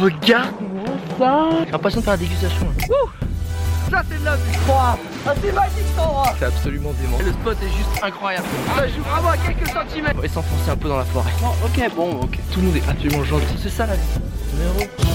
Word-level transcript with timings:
regarde-moi 0.00 0.84
ça 1.18 1.48
J'ai 1.64 1.72
l'impression 1.72 2.00
de 2.00 2.04
faire 2.04 2.14
la 2.14 2.18
dégustation. 2.18 2.66
Ouh 2.66 3.26
ça 3.90 4.02
c'est 4.10 4.18
de 4.18 4.24
la 4.24 4.34
vie 4.36 4.42
Ah 4.68 4.96
c'est 5.40 5.52
magique 5.52 5.72
cet 5.86 5.98
endroit 6.04 6.34
C'est 6.38 6.44
absolument 6.46 6.92
dément. 7.00 7.18
Le 7.24 7.32
spot 7.32 7.56
est 7.62 7.68
juste 7.68 8.02
incroyable. 8.02 8.46
Ça 8.76 8.88
joue 8.88 9.02
vraiment 9.02 9.28
à 9.28 9.36
quelques 9.36 9.68
centimètres. 9.68 10.24
Et 10.24 10.28
s'enfoncer 10.28 10.70
un 10.70 10.76
peu 10.76 10.88
dans 10.88 10.98
la 10.98 11.04
forêt. 11.04 11.30
Oh, 11.44 11.66
ok, 11.66 11.94
bon, 11.94 12.20
ok. 12.22 12.38
Tout 12.52 12.60
le 12.60 12.66
monde 12.66 12.76
est 12.76 12.88
absolument 12.88 13.24
gentil. 13.24 13.56
C'est 13.62 13.70
ça 13.70 13.86
la 13.86 13.94
vie. 13.94 14.02
Numéro. 14.54 15.05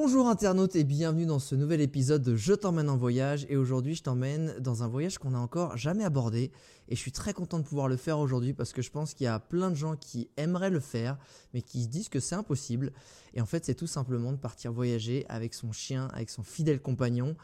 Bonjour 0.00 0.28
internautes 0.28 0.76
et 0.76 0.84
bienvenue 0.84 1.26
dans 1.26 1.40
ce 1.40 1.56
nouvel 1.56 1.80
épisode 1.80 2.22
de 2.22 2.36
Je 2.36 2.52
t'emmène 2.52 2.88
en 2.88 2.96
voyage 2.96 3.46
et 3.48 3.56
aujourd'hui 3.56 3.96
je 3.96 4.04
t'emmène 4.04 4.54
dans 4.60 4.84
un 4.84 4.86
voyage 4.86 5.18
qu'on 5.18 5.32
n'a 5.32 5.40
encore 5.40 5.76
jamais 5.76 6.04
abordé 6.04 6.52
et 6.88 6.94
je 6.94 7.00
suis 7.00 7.10
très 7.10 7.32
content 7.32 7.58
de 7.58 7.64
pouvoir 7.64 7.88
le 7.88 7.96
faire 7.96 8.20
aujourd'hui 8.20 8.52
parce 8.52 8.72
que 8.72 8.80
je 8.80 8.92
pense 8.92 9.12
qu'il 9.12 9.24
y 9.24 9.26
a 9.26 9.40
plein 9.40 9.70
de 9.70 9.74
gens 9.74 9.96
qui 9.96 10.30
aimeraient 10.36 10.70
le 10.70 10.78
faire 10.78 11.18
mais 11.52 11.62
qui 11.62 11.82
se 11.82 11.88
disent 11.88 12.08
que 12.08 12.20
c'est 12.20 12.36
impossible 12.36 12.92
et 13.34 13.40
en 13.40 13.44
fait 13.44 13.64
c'est 13.64 13.74
tout 13.74 13.88
simplement 13.88 14.30
de 14.30 14.36
partir 14.36 14.72
voyager 14.72 15.26
avec 15.28 15.52
son 15.52 15.72
chien, 15.72 16.06
avec 16.14 16.30
son 16.30 16.44
fidèle 16.44 16.80
compagnon 16.80 17.34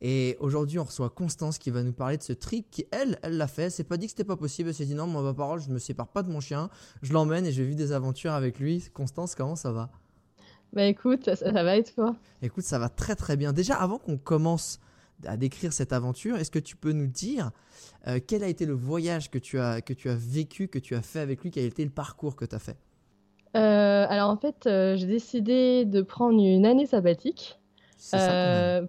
et 0.00 0.36
aujourd'hui, 0.38 0.78
on 0.78 0.84
reçoit 0.84 1.08
Constance 1.08 1.58
qui 1.58 1.70
va 1.70 1.82
nous 1.82 1.92
parler 1.92 2.18
de 2.18 2.22
ce 2.22 2.34
trip 2.34 2.70
qui, 2.70 2.84
elle, 2.90 3.18
elle 3.22 3.38
l'a 3.38 3.46
fait. 3.46 3.70
C'est 3.70 3.84
pas 3.84 3.96
dit 3.96 4.06
que 4.06 4.10
c'était 4.10 4.24
pas 4.24 4.36
possible. 4.36 4.68
Elle 4.68 4.74
s'est 4.74 4.84
dit 4.84 4.94
non, 4.94 5.06
moi, 5.06 5.22
ma 5.22 5.32
parole, 5.32 5.60
je 5.60 5.70
me 5.70 5.78
sépare 5.78 6.08
pas 6.08 6.22
de 6.22 6.30
mon 6.30 6.40
chien. 6.40 6.68
Je 7.00 7.12
l'emmène 7.14 7.46
et 7.46 7.52
je 7.52 7.62
vivre 7.62 7.76
des 7.76 7.92
aventures 7.92 8.32
avec 8.32 8.58
lui. 8.58 8.84
Constance, 8.92 9.34
comment 9.34 9.56
ça 9.56 9.72
va? 9.72 9.90
Bah 10.74 10.84
écoute, 10.86 11.34
ça, 11.34 11.50
va 11.52 11.76
et 11.76 11.84
toi? 11.84 12.16
Écoute, 12.42 12.64
ça 12.64 12.78
va 12.78 12.88
très 12.88 13.14
très 13.14 13.36
bien. 13.36 13.52
Déjà, 13.52 13.76
avant 13.76 13.98
qu'on 13.98 14.18
commence 14.18 14.80
à 15.24 15.36
décrire 15.36 15.72
cette 15.72 15.92
aventure, 15.92 16.36
est-ce 16.36 16.50
que 16.50 16.58
tu 16.58 16.76
peux 16.76 16.92
nous 16.92 17.06
dire 17.06 17.52
euh, 18.08 18.18
quel 18.24 18.42
a 18.42 18.48
été 18.48 18.66
le 18.66 18.74
voyage 18.74 19.30
que 19.30 19.38
tu, 19.38 19.58
as, 19.60 19.80
que 19.80 19.92
tu 19.92 20.10
as 20.10 20.16
vécu, 20.16 20.66
que 20.66 20.80
tu 20.80 20.96
as 20.96 21.02
fait 21.02 21.20
avec 21.20 21.42
lui, 21.42 21.52
quel 21.52 21.62
a 21.62 21.66
été 21.66 21.84
le 21.84 21.90
parcours 21.90 22.34
que 22.34 22.44
tu 22.44 22.56
as 22.56 22.58
fait? 22.58 22.76
Euh, 23.56 24.06
Alors 24.08 24.30
en 24.30 24.36
fait, 24.36 24.66
euh, 24.66 24.96
j'ai 24.96 25.06
décidé 25.06 25.84
de 25.84 26.02
prendre 26.02 26.42
une 26.42 26.66
année 26.66 26.86
sabbatique 26.86 27.58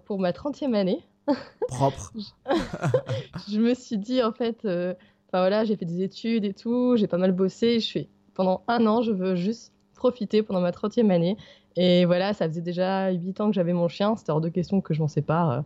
pour 0.04 0.18
ma 0.18 0.32
30e 0.32 0.74
année. 0.74 1.04
Propre. 1.68 2.12
je 3.48 3.60
me 3.60 3.74
suis 3.74 3.98
dit 3.98 4.22
en 4.22 4.32
fait, 4.32 4.58
enfin 4.60 5.38
voilà, 5.38 5.64
j'ai 5.64 5.76
fait 5.76 5.84
des 5.84 6.02
études 6.02 6.44
et 6.44 6.52
tout, 6.52 6.96
j'ai 6.96 7.06
pas 7.06 7.16
mal 7.16 7.32
bossé, 7.32 7.78
je 7.78 7.86
suis 7.86 8.08
pendant 8.34 8.62
un 8.66 8.86
an, 8.86 9.02
je 9.02 9.12
veux 9.12 9.36
juste 9.36 9.72
profiter 9.94 10.42
pendant 10.42 10.60
ma 10.60 10.70
30e 10.70 11.10
année 11.10 11.36
et 11.76 12.04
voilà, 12.04 12.32
ça 12.32 12.48
faisait 12.48 12.62
déjà 12.62 13.10
8 13.10 13.40
ans 13.40 13.48
que 13.48 13.54
j'avais 13.54 13.72
mon 13.72 13.88
chien. 13.88 14.16
C'était 14.16 14.32
hors 14.32 14.40
de 14.40 14.48
question 14.48 14.80
que 14.80 14.94
je 14.94 15.00
m'en 15.00 15.08
sépare 15.08 15.50
euh, 15.50 15.60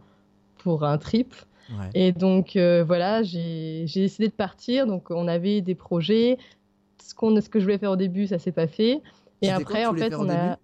pour 0.59 0.85
un 0.85 0.99
trip. 0.99 1.35
Et 1.95 2.11
donc 2.11 2.57
euh, 2.57 2.83
voilà, 2.85 3.23
j'ai 3.23 3.85
décidé 3.85 4.27
de 4.27 4.33
partir. 4.33 4.87
Donc 4.87 5.11
on 5.11 5.29
avait 5.29 5.61
des 5.61 5.77
projets. 5.77 6.37
Ce, 7.01 7.15
qu'on 7.15 7.41
ce 7.41 7.49
que 7.49 7.61
je 7.61 7.65
voulais 7.65 7.79
faire 7.79 7.93
au 7.93 7.97
début, 7.97 8.27
ça 8.27 8.39
s'est 8.39 8.53
pas 8.53 8.67
fait. 8.67 9.03
Et 9.41 9.51
après, 9.51 9.87
en 9.87 9.95
fait, 9.95 10.15
on 10.15 10.29
a. 10.29 10.43
Début? 10.43 10.57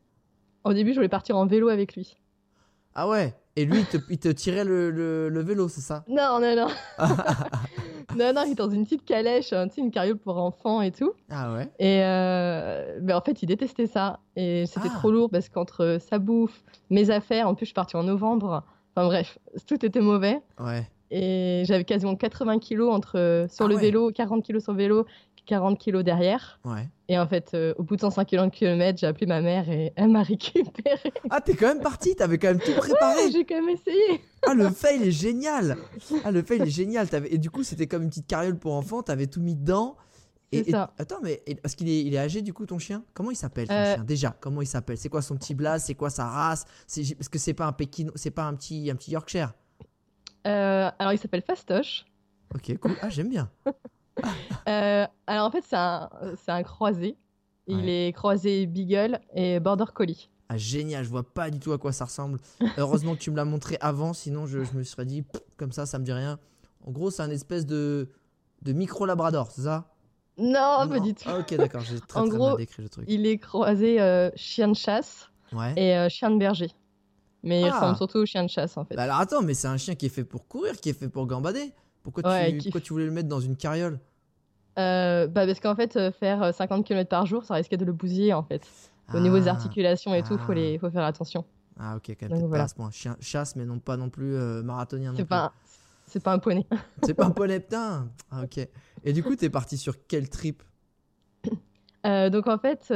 au 0.65 0.73
début, 0.73 0.91
je 0.91 0.97
voulais 0.97 1.09
partir 1.09 1.37
en 1.37 1.47
vélo 1.47 1.69
avec 1.69 1.95
lui. 1.95 2.17
Ah 2.95 3.09
ouais? 3.09 3.35
Et 3.57 3.65
lui, 3.65 3.85
il 4.11 4.19
te, 4.19 4.29
tirait 4.29 4.65
le, 4.65 4.91
le 4.91 5.43
vélo, 5.43 5.69
c'est 5.69 5.81
ça? 5.81 6.05
Non, 6.09 6.39
non, 6.41 6.55
non. 6.55 6.69
non, 8.17 8.33
non, 8.35 8.43
il 8.47 8.53
est 8.53 8.55
dans 8.55 8.71
une 8.71 8.85
petite 8.85 9.05
calèche, 9.05 9.53
hein, 9.53 9.69
une 9.77 9.91
carriole 9.91 10.19
pour 10.19 10.39
enfants 10.39 10.83
et 10.83 10.93
tout. 10.93 11.13
Ah 11.31 11.53
ouais? 11.55 11.69
Et 11.79 12.03
euh, 12.03 12.99
mais 13.03 13.13
en 13.13 13.21
fait, 13.21 13.43
il 13.43 13.47
détestait 13.47 13.87
ça. 13.87 14.21
Et 14.37 14.67
c'était 14.67 14.89
ah. 14.91 14.97
trop 14.99 15.11
lourd 15.11 15.31
parce 15.31 15.49
qu'entre 15.49 15.99
sa 16.01 16.19
bouffe, 16.19 16.63
mes 16.91 17.11
affaires, 17.11 17.49
en 17.49 17.55
plus, 17.55 17.65
je 17.65 17.69
suis 17.69 17.75
partie 17.75 17.97
en 17.97 18.03
novembre. 18.05 18.63
Enfin 18.95 19.07
bref, 19.07 19.39
tout 19.67 19.85
était 19.85 20.01
mauvais. 20.01 20.41
Ouais. 20.59 20.87
Et 21.11 21.63
j'avais 21.67 21.85
quasiment 21.85 22.17
80 22.17 22.59
kilos 22.59 22.93
entre, 22.93 23.47
sur 23.49 23.67
ah 23.67 23.69
le 23.69 23.77
vélo, 23.77 24.11
40 24.11 24.43
kilos 24.45 24.65
sur 24.65 24.73
le 24.73 24.79
vélo 24.79 25.07
40 25.47 25.79
kilos 25.79 26.05
derrière. 26.05 26.61
Ouais. 26.65 26.89
Et 27.09 27.19
en 27.19 27.27
fait, 27.27 27.53
euh, 27.55 27.73
au 27.79 27.83
bout 27.83 27.97
de 27.97 28.01
105 28.01 28.25
km, 28.27 28.99
j'ai 28.99 29.07
appelé 29.07 29.27
ma 29.27 29.41
mère 29.41 29.71
et 29.71 29.93
elle 29.97 30.09
m'a 30.09 30.23
récupéré. 30.25 31.13
Ah, 31.31 31.41
t'es 31.41 31.55
quand 31.55 31.69
même 31.69 31.81
parti, 31.81 32.15
t'avais 32.15 32.39
quand 32.39 32.49
même 32.49 32.61
tout 32.61 32.75
préparé. 32.77 33.31
j'ai 33.33 33.45
quand 33.45 33.55
même 33.55 33.69
essayé. 33.69 34.21
Ah, 34.47 34.55
le 34.55 34.69
fail 34.71 35.03
est 35.03 35.13
génial. 35.13 35.77
Ah, 36.25 36.31
le 36.31 36.43
fail 36.43 36.63
est 36.63 36.71
génial. 36.71 37.09
Avais... 37.13 37.33
Et 37.33 37.39
du 37.39 37.51
coup, 37.51 37.63
c'était 37.63 37.87
comme 37.87 38.03
une 38.03 38.09
petite 38.11 38.27
carriole 38.27 38.59
pour 38.59 38.75
enfants, 38.75 39.03
t'avais 39.03 39.27
tout 39.27 39.41
mis 39.41 39.55
dedans. 39.55 39.97
Et, 40.53 40.71
ça. 40.71 40.93
Attends, 40.99 41.21
mais 41.23 41.43
parce 41.63 41.75
qu'il 41.75 41.89
est, 41.89 42.03
il 42.03 42.15
est 42.15 42.19
âgé 42.19 42.41
du 42.41 42.53
coup 42.53 42.67
ton 42.67 42.79
chien? 42.79 43.03
Comment 43.15 43.31
il 43.31 43.37
s'appelle 43.37 43.67
ton 43.67 43.75
euh, 43.75 43.95
chien? 43.95 44.05
Déjà, 44.05 44.37
comment 44.41 44.63
il 44.63 44.67
s'appelle? 44.67 44.97
C'est 44.97 45.09
quoi 45.09 45.23
son 45.23 45.37
petit 45.37 45.55
blaze? 45.55 45.85
C'est 45.85 45.95
quoi 45.95 46.11
sa 46.11 46.27
race? 46.27 46.65
Parce 46.95 47.29
que 47.29 47.39
c'est 47.39 47.55
pas 47.55 47.67
un 47.67 47.73
Pékin, 47.73 48.09
c'est 48.15 48.31
pas 48.31 48.45
un 48.45 48.55
petit, 48.55 48.91
un 48.91 48.95
petit 48.95 49.11
Yorkshire. 49.11 49.53
Euh, 50.47 50.91
alors 50.99 51.13
il 51.13 51.19
s'appelle 51.19 51.43
Fastoche. 51.43 52.07
Ok, 52.55 52.79
cool. 52.79 52.93
Ah, 53.03 53.09
j'aime 53.09 53.29
bien. 53.29 53.51
Euh, 54.69 55.07
alors 55.29 55.47
en 55.47 55.51
fait, 55.53 55.63
c'est 55.65 55.77
un, 55.77 56.09
un, 56.49 56.63
croisé. 56.65 57.17
Il 57.69 57.89
est 57.89 58.13
croisé 58.13 58.67
Beagle 58.67 59.21
et 59.33 59.61
Border 59.61 59.85
Collie. 59.95 60.29
Ah 60.49 60.57
génial, 60.57 61.05
je 61.05 61.09
vois 61.09 61.23
pas 61.23 61.51
du 61.51 61.61
tout 61.61 61.73
à 61.73 61.79
quoi 61.79 61.93
ça 61.93 62.07
ressemble. 62.07 62.41
Heureusement 62.77 63.15
que 63.15 63.21
tu 63.21 63.31
me 63.31 63.37
l'as 63.37 63.45
montré 63.45 63.79
avant, 63.81 64.13
sinon 64.13 64.45
je, 64.47 64.65
je, 64.65 64.73
me 64.77 64.83
serais 64.83 65.05
dit 65.05 65.25
comme 65.57 65.71
ça, 65.71 65.87
ça 65.87 66.01
me 66.01 66.05
dit 66.05 66.13
rien. 66.13 66.41
En 66.85 66.91
gros, 66.91 67.13
c'est 67.13 67.23
un 67.23 67.31
espèce 67.31 67.65
de, 67.65 68.09
de 68.63 68.73
micro 68.73 69.07
labrador, 69.07 69.53
c'est 69.53 69.63
ça? 69.63 69.95
Non, 70.39 70.87
pas 70.89 71.01
du 71.01 71.15
tout. 71.15 71.25
Ah, 71.27 71.39
ok, 71.39 71.55
d'accord, 71.55 71.81
j'ai 71.81 71.99
très, 72.01 72.21
en 72.21 72.27
gros, 72.27 72.49
mal 72.49 72.57
décrit 72.59 72.83
le 72.83 72.89
truc. 72.89 73.07
Il 73.09 73.27
est 73.27 73.39
croisé 73.39 74.01
euh, 74.01 74.31
chien 74.37 74.69
de 74.69 74.75
chasse 74.75 75.31
et 75.77 75.97
euh, 75.97 76.09
chien 76.09 76.31
de 76.31 76.39
berger. 76.39 76.71
Mais 77.43 77.63
il 77.63 77.69
ah. 77.69 77.75
ressemble 77.75 77.97
surtout 77.97 78.19
au 78.19 78.27
chien 78.27 78.45
de 78.45 78.51
chasse 78.51 78.77
en 78.77 78.85
fait. 78.85 78.97
Bah 78.97 79.05
alors 79.05 79.21
attends, 79.21 79.43
mais 79.43 79.55
c'est 79.55 79.69
un 79.69 79.77
chien 79.77 79.95
qui 79.95 80.07
est 80.07 80.11
fait 80.11 80.25
pour 80.25 80.47
courir, 80.47 80.77
qui 80.81 80.91
est 80.91 80.99
fait 80.99 81.09
pour 81.09 81.27
gambader. 81.27 81.73
Pourquoi, 82.07 82.23
tu, 82.23 82.59
pourquoi 82.59 82.81
tu 82.81 82.93
voulais 82.93 83.05
le 83.05 83.11
mettre 83.11 83.29
dans 83.29 83.41
une 83.41 83.57
carriole? 83.57 83.99
Euh, 84.79 85.27
bah 85.27 85.45
parce 85.45 85.59
qu'en 85.59 85.75
fait, 85.75 85.97
euh, 85.97 86.13
faire 86.13 86.55
50 86.55 86.79
euh, 86.79 86.83
km 86.85 87.09
par 87.09 87.27
jour, 87.27 87.45
ça 87.45 87.55
risquait 87.55 87.77
de 87.77 87.85
le 87.85 87.93
bousiller 87.93 88.33
en 88.33 88.45
fait. 88.45 88.65
Au 89.13 89.19
niveau 89.19 89.41
des 89.41 89.49
ah. 89.49 89.53
articulations 89.53 90.15
et 90.15 90.23
tout, 90.23 90.39
faut 90.39 90.53
les, 90.53 90.79
faut 90.79 90.89
faire 90.89 91.03
attention. 91.03 91.45
Ah 91.81 91.97
ok, 91.97 92.17
quand 92.21 92.29
même 92.29 92.49
pas 92.49 92.67
point. 92.77 92.93
Chien, 92.93 93.17
chasse, 93.19 93.57
mais 93.57 93.65
non 93.65 93.81
pas 93.81 93.97
non 93.97 94.09
plus 94.09 94.37
marathonien. 94.63 95.15
C'est 95.17 95.25
pas, 95.25 95.53
c'est 96.07 96.23
pas 96.23 96.33
un 96.33 96.39
poney. 96.39 96.65
c'est 97.03 97.15
pas 97.15 97.27
un 97.27 97.33
poney, 97.33 97.59
putain. 97.61 98.09
Ah, 98.31 98.45
ok. 98.45 98.69
Et 99.03 99.13
du 99.13 99.25
coup, 99.25 99.35
t'es 99.35 99.51
parti 99.51 99.77
sur 99.77 99.95
quel 100.07 100.31
trip? 100.31 100.63
Donc 102.05 102.47
en 102.47 102.59
fait, 102.59 102.87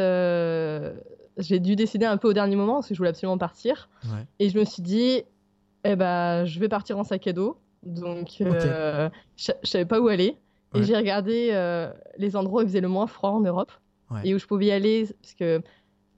j'ai 1.37 1.59
dû 1.59 1.75
décider 1.75 2.07
un 2.07 2.17
peu 2.17 2.29
au 2.29 2.33
dernier 2.33 2.55
moment 2.55 2.75
parce 2.75 2.87
que 2.87 2.95
je 2.95 2.99
voulais 2.99 3.11
absolument 3.11 3.39
partir. 3.39 3.89
Et 4.39 4.51
je 4.51 4.57
me 4.57 4.65
suis 4.65 4.83
dit, 4.83 5.25
eh 5.83 5.97
ben, 5.97 6.45
je 6.45 6.61
vais 6.61 6.69
partir 6.69 6.97
en 6.97 7.03
sac 7.03 7.27
à 7.27 7.33
dos. 7.33 7.59
Donc, 7.83 8.37
je 8.39 9.11
savais 9.63 9.85
pas 9.85 10.01
où 10.01 10.09
aller. 10.09 10.37
Et 10.75 10.85
j'ai 10.85 10.97
regardé 10.97 11.51
euh, 11.53 11.93
les 12.17 12.37
endroits 12.37 12.63
où 12.63 12.65
il 12.65 12.69
faisait 12.69 12.81
le 12.81 12.89
moins 12.89 13.07
froid 13.07 13.31
en 13.31 13.41
Europe 13.41 13.73
et 14.25 14.35
où 14.35 14.39
je 14.39 14.47
pouvais 14.47 14.67
y 14.67 14.73
aller 14.73 15.09
parce 15.23 15.35
que 15.35 15.63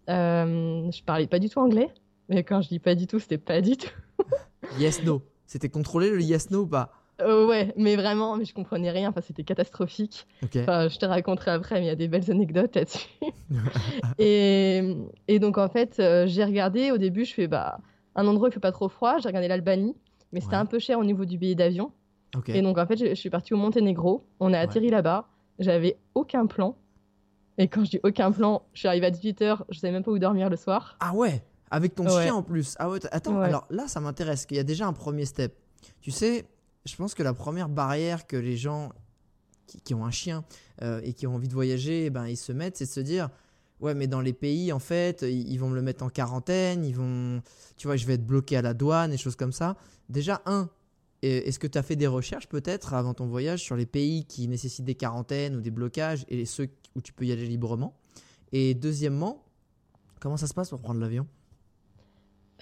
euh, 0.08 0.90
je 0.90 1.02
parlais 1.04 1.26
pas 1.26 1.38
du 1.38 1.48
tout 1.48 1.60
anglais. 1.60 1.90
Mais 2.28 2.44
quand 2.44 2.62
je 2.62 2.68
dis 2.68 2.78
pas 2.78 2.94
du 2.94 3.06
tout, 3.06 3.18
c'était 3.18 3.38
pas 3.38 3.60
du 3.60 3.76
tout. 3.76 3.90
yes, 4.78 5.02
no. 5.04 5.22
C'était 5.46 5.68
contrôlé 5.68 6.10
le 6.10 6.22
yes, 6.22 6.50
no 6.50 6.60
ou 6.60 6.66
pas? 6.66 6.92
Euh, 7.20 7.46
Ouais, 7.46 7.72
mais 7.76 7.96
vraiment, 7.96 8.36
mais 8.36 8.44
je 8.44 8.54
comprenais 8.54 8.90
rien. 8.90 9.10
Enfin, 9.10 9.20
c'était 9.20 9.42
catastrophique. 9.42 10.26
Enfin, 10.56 10.88
je 10.88 10.98
te 10.98 11.04
raconterai 11.04 11.50
après, 11.50 11.76
mais 11.76 11.82
il 11.82 11.88
y 11.88 11.90
a 11.90 11.96
des 11.96 12.08
belles 12.08 12.30
anecdotes 12.30 12.74
là-dessus. 12.74 13.08
et, 14.18 14.96
et, 15.28 15.38
donc, 15.38 15.58
en 15.58 15.68
fait, 15.68 15.98
euh, 15.98 16.26
j'ai 16.26 16.44
regardé. 16.44 16.90
Au 16.90 16.98
début, 16.98 17.24
je 17.24 17.34
fais 17.34 17.48
bah, 17.48 17.78
un 18.14 18.26
endroit 18.26 18.48
où 18.48 18.50
il 18.50 18.54
fait 18.54 18.60
pas 18.60 18.72
trop 18.72 18.88
froid. 18.88 19.18
J'ai 19.18 19.28
regardé 19.28 19.48
l'Albanie, 19.48 19.94
mais 20.32 20.40
c'était 20.40 20.56
un 20.56 20.66
peu 20.66 20.78
cher 20.78 20.98
au 20.98 21.04
niveau 21.04 21.24
du 21.24 21.38
billet 21.38 21.54
d'avion. 21.54 21.92
Et 22.48 22.62
donc, 22.62 22.78
en 22.78 22.86
fait, 22.86 22.96
je, 22.96 23.14
suis 23.14 23.30
partie 23.30 23.52
au 23.52 23.58
Monténégro. 23.58 24.26
On 24.40 24.52
a 24.52 24.58
atterri 24.58 24.88
là-bas. 24.88 25.28
J'avais 25.58 25.98
aucun 26.14 26.46
plan. 26.46 26.76
Et 27.58 27.68
quand 27.68 27.84
je 27.84 27.90
dis 27.90 28.00
aucun 28.02 28.32
plan, 28.32 28.62
je 28.72 28.80
suis 28.80 28.88
arrivée 28.88 29.06
à 29.06 29.10
18h. 29.10 29.64
Je 29.68 29.78
savais 29.78 29.92
même 29.92 30.02
pas 30.02 30.10
où 30.10 30.18
dormir 30.18 30.48
le 30.48 30.56
soir. 30.56 30.96
Ah 31.00 31.14
ouais? 31.14 31.42
Avec 31.70 31.94
ton 31.94 32.08
chien 32.08 32.34
en 32.34 32.42
plus. 32.42 32.74
Ah 32.78 32.88
ouais, 32.88 32.98
attends, 33.12 33.38
alors 33.40 33.66
là, 33.70 33.88
ça 33.88 34.00
m'intéresse. 34.00 34.46
qu'il 34.46 34.56
y 34.56 34.60
a 34.60 34.64
déjà 34.64 34.86
un 34.86 34.92
premier 34.92 35.24
step. 35.24 35.54
Tu 36.00 36.10
sais, 36.10 36.46
je 36.84 36.96
pense 36.96 37.14
que 37.14 37.22
la 37.22 37.34
première 37.34 37.68
barrière 37.68 38.26
que 38.26 38.36
les 38.36 38.56
gens 38.56 38.92
qui, 39.66 39.94
ont 39.94 40.04
un 40.04 40.10
chien 40.10 40.44
euh, 40.82 41.00
et 41.02 41.14
qui 41.14 41.26
ont 41.26 41.34
envie 41.34 41.48
de 41.48 41.54
voyager, 41.54 42.06
eh 42.06 42.10
ben, 42.10 42.26
ils 42.26 42.36
se 42.36 42.52
mettent, 42.52 42.76
c'est 42.76 42.84
de 42.84 42.90
se 42.90 43.00
dire 43.00 43.30
ouais 43.82 43.94
mais 43.94 44.06
dans 44.06 44.20
les 44.20 44.32
pays 44.32 44.72
en 44.72 44.78
fait 44.78 45.22
ils, 45.22 45.58
vont 45.58 45.68
me 45.68 45.74
le 45.74 45.82
mettre 45.82 46.04
en 46.04 46.08
quarantaine 46.08 46.84
ils 46.84 46.96
vont 46.96 47.42
tu 47.76 47.86
vois 47.86 47.96
je 47.96 48.06
vais 48.06 48.14
être 48.14 48.26
bloqué 48.26 48.56
à 48.56 48.62
la 48.62 48.74
douane 48.74 49.12
et 49.12 49.16
choses 49.16 49.36
comme 49.36 49.52
ça. 49.52 49.76
Déjà 50.08 50.40
un 50.46 50.70
est-ce 51.22 51.60
que 51.60 51.68
tu 51.68 51.78
as 51.78 51.82
fait 51.82 51.94
des 51.94 52.08
recherches 52.08 52.48
peut-être 52.48 52.94
avant 52.94 53.14
ton 53.14 53.26
voyage 53.26 53.60
sur 53.60 53.76
les 53.76 53.86
pays 53.86 54.24
qui 54.24 54.48
nécessitent 54.48 54.84
des 54.84 54.96
quarantaines 54.96 55.54
ou 55.54 55.60
des 55.60 55.70
blocages 55.70 56.24
et 56.28 56.44
ceux 56.46 56.68
où 56.96 57.00
tu 57.00 57.12
peux 57.12 57.24
y 57.24 57.32
aller 57.32 57.46
librement? 57.46 57.94
Et 58.50 58.74
deuxièmement, 58.74 59.44
comment 60.20 60.36
ça 60.36 60.48
se 60.48 60.54
passe 60.54 60.70
pour 60.70 60.80
prendre 60.80 61.00
l'avion? 61.00 61.26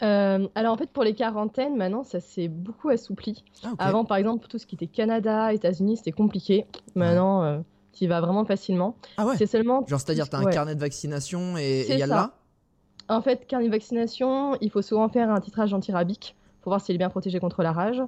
Euh, 0.03 0.49
alors 0.55 0.73
en 0.73 0.77
fait 0.79 0.91
pour 0.91 1.05
les 1.05 1.15
quarantaines 1.15 1.77
maintenant 1.77 2.05
ça 2.05 2.21
s'est 2.21 2.49
beaucoup 2.49 2.89
assoupli. 2.89 3.45
Ah, 3.62 3.75
avant 3.79 4.06
par 4.06 4.17
exemple 4.17 4.47
tout 4.49 4.56
ce 4.56 4.67
qui 4.67 4.75
était 4.75 4.87
Canada, 4.87 5.53
États-Unis 5.53 5.99
c'était 5.99 6.12
compliqué. 6.12 6.67
Maintenant 6.95 7.43
euh, 7.43 7.61
tu 7.93 8.05
y 8.05 8.07
vas 8.07 8.21
vraiment 8.21 8.45
facilement. 8.45 8.97
Ah 9.17 9.27
ouais. 9.27 9.37
C'est 9.37 9.47
seulement. 9.47 9.85
Genre 9.87 10.01
c'est-à-dire 10.01 10.29
tu 10.29 10.37
as 10.37 10.39
un 10.39 10.45
carnet 10.45 10.75
de 10.75 10.81
vaccination 10.81 11.57
et 11.57 11.87
il 11.89 11.99
y 11.99 12.03
a 12.03 12.07
là. 12.07 12.33
En 13.09 13.23
fait 13.23 13.47
carnet 13.47 13.67
de 13.67 13.73
vaccination 13.73 14.57
il 14.61 14.71
faut 14.71 14.83
souvent 14.83 15.09
faire 15.09 15.31
un 15.31 15.41
titrage 15.41 15.75
antirabique 15.75 16.37
pour 16.61 16.71
voir 16.71 16.81
s'il 16.81 16.95
est 16.95 16.99
bien 16.99 17.11
protégé 17.11 17.41
contre 17.41 17.63
la 17.63 17.73
rage. 17.73 18.03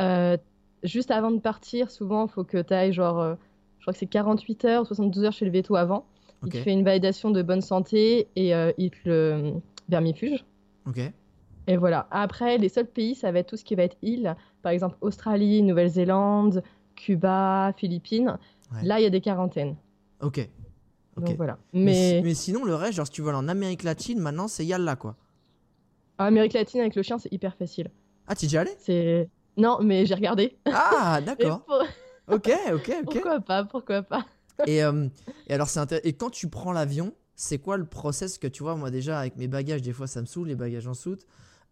Euh, 0.00 0.36
juste 0.82 1.10
avant 1.10 1.30
de 1.30 1.38
partir, 1.38 1.90
souvent, 1.90 2.26
il 2.26 2.30
faut 2.32 2.42
que 2.42 2.60
tu 2.60 2.74
ailles 2.74 2.92
genre, 2.92 3.20
euh, 3.20 3.34
je 3.78 3.84
crois 3.84 3.92
que 3.92 3.98
c'est 3.98 4.06
48 4.06 4.64
heures, 4.64 4.86
72 4.86 5.24
heures 5.24 5.32
chez 5.32 5.44
le 5.44 5.52
veto 5.52 5.76
avant, 5.76 6.04
il 6.44 6.50
te 6.50 6.56
fait 6.56 6.72
une 6.72 6.82
validation 6.82 7.30
de 7.30 7.40
bonne 7.42 7.60
santé 7.60 8.26
et 8.34 8.52
il 8.76 8.90
te 8.90 8.96
le 9.08 9.52
vermifuge. 9.88 10.44
Ok. 10.86 11.00
Et 11.66 11.76
voilà. 11.76 12.06
Après, 12.10 12.58
les 12.58 12.68
seuls 12.68 12.86
pays, 12.86 13.14
ça 13.14 13.30
va 13.30 13.38
être 13.38 13.48
tout 13.48 13.56
ce 13.56 13.64
qui 13.64 13.74
va 13.74 13.84
être 13.84 13.96
île. 14.02 14.34
Par 14.62 14.72
exemple, 14.72 14.96
Australie, 15.00 15.62
Nouvelle-Zélande, 15.62 16.62
Cuba, 16.96 17.72
Philippines. 17.76 18.38
Là, 18.82 19.00
il 19.00 19.02
y 19.02 19.06
a 19.06 19.10
des 19.10 19.20
quarantaines. 19.20 19.76
Ok. 20.20 20.48
Donc 21.16 21.36
voilà. 21.36 21.58
Mais... 21.72 22.20
Mais, 22.24 22.34
sinon, 22.34 22.64
le 22.64 22.74
reste, 22.74 22.94
genre, 22.94 23.06
si 23.06 23.12
tu 23.12 23.22
vas 23.22 23.36
en 23.36 23.48
Amérique 23.48 23.82
latine, 23.82 24.18
maintenant, 24.18 24.48
c'est 24.48 24.64
Yalla, 24.64 24.96
quoi. 24.96 25.16
En 26.18 26.24
Amérique 26.24 26.54
latine, 26.54 26.80
avec 26.80 26.94
le 26.94 27.02
chien, 27.02 27.18
c'est 27.18 27.32
hyper 27.32 27.54
facile. 27.54 27.90
Ah, 28.26 28.34
tu 28.34 28.44
es 28.44 28.48
déjà 28.48 28.62
allé? 28.62 28.70
C'est. 28.78 29.28
Non, 29.56 29.78
mais 29.82 30.06
j'ai 30.06 30.14
regardé. 30.14 30.56
Ah, 30.66 31.20
d'accord. 31.26 31.66
Ok, 32.28 32.50
ok, 32.72 32.74
ok. 32.74 33.04
Pourquoi 33.04 33.40
pas, 33.40 33.64
pourquoi 33.64 34.02
pas. 34.02 34.24
et, 34.66 34.82
euh, 34.82 35.08
et 35.48 35.54
alors, 35.54 35.68
c'est 35.68 35.80
intéressant. 35.80 36.08
Et 36.08 36.12
quand 36.14 36.30
tu 36.30 36.48
prends 36.48 36.72
l'avion, 36.72 37.12
c'est 37.34 37.58
quoi 37.58 37.76
le 37.76 37.84
process 37.84 38.38
que 38.38 38.46
tu 38.46 38.62
vois? 38.62 38.76
Moi, 38.76 38.90
déjà, 38.90 39.18
avec 39.20 39.36
mes 39.36 39.48
bagages, 39.48 39.82
des 39.82 39.92
fois, 39.92 40.06
ça 40.06 40.20
me 40.20 40.26
saoule, 40.26 40.48
les 40.48 40.54
bagages 40.54 40.86
en 40.86 40.94
soute. 40.94 41.26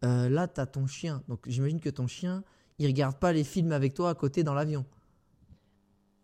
Euh, 0.04 0.28
là, 0.28 0.48
tu 0.48 0.60
as 0.60 0.66
ton 0.66 0.86
chien. 0.86 1.22
Donc, 1.28 1.40
j'imagine 1.46 1.80
que 1.80 1.90
ton 1.90 2.06
chien, 2.06 2.42
il 2.78 2.86
regarde 2.86 3.16
pas 3.16 3.32
les 3.32 3.44
films 3.44 3.72
avec 3.72 3.94
toi 3.94 4.10
à 4.10 4.14
côté 4.14 4.42
dans 4.42 4.54
l'avion. 4.54 4.84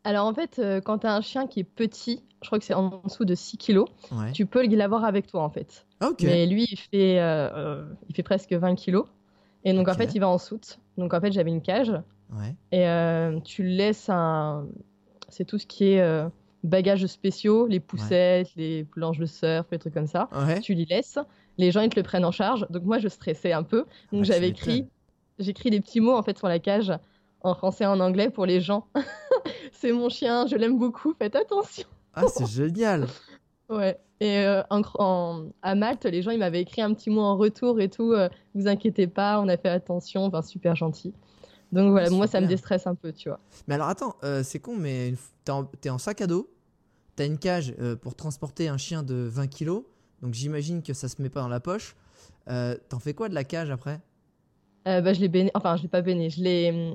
Alors, 0.07 0.27
en 0.27 0.35
fait, 0.35 0.61
euh, 0.61 0.81
quand 0.81 0.99
tu 0.99 1.09
as 1.09 1.13
un 1.13 1.21
chien 1.21 1.49
qui 1.49 1.59
est 1.59 1.65
petit, 1.65 2.23
je 2.41 2.47
crois 2.47 2.61
que 2.61 2.65
c'est 2.65 2.75
en 2.75 3.03
dessous 3.05 3.25
de 3.25 3.35
6 3.35 3.57
kilos, 3.57 3.89
tu 4.33 4.47
peux 4.47 4.65
l'avoir 4.65 5.05
avec 5.05 5.27
toi, 5.27 5.43
en 5.43 5.51
fait. 5.51 5.85
Mais 6.23 6.47
lui, 6.47 6.65
il 6.71 6.77
fait, 6.77 7.19
euh, 7.19 7.85
il 8.09 8.15
fait 8.15 8.23
presque 8.23 8.53
20 8.53 8.77
kilos. 8.77 9.07
Et 9.65 9.73
donc, 9.73 9.89
en 9.89 9.95
fait, 9.95 10.15
il 10.15 10.21
va 10.21 10.29
en 10.29 10.39
soute. 10.39 10.79
Donc, 10.97 11.13
en 11.13 11.21
fait, 11.21 11.33
j'avais 11.33 11.51
une 11.51 11.61
cage. 11.61 11.93
Et 12.71 12.87
tu 13.45 13.65
laisses 13.65 14.09
un. 14.09 14.69
C'est 15.29 15.45
tout 15.45 15.59
ce 15.59 15.67
qui 15.67 15.95
est 15.95 16.25
bagages 16.63 17.05
spéciaux, 17.07 17.67
les 17.67 17.81
poussettes, 17.81 18.55
les 18.55 18.85
planches 18.85 19.19
de 19.19 19.27
surf, 19.27 19.67
les 19.73 19.79
trucs 19.81 19.95
comme 19.95 20.07
ça. 20.07 20.29
Tu 20.63 20.75
les 20.75 20.85
laisses. 20.85 21.19
Les 21.59 21.73
gens, 21.73 21.81
ils 21.81 21.89
te 21.89 21.97
le 21.97 22.05
prennent 22.05 22.25
en 22.25 22.31
charge. 22.31 22.65
Donc 22.71 22.85
moi, 22.85 23.01
je 23.01 23.09
stressais 23.09 23.53
un 23.53 23.65
peu. 23.65 23.87
Donc 24.13 24.21
ah, 24.21 24.23
j'avais 24.23 24.51
écrit, 24.51 24.87
j'écris 25.41 25.71
des 25.71 25.81
petits 25.81 26.01
mots 26.01 26.17
en 26.17 26.23
fait 26.23 26.39
sur 26.39 26.47
la 26.47 26.61
cage 26.61 26.93
en 27.41 27.55
français 27.55 27.85
et 27.85 27.87
en 27.89 27.99
anglais 27.99 28.31
pour 28.31 28.47
les 28.47 28.61
gens. 28.61 28.87
c'est 29.73 29.93
mon 29.93 30.09
chien, 30.09 30.47
je 30.47 30.57
l'aime 30.57 30.79
beaucoup, 30.79 31.15
faites 31.19 31.37
attention. 31.37 31.87
ah, 32.15 32.25
c'est 32.29 32.47
génial. 32.47 33.07
Ouais. 33.69 33.99
Et 34.21 34.39
euh, 34.39 34.63
à 35.63 35.75
Malte, 35.75 36.05
les 36.05 36.23
gens, 36.23 36.31
ils 36.31 36.39
m'avaient 36.39 36.63
écrit 36.63 36.81
un 36.81 36.95
petit 36.95 37.11
mot 37.11 37.21
en 37.21 37.37
retour 37.37 37.81
et 37.81 37.89
tout. 37.89 38.13
Euh, 38.13 38.29
vous 38.55 38.67
inquiétez 38.67 39.07
pas, 39.07 39.41
on 39.41 39.49
a 39.49 39.57
fait 39.57 39.69
attention. 39.69 40.25
Enfin, 40.25 40.43
super 40.43 40.75
gentil. 40.75 41.13
Donc 41.73 41.91
voilà, 41.91 42.09
moi, 42.11 42.27
ça 42.27 42.41
me 42.41 42.47
déstresse 42.47 42.87
un 42.87 42.95
peu, 42.95 43.13
tu 43.13 43.29
vois. 43.29 43.41
Mais 43.67 43.75
alors, 43.75 43.89
attends, 43.89 44.17
euh, 44.25 44.43
c'est 44.43 44.61
con, 44.61 44.77
mais 44.77 45.15
t'es 45.45 45.91
en, 45.91 45.99
sac 45.99 46.21
à 46.21 46.27
dos 46.27 46.51
tu 47.17 47.23
as 47.23 47.27
une 47.27 47.39
cage 47.39 47.75
pour 48.03 48.15
transporter 48.15 48.69
un 48.69 48.77
chien 48.77 49.03
de 49.03 49.15
20 49.15 49.47
kg, 49.47 49.81
donc 50.21 50.35
j'imagine 50.35 50.83
que 50.83 50.93
ça 50.93 51.09
se 51.09 51.23
met 51.23 51.31
pas 51.31 51.41
dans 51.41 51.49
la 51.49 51.61
poche. 51.61 51.97
T'en 52.47 52.99
fais 52.99 53.15
quoi 53.15 53.31
de 53.31 53.35
la 53.35 53.43
cage 53.43 53.71
après? 53.71 54.01
Bah, 54.85 55.15
Je 55.15 55.21
l'ai 55.21 55.29
béné, 55.29 55.51
enfin 55.55 55.77
je 55.77 55.83
l'ai 55.83 55.89
pas 55.89 56.03
béné, 56.03 56.29
je 56.29 56.43
l'ai... 56.43 56.93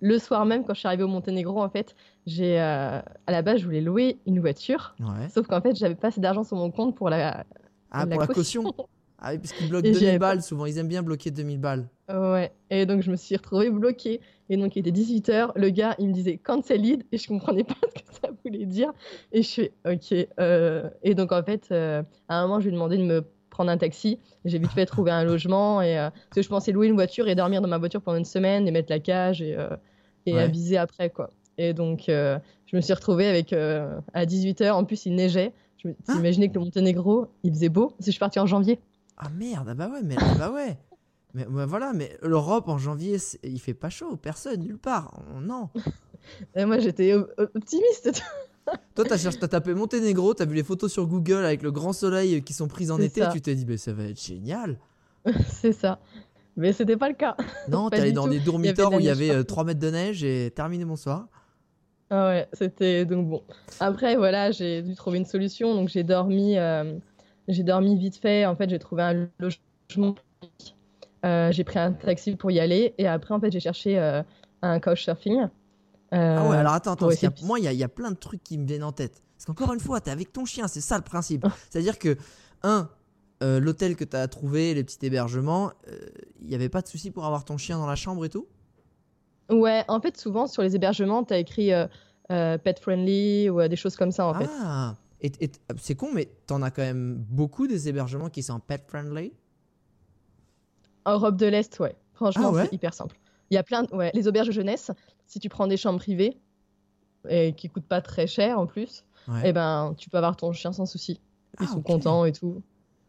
Le 0.00 0.18
soir 0.18 0.44
même, 0.44 0.64
quand 0.64 0.74
je 0.74 0.80
suis 0.80 0.86
arrivée 0.86 1.02
au 1.02 1.08
Monténégro, 1.08 1.60
en 1.60 1.68
fait, 1.68 1.94
j'ai 2.26 2.60
euh, 2.60 3.00
à 3.26 3.32
la 3.32 3.42
base, 3.42 3.60
je 3.60 3.64
voulais 3.64 3.80
louer 3.80 4.18
une 4.26 4.40
voiture. 4.40 4.94
Sauf 5.32 5.46
qu'en 5.46 5.60
fait, 5.60 5.76
j'avais 5.76 5.94
pas 5.94 6.08
assez 6.08 6.20
d'argent 6.20 6.44
sur 6.44 6.56
mon 6.56 6.70
compte 6.70 6.94
pour 6.96 7.10
la, 7.10 7.44
ah, 7.90 8.06
pour 8.06 8.20
la 8.20 8.26
caution. 8.26 8.72
Ah 9.18 9.32
oui, 9.32 9.38
parce 9.38 9.52
qu'ils 9.52 9.68
bloquent 9.70 9.90
2000 9.90 10.18
balles 10.18 10.42
souvent. 10.42 10.66
Ils 10.66 10.78
aiment 10.78 10.88
bien 10.88 11.02
bloquer 11.02 11.30
2000 11.30 11.58
balles. 11.58 11.88
Ouais. 12.08 12.52
Et 12.70 12.86
donc, 12.86 13.02
je 13.02 13.10
me 13.10 13.16
suis 13.16 13.36
retrouvée 13.36 13.70
bloquée. 13.70 14.20
Et 14.48 14.56
donc, 14.56 14.76
il 14.76 14.80
était 14.80 14.90
18h. 14.90 15.52
Le 15.56 15.70
gars, 15.70 15.94
il 15.98 16.08
me 16.08 16.12
disait 16.12 16.38
cancel 16.38 16.80
lead. 16.80 17.04
Et 17.12 17.18
je 17.18 17.26
comprenais 17.26 17.64
pas 17.64 17.74
ce 17.96 18.02
que 18.02 18.14
ça 18.20 18.28
voulait 18.44 18.66
dire. 18.66 18.92
Et 19.32 19.42
je 19.42 19.48
suis 19.48 19.70
OK. 19.84 20.14
Euh... 20.38 20.88
Et 21.02 21.14
donc, 21.14 21.32
en 21.32 21.42
fait, 21.42 21.68
euh, 21.72 22.02
à 22.28 22.38
un 22.38 22.42
moment, 22.42 22.60
je 22.60 22.66
lui 22.66 22.70
ai 22.70 22.74
demandé 22.74 22.96
de 22.96 23.02
me 23.02 23.24
prendre 23.58 23.72
un 23.72 23.76
taxi. 23.76 24.20
J'ai 24.44 24.60
vite 24.60 24.70
fait 24.70 24.86
trouver 24.86 25.10
un 25.10 25.24
logement. 25.24 25.82
Et, 25.82 25.98
euh, 25.98 26.10
parce 26.10 26.36
que 26.36 26.42
je 26.42 26.48
pensais 26.48 26.70
louer 26.70 26.86
une 26.86 26.94
voiture 26.94 27.26
et 27.26 27.34
dormir 27.34 27.60
dans 27.60 27.66
ma 27.66 27.78
voiture 27.78 28.00
pendant 28.00 28.16
une 28.16 28.24
semaine 28.24 28.68
et 28.68 28.70
mettre 28.70 28.92
la 28.92 29.00
cage 29.00 29.42
et, 29.42 29.56
euh, 29.56 29.68
et 30.26 30.38
aviser 30.38 30.76
après, 30.76 31.10
quoi. 31.10 31.30
Et 31.56 31.74
donc, 31.74 32.04
je 32.06 32.38
me 32.72 32.80
suis 32.80 32.92
retrouvée 32.92 33.26
avec 33.26 33.52
à 33.52 34.24
18h. 34.24 34.70
En 34.70 34.84
plus, 34.84 35.06
il 35.06 35.16
neigeait. 35.16 35.52
Je 35.78 35.88
me 35.88 35.92
suis 35.92 36.44
ah. 36.44 36.48
que 36.48 36.54
le 36.54 36.60
Monténégro, 36.60 37.26
il 37.42 37.52
faisait 37.52 37.68
beau. 37.68 37.94
Si 37.98 38.06
je 38.06 38.10
suis 38.12 38.20
partie 38.20 38.38
en 38.38 38.46
janvier. 38.46 38.78
Ah 39.16 39.28
merde, 39.30 39.66
ah 39.68 39.74
bah 39.74 39.88
ouais, 39.88 40.02
mais 40.04 40.14
bah 40.38 40.52
ouais. 40.52 40.76
Mais 41.34 41.44
voilà, 41.66 41.92
mais 41.92 42.16
l'Europe 42.22 42.68
en 42.68 42.78
janvier, 42.78 43.16
il 43.42 43.60
fait 43.60 43.74
pas 43.74 43.90
chaud, 43.90 44.16
personne, 44.16 44.60
nulle 44.60 44.78
part. 44.78 45.20
non. 45.40 45.68
Et 46.54 46.64
moi 46.64 46.78
j'étais 46.78 47.14
optimiste. 47.14 48.22
Toi, 48.94 49.04
t'as 49.08 49.16
cherché, 49.16 49.38
t'as 49.38 49.48
tapé 49.48 49.74
Monténégro, 49.74 50.34
t'as 50.34 50.44
vu 50.44 50.54
les 50.54 50.62
photos 50.62 50.92
sur 50.92 51.06
Google 51.06 51.44
avec 51.44 51.62
le 51.62 51.70
grand 51.70 51.92
soleil 51.92 52.42
qui 52.42 52.52
sont 52.52 52.68
prises 52.68 52.90
en 52.90 52.98
été, 52.98 53.22
tu 53.32 53.40
t'es 53.40 53.54
dit, 53.54 53.64
bah, 53.64 53.76
ça 53.76 53.92
va 53.92 54.04
être 54.04 54.20
génial. 54.20 54.78
C'est 55.48 55.72
ça. 55.72 56.00
Mais 56.56 56.72
c'était 56.72 56.96
pas 56.96 57.08
le 57.08 57.14
cas. 57.14 57.36
Non, 57.68 57.88
t'es 57.88 58.00
allé 58.00 58.12
dans 58.12 58.26
des 58.26 58.40
dormitoires 58.40 58.92
où 58.92 58.98
il 58.98 59.06
y 59.06 59.10
avait 59.10 59.44
3 59.44 59.62
euh, 59.62 59.66
mètres 59.66 59.80
de 59.80 59.90
neige 59.90 60.24
et 60.24 60.50
terminé 60.50 60.84
mon 60.84 60.96
soir. 60.96 61.28
Ah 62.10 62.28
ouais, 62.28 62.48
c'était 62.52 63.04
donc 63.04 63.28
bon. 63.28 63.42
Après, 63.80 64.16
voilà, 64.16 64.50
j'ai 64.50 64.82
dû 64.82 64.94
trouver 64.94 65.18
une 65.18 65.26
solution, 65.26 65.74
donc 65.74 65.88
j'ai 65.88 66.04
dormi. 66.04 66.56
Euh, 66.56 66.94
j'ai 67.48 67.62
dormi 67.62 67.98
vite 67.98 68.16
fait. 68.16 68.46
En 68.46 68.56
fait, 68.56 68.70
j'ai 68.70 68.78
trouvé 68.78 69.02
un 69.02 69.28
logement. 69.38 70.14
Euh, 71.24 71.52
j'ai 71.52 71.64
pris 71.64 71.78
un 71.78 71.92
taxi 71.92 72.34
pour 72.36 72.50
y 72.50 72.60
aller. 72.60 72.94
Et 72.98 73.06
après, 73.06 73.34
en 73.34 73.40
fait, 73.40 73.50
j'ai 73.50 73.60
cherché 73.60 73.98
euh, 73.98 74.22
un 74.62 74.80
couchsurfing. 74.80 75.48
Euh, 76.12 76.36
ah 76.38 76.48
ouais, 76.48 76.56
alors 76.56 76.72
attends, 76.72 76.92
attends. 76.92 77.10
moi, 77.42 77.58
il 77.58 77.72
y, 77.72 77.84
a 77.84 77.88
plein 77.88 78.10
de 78.10 78.16
trucs 78.16 78.42
qui 78.42 78.56
me 78.58 78.66
viennent 78.66 78.84
en 78.84 78.92
tête. 78.92 79.22
Parce 79.36 79.44
qu'encore 79.44 79.74
une 79.74 79.80
fois, 79.80 80.00
tu 80.00 80.08
es 80.08 80.12
avec 80.12 80.32
ton 80.32 80.44
chien, 80.44 80.66
c'est 80.68 80.80
ça 80.80 80.96
le 80.96 81.04
principe. 81.04 81.46
C'est-à-dire 81.70 81.98
que, 81.98 82.16
un, 82.62 82.88
l'hôtel 83.40 83.94
que 83.94 84.04
tu 84.04 84.16
as 84.16 84.26
trouvé, 84.28 84.74
les 84.74 84.84
petits 84.84 85.04
hébergements, 85.04 85.72
il 86.40 86.48
n'y 86.48 86.54
avait 86.54 86.70
pas 86.70 86.80
de 86.80 86.88
souci 86.88 87.10
pour 87.10 87.26
avoir 87.26 87.44
ton 87.44 87.58
chien 87.58 87.78
dans 87.78 87.86
la 87.86 87.96
chambre 87.96 88.24
et 88.24 88.30
tout? 88.30 88.46
Ouais, 89.50 89.84
en 89.88 90.00
fait, 90.00 90.16
souvent 90.16 90.46
sur 90.46 90.62
les 90.62 90.74
hébergements, 90.74 91.24
tu 91.24 91.34
as 91.34 91.38
écrit 91.38 91.70
pet 92.28 92.78
friendly 92.80 93.50
ou 93.50 93.66
des 93.68 93.76
choses 93.76 93.96
comme 93.96 94.12
ça, 94.12 94.26
en 94.26 94.34
fait. 94.34 94.48
Ah 94.62 94.94
et, 95.20 95.50
c'est 95.76 95.94
con, 95.94 96.10
mais 96.14 96.26
t'en 96.46 96.62
as 96.62 96.70
quand 96.70 96.82
même 96.82 97.16
beaucoup 97.28 97.66
des 97.66 97.88
hébergements 97.88 98.30
qui 98.30 98.42
sont 98.42 98.60
pet 98.60 98.82
friendly? 98.86 99.32
Europe 101.06 101.36
de 101.36 101.46
l'Est, 101.46 101.78
ouais. 101.80 101.96
Franchement, 102.14 102.52
ah 102.54 102.64
c'est 102.64 102.74
hyper 102.74 102.94
simple. 102.94 103.16
Il 103.50 103.54
y 103.54 103.58
a 103.58 103.62
plein 103.62 103.82
de... 103.82 103.94
ouais, 103.94 104.10
les 104.14 104.28
auberges 104.28 104.48
de 104.48 104.52
jeunesse, 104.52 104.90
si 105.28 105.38
tu 105.38 105.48
prends 105.48 105.68
des 105.68 105.76
chambres 105.76 106.00
privées 106.00 106.36
et 107.28 107.54
qui 107.54 107.68
coûtent 107.68 107.86
pas 107.86 108.00
très 108.00 108.26
cher 108.26 108.58
en 108.58 108.66
plus, 108.66 109.04
et 109.28 109.48
eh 109.48 109.52
ben 109.52 109.94
tu 109.96 110.08
peux 110.08 110.16
avoir 110.16 110.36
ton 110.36 110.52
chien 110.52 110.72
sans 110.72 110.86
souci. 110.86 111.20
Ils 111.60 111.66
ah, 111.68 111.72
sont 111.72 111.82
contents 111.82 112.24
et 112.24 112.32
tout. 112.32 112.62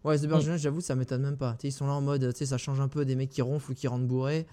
Ouais, 0.04 0.18
les 0.18 0.28
de 0.28 0.34
mm. 0.34 0.58
j'avoue, 0.58 0.82
ça 0.82 0.96
m'étonne 0.96 1.22
même 1.22 1.38
pas. 1.38 1.58
ils 1.64 1.72
sont 1.72 1.88
là 1.88 1.94
en 1.94 2.02
mode, 2.02 2.36
ça 2.36 2.58
change 2.58 2.80
un 2.80 2.88
peu 2.88 3.06
des 3.06 3.16
mecs 3.16 3.30
qui 3.30 3.42
ronflent 3.42 3.72
ou 3.72 3.76
qui 3.76 3.88
rentrent 3.88 4.06
bourrés. 4.06 4.46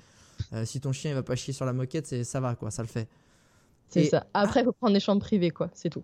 Euh, 0.52 0.64
si 0.64 0.80
ton 0.80 0.92
chien 0.92 1.10
il 1.12 1.14
va 1.14 1.22
pas 1.22 1.34
chier 1.34 1.52
sur 1.52 1.64
la 1.64 1.72
moquette, 1.72 2.24
ça 2.24 2.40
va 2.40 2.54
quoi, 2.54 2.70
ça 2.70 2.82
le 2.82 2.88
fait. 2.88 3.08
C'est 3.88 4.04
ça. 4.04 4.26
Après, 4.34 4.60
il 4.60 4.64
faut 4.64 4.72
prendre 4.72 4.94
des 4.94 5.00
chambres 5.00 5.20
privées, 5.20 5.50
quoi, 5.50 5.70
c'est 5.72 5.88
tout. 5.88 6.02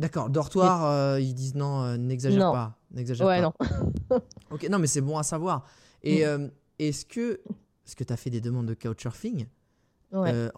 D'accord, 0.00 0.30
dortoir, 0.30 0.84
euh, 0.86 1.20
ils 1.20 1.34
disent 1.34 1.54
non, 1.54 1.82
euh, 1.82 1.96
n'exagère 1.96 2.52
pas. 2.52 2.78
N'exagère 2.90 3.26
ouais, 3.26 3.40
non. 3.40 3.52
ok, 4.50 4.68
non, 4.70 4.78
mais 4.78 4.86
c'est 4.86 5.00
bon 5.00 5.18
à 5.18 5.22
savoir. 5.22 5.64
Et 6.02 6.24
mm. 6.24 6.50
est-ce 6.78 7.04
que, 7.04 7.40
est-ce 7.86 7.96
que 7.96 8.04
tu 8.04 8.12
as 8.12 8.16
fait 8.16 8.30
des 8.30 8.40
demandes 8.40 8.66
de 8.66 8.74
couchsurfing? 8.74 9.46
Ouais. 10.12 10.48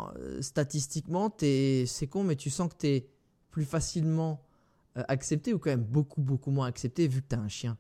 Statistiquement, 0.41 1.35
c'est 1.39 2.09
con, 2.09 2.25
mais 2.25 2.37
tu 2.37 2.51
sens 2.51 2.69
que 2.69 2.79
tu 2.79 2.87
es 2.87 3.09
plus 3.51 3.65
facilement 3.65 4.43
accepté 4.95 5.55
ou 5.55 5.59
quand 5.59 5.71
même 5.71 5.85
beaucoup, 5.85 6.21
beaucoup 6.21 6.51
moins 6.51 6.67
accepté 6.67 7.09
vu 7.09 7.23
que 7.23 7.29
tu 7.29 7.37
as 7.37 7.41
un 7.41 7.49
chien? 7.49 7.79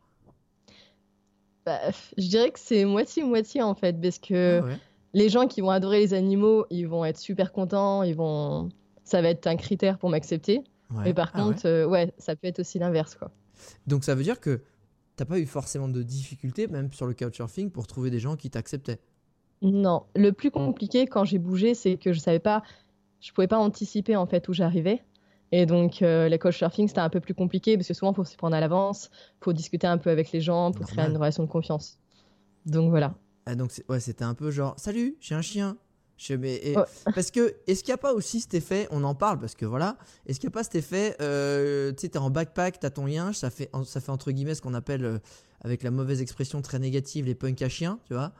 Bah, 1.67 1.79
Je 2.17 2.29
dirais 2.29 2.50
que 2.50 2.59
c'est 2.59 2.85
moitié-moitié 2.85 3.62
en 3.62 3.75
fait, 3.75 4.00
parce 4.00 4.19
que 4.19 4.62
ah 4.65 4.77
les 5.12 5.29
gens 5.29 5.47
qui 5.47 5.61
vont 5.61 5.71
adorer 5.71 6.00
les 6.00 6.15
animaux, 6.15 6.67
ils 6.71 6.87
vont 6.87 7.05
être 7.05 7.19
super 7.19 7.53
contents, 7.53 8.03
ils 8.03 8.15
vont... 8.15 8.69
ça 9.05 9.21
va 9.23 9.29
être 9.31 9.47
un 9.47 9.57
critère 9.57 9.99
pour 9.99 10.11
m'accepter. 10.11 10.62
Et 11.05 11.15
par 11.15 11.31
ah 11.35 11.43
contre, 11.43 11.67
euh, 11.67 11.87
ouais. 11.87 12.12
ça 12.19 12.35
peut 12.35 12.49
être 12.49 12.61
aussi 12.61 12.79
l'inverse, 12.81 13.15
quoi. 13.15 13.31
Donc 13.87 14.03
ça 14.03 14.15
veut 14.15 14.25
dire 14.25 14.41
que 14.41 14.62
t'as 15.15 15.25
pas 15.25 15.39
eu 15.39 15.47
forcément 15.47 15.89
de 15.89 16.03
difficultés, 16.03 16.67
même 16.67 16.93
sur 16.93 17.07
le 17.07 17.15
couchsurfing, 17.15 17.71
pour 17.71 17.87
trouver 17.87 18.11
des 18.11 18.19
gens 18.19 18.37
qui 18.37 18.50
t'acceptaient? 18.50 19.00
Non, 19.62 20.05
le 20.17 20.33
plus 20.33 20.50
compliqué 20.50 21.07
quand 21.07 21.25
j'ai 21.25 21.38
bougé, 21.38 21.75
c'est 21.75 21.97
que 21.97 22.12
je 22.12 22.19
savais 22.19 22.38
pas, 22.38 22.62
je 23.21 23.33
pouvais 23.33 23.49
pas 23.49 23.59
anticiper 23.59 24.17
en 24.17 24.26
fait 24.26 24.49
où 24.49 24.52
j'arrivais. 24.52 25.02
Et 25.52 25.67
donc, 25.67 26.00
euh, 26.00 26.29
le 26.29 26.38
couchsurfing, 26.38 26.88
c'était 26.88 27.00
un 27.00 27.09
peu 27.09 27.21
plus 27.21 27.35
compliqué 27.35 27.76
parce 27.76 27.88
que 27.88 27.95
souvent, 27.95 28.12
il 28.12 28.14
faut 28.14 28.25
s'y 28.25 28.37
prendre 28.37 28.55
à 28.57 28.61
l'avance, 28.61 29.11
il 29.40 29.45
faut 29.45 29.52
discuter 29.52 29.87
un 29.87 29.99
peu 29.99 30.11
avec 30.11 30.31
les 30.33 30.40
gens 30.40 30.71
pour 30.71 30.87
créer 30.87 31.07
une 31.07 31.17
relation 31.17 31.43
de 31.43 31.49
confiance. 31.49 31.99
Donc 32.67 32.90
voilà. 32.90 33.14
Ah, 33.47 33.55
donc, 33.55 33.73
ouais, 33.88 34.00
c'était 34.00 34.25
un 34.25 34.35
peu 34.35 34.50
genre 34.50 34.75
Salut, 34.79 35.17
j'ai 35.21 35.35
un 35.35 35.43
chien, 35.43 35.76
parce 37.14 37.31
que, 37.31 37.55
est-ce 37.67 37.83
qu'il 37.83 37.93
n'y 37.93 37.95
a 37.95 37.99
pas 37.99 38.12
aussi 38.12 38.40
cet 38.40 38.55
effet, 38.55 38.87
on 38.90 39.05
en 39.05 39.14
parle 39.14 39.38
parce 39.38 39.55
que 39.55 39.64
voilà, 39.64 39.97
est-ce 40.26 40.38
qu'il 40.38 40.49
n'y 40.49 40.52
a 40.52 40.55
pas 40.55 40.64
cet 40.64 40.75
effet, 40.75 41.17
euh, 41.21 41.93
tu 41.93 42.02
sais, 42.02 42.09
t'es 42.11 42.19
en 42.19 42.31
backpack, 42.31 42.79
t'as 42.79 42.90
ton 42.90 43.07
lien, 43.07 43.33
ça 43.33 43.50
fait, 43.50 43.71
ça 43.85 44.00
fait 44.00 44.11
entre 44.11 44.31
guillemets 44.31 44.55
ce 44.55 44.61
qu'on 44.61 44.75
appelle, 44.75 45.05
euh, 45.05 45.19
avec 45.62 45.83
la 45.83 45.90
mauvaise 45.90 46.21
expression 46.21 46.61
très 46.61 46.79
négative, 46.79 47.25
les 47.25 47.35
punks 47.35 47.62
à 47.62 47.69
chiens, 47.69 47.99
tu 48.05 48.14
vois? 48.14 48.33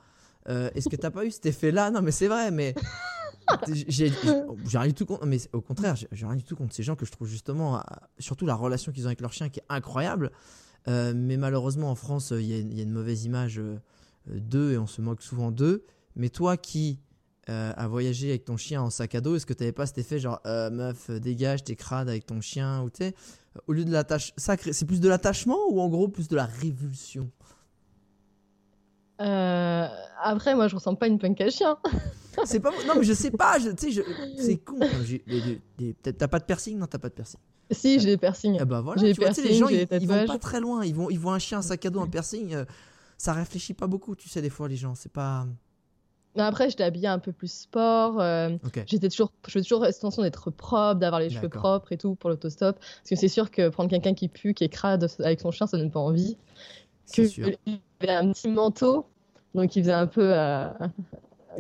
Euh, 0.49 0.71
est-ce 0.75 0.89
que 0.89 0.97
t'as 0.97 1.11
pas 1.11 1.25
eu 1.25 1.31
cet 1.31 1.47
effet-là? 1.47 1.91
Non, 1.91 2.03
mais 2.03 2.13
c'est 2.13 2.29
vrai, 2.29 2.51
mais 2.51 2.75
j'ai 3.69 4.13
rien 4.73 4.87
du 4.87 4.95
tout 4.95 5.07
contre, 5.07 5.27
mais 5.27 5.39
au 5.53 5.61
contraire, 5.61 5.97
j'ai 5.97 6.27
rien 6.27 6.37
du 6.37 6.45
tout 6.45 6.57
contre 6.57 6.75
ces 6.75 6.83
gens 6.83 6.97
que 6.97 7.05
je 7.05 7.13
trouve 7.13 7.29
justement, 7.29 7.83
surtout 8.19 8.47
la 8.47 8.55
relation 8.55 8.93
qu'ils 8.93 9.05
ont 9.05 9.07
avec 9.07 9.21
leur 9.21 9.33
chien 9.33 9.49
qui 9.49 9.61
est 9.61 9.67
incroyable. 9.69 10.31
Euh, 10.89 11.13
mais 11.15 11.37
malheureusement, 11.37 11.91
en 11.91 11.95
France, 11.95 12.33
il 12.37 12.47
y, 12.47 12.81
a 12.81 12.83
une 12.83 12.93
mauvaise 12.93 13.25
image 13.25 13.59
euh, 13.59 13.79
d'eux 14.27 14.73
et 14.73 14.79
on 14.79 14.87
se 14.87 15.03
moque 15.03 15.23
souvent 15.23 15.51
d'eux. 15.51 15.85
Mais 16.17 16.29
toi 16.29 16.57
qui 16.57 17.01
euh, 17.49 17.73
as 17.77 17.89
voyagé 17.89 18.31
avec 18.31 18.45
ton 18.45 18.57
chien 18.57 18.83
en 18.83 18.91
sac 18.91 19.15
à 19.15 19.21
dos, 19.21 19.37
est-ce 19.37 19.47
que 19.47 19.53
tu 19.53 19.63
n'avais 19.63 19.73
pas 19.73 19.87
cet 19.87 19.99
effet 19.99 20.19
genre 20.19 20.41
meuf, 20.45 21.11
dégage, 21.11 21.65
t'es 21.65 21.77
crade 21.77 22.09
avec 22.09 22.27
ton 22.27 22.41
chien 22.41 22.83
ou 22.83 22.91
t'es 22.91 23.15
au 23.67 23.73
lieu 23.73 23.85
de 23.85 23.91
l'attache, 23.91 24.33
c'est 24.37 24.85
plus 24.85 25.01
de 25.01 25.09
l'attachement 25.09 25.59
ou 25.71 25.81
en 25.81 25.89
gros 25.89 26.09
plus 26.09 26.29
de 26.29 26.37
la 26.37 26.47
révulsion? 26.47 27.31
Après, 29.21 30.55
moi, 30.55 30.69
je 30.69 30.75
ressemble 30.75 30.99
pas 30.99 31.07
à 31.07 31.09
une 31.09 31.19
punk 31.19 31.41
à 31.41 31.51
chien. 31.51 31.77
c'est 32.45 32.61
pas 32.61 32.71
non 32.87 32.95
mais 32.97 33.05
je 33.05 33.13
sais 33.13 33.31
pas, 33.31 33.59
je, 33.59 33.71
je... 33.71 34.03
c'est 34.39 34.59
con. 34.59 34.79
T'as 36.03 36.29
pas 36.29 36.39
de 36.39 36.45
piercing? 36.45 36.79
Non, 36.79 36.87
t'as 36.87 36.99
pas 36.99 37.09
de 37.09 37.15
piercing. 37.15 37.41
Si, 37.71 38.01
j'ai 38.01 38.07
des 38.07 38.17
piercings. 38.17 38.59
Eh 38.61 38.65
ben 38.65 38.81
voilà, 38.81 39.01
tu 39.01 39.21
vois, 39.21 39.31
les 39.31 39.55
gens, 39.55 39.69
ils, 39.69 39.87
vont 40.07 40.27
pas 40.27 40.39
très 40.39 40.61
loin. 40.61 40.85
Ils, 40.85 40.95
vont, 40.95 41.09
ils 41.09 41.19
voient 41.19 41.35
un 41.35 41.39
chien, 41.39 41.59
un 41.59 41.63
sac 41.63 41.85
à 41.87 41.91
dos, 41.91 42.01
un 42.01 42.09
piercing. 42.09 42.55
Euh, 42.55 42.65
ça 43.17 43.33
réfléchit 43.33 43.75
pas 43.75 43.87
beaucoup, 43.87 44.17
tu 44.17 44.29
sais, 44.29 44.43
des 44.43 44.51
fois, 44.51 44.69
les 44.69 44.77
gens. 44.77 44.95
C'est 44.95 45.13
pas. 45.13 45.47
Après, 46.37 46.71
j'étais 46.71 46.85
habillée 46.85 47.09
un 47.09 47.19
peu 47.19 47.33
plus 47.33 47.53
sport. 47.53 48.21
Euh, 48.21 48.51
j'étais 48.87 49.09
toujours, 49.09 49.33
je 49.47 49.53
faisais 49.53 49.65
toujours 49.65 49.85
attention 49.85 50.23
d'être 50.23 50.51
propre, 50.51 50.99
d'avoir 50.99 51.21
les 51.21 51.31
cheveux 51.31 51.49
propres 51.49 51.93
et 51.93 51.97
tout 51.97 52.15
pour 52.15 52.31
l'autostop. 52.31 52.79
Parce 52.79 53.11
que 53.11 53.17
c'est 53.17 53.29
sûr 53.29 53.51
que 53.51 53.69
prendre 53.69 53.91
quelqu'un 53.91 54.15
qui 54.15 54.29
pue, 54.29 54.55
qui 54.55 54.65
est 54.65 54.69
crade 54.69 55.07
avec 55.21 55.41
son 55.41 55.51
chien, 55.51 55.67
ça 55.67 55.77
donne 55.77 55.91
pas 55.91 56.01
envie. 56.01 56.37
Que, 57.13 57.27
sûr. 57.27 57.51
Il 58.03 58.09
avait 58.09 58.27
un 58.27 58.33
petit 58.33 58.49
manteau, 58.49 59.07
donc 59.55 59.77
il 59.77 59.83
faisait 59.83 59.93
un 59.93 60.07
peu. 60.07 60.33
Euh, 60.35 60.69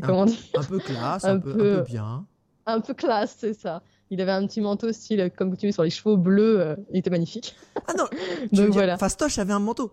comment 0.03 0.25
dire 0.25 0.39
Un 0.57 0.65
peu 0.65 0.79
classe, 0.79 1.25
un, 1.25 1.39
peu, 1.39 1.51
un 1.51 1.55
peu 1.55 1.83
bien. 1.83 2.27
Un 2.67 2.81
peu 2.81 2.95
classe, 2.95 3.37
c'est 3.39 3.55
ça. 3.55 3.83
Il 4.11 4.21
avait 4.21 4.33
un 4.33 4.47
petit 4.47 4.61
manteau 4.61 4.93
style 4.93 5.31
comme 5.37 5.57
tu 5.57 5.67
mets 5.67 5.73
sur 5.73 5.85
les 5.85 5.91
chevaux 5.91 6.17
bleus. 6.17 6.61
Euh, 6.61 6.77
il 6.91 6.99
était 6.99 7.11
magnifique. 7.11 7.57
Ah 7.87 7.93
non 7.97 8.07
Donc 8.53 8.71
voilà. 8.71 8.99
Fastoche 8.99 9.39
avait 9.39 9.53
un 9.53 9.61
manteau. 9.61 9.93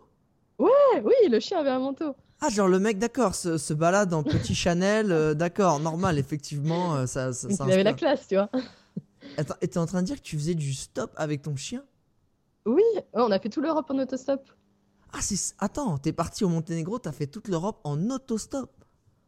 Ouais, 0.58 1.04
oui, 1.04 1.13
le 1.30 1.39
chien 1.39 1.60
avait 1.60 1.70
un 1.70 1.80
manteau. 1.80 2.16
Ah, 2.39 2.50
genre 2.50 2.68
le 2.68 2.80
mec, 2.80 3.00
d'accord, 3.00 3.34
se, 3.34 3.74
balade 3.74 4.13
en 4.13 4.24
petit 4.24 4.54
Chanel, 4.54 5.12
euh, 5.12 5.34
d'accord, 5.34 5.80
normal, 5.80 6.20
effectivement, 6.20 6.96
euh, 6.96 7.06
ça, 7.08 7.34
ça, 7.34 7.48
Il 7.66 7.74
avait 7.74 7.84
la 7.84 7.94
classe, 7.94 8.27
tu 8.27 8.36
vois. 8.36 8.50
Attends, 9.38 9.56
et 9.62 9.68
t'es 9.68 9.80
en 9.80 9.88
train 9.88 10.01
de 10.01 10.08
dire 10.08 10.18
que 10.18 10.22
tu 10.22 10.38
faisais 10.38 10.54
du 10.54 10.74
stop 10.74 11.12
avec 11.16 11.42
ton 11.42 11.56
chien? 11.56 11.84
Oui, 12.66 12.84
on 13.13 13.32
a 13.32 13.39
fait 13.39 13.50
tout 13.50 13.62
l'Europe 13.62 13.89
en 13.89 13.98
autostop. 13.98 14.42
Ah, 15.13 15.19
c'est. 15.21 15.55
Attends, 15.59 15.97
t'es 15.97 16.13
parti 16.13 16.43
au 16.43 16.49
Monténégro, 16.49 16.99
t'as 16.99 17.11
fait 17.11 17.27
toute 17.27 17.47
l'Europe 17.47 17.79
en 17.83 18.09
autostop. 18.09 18.71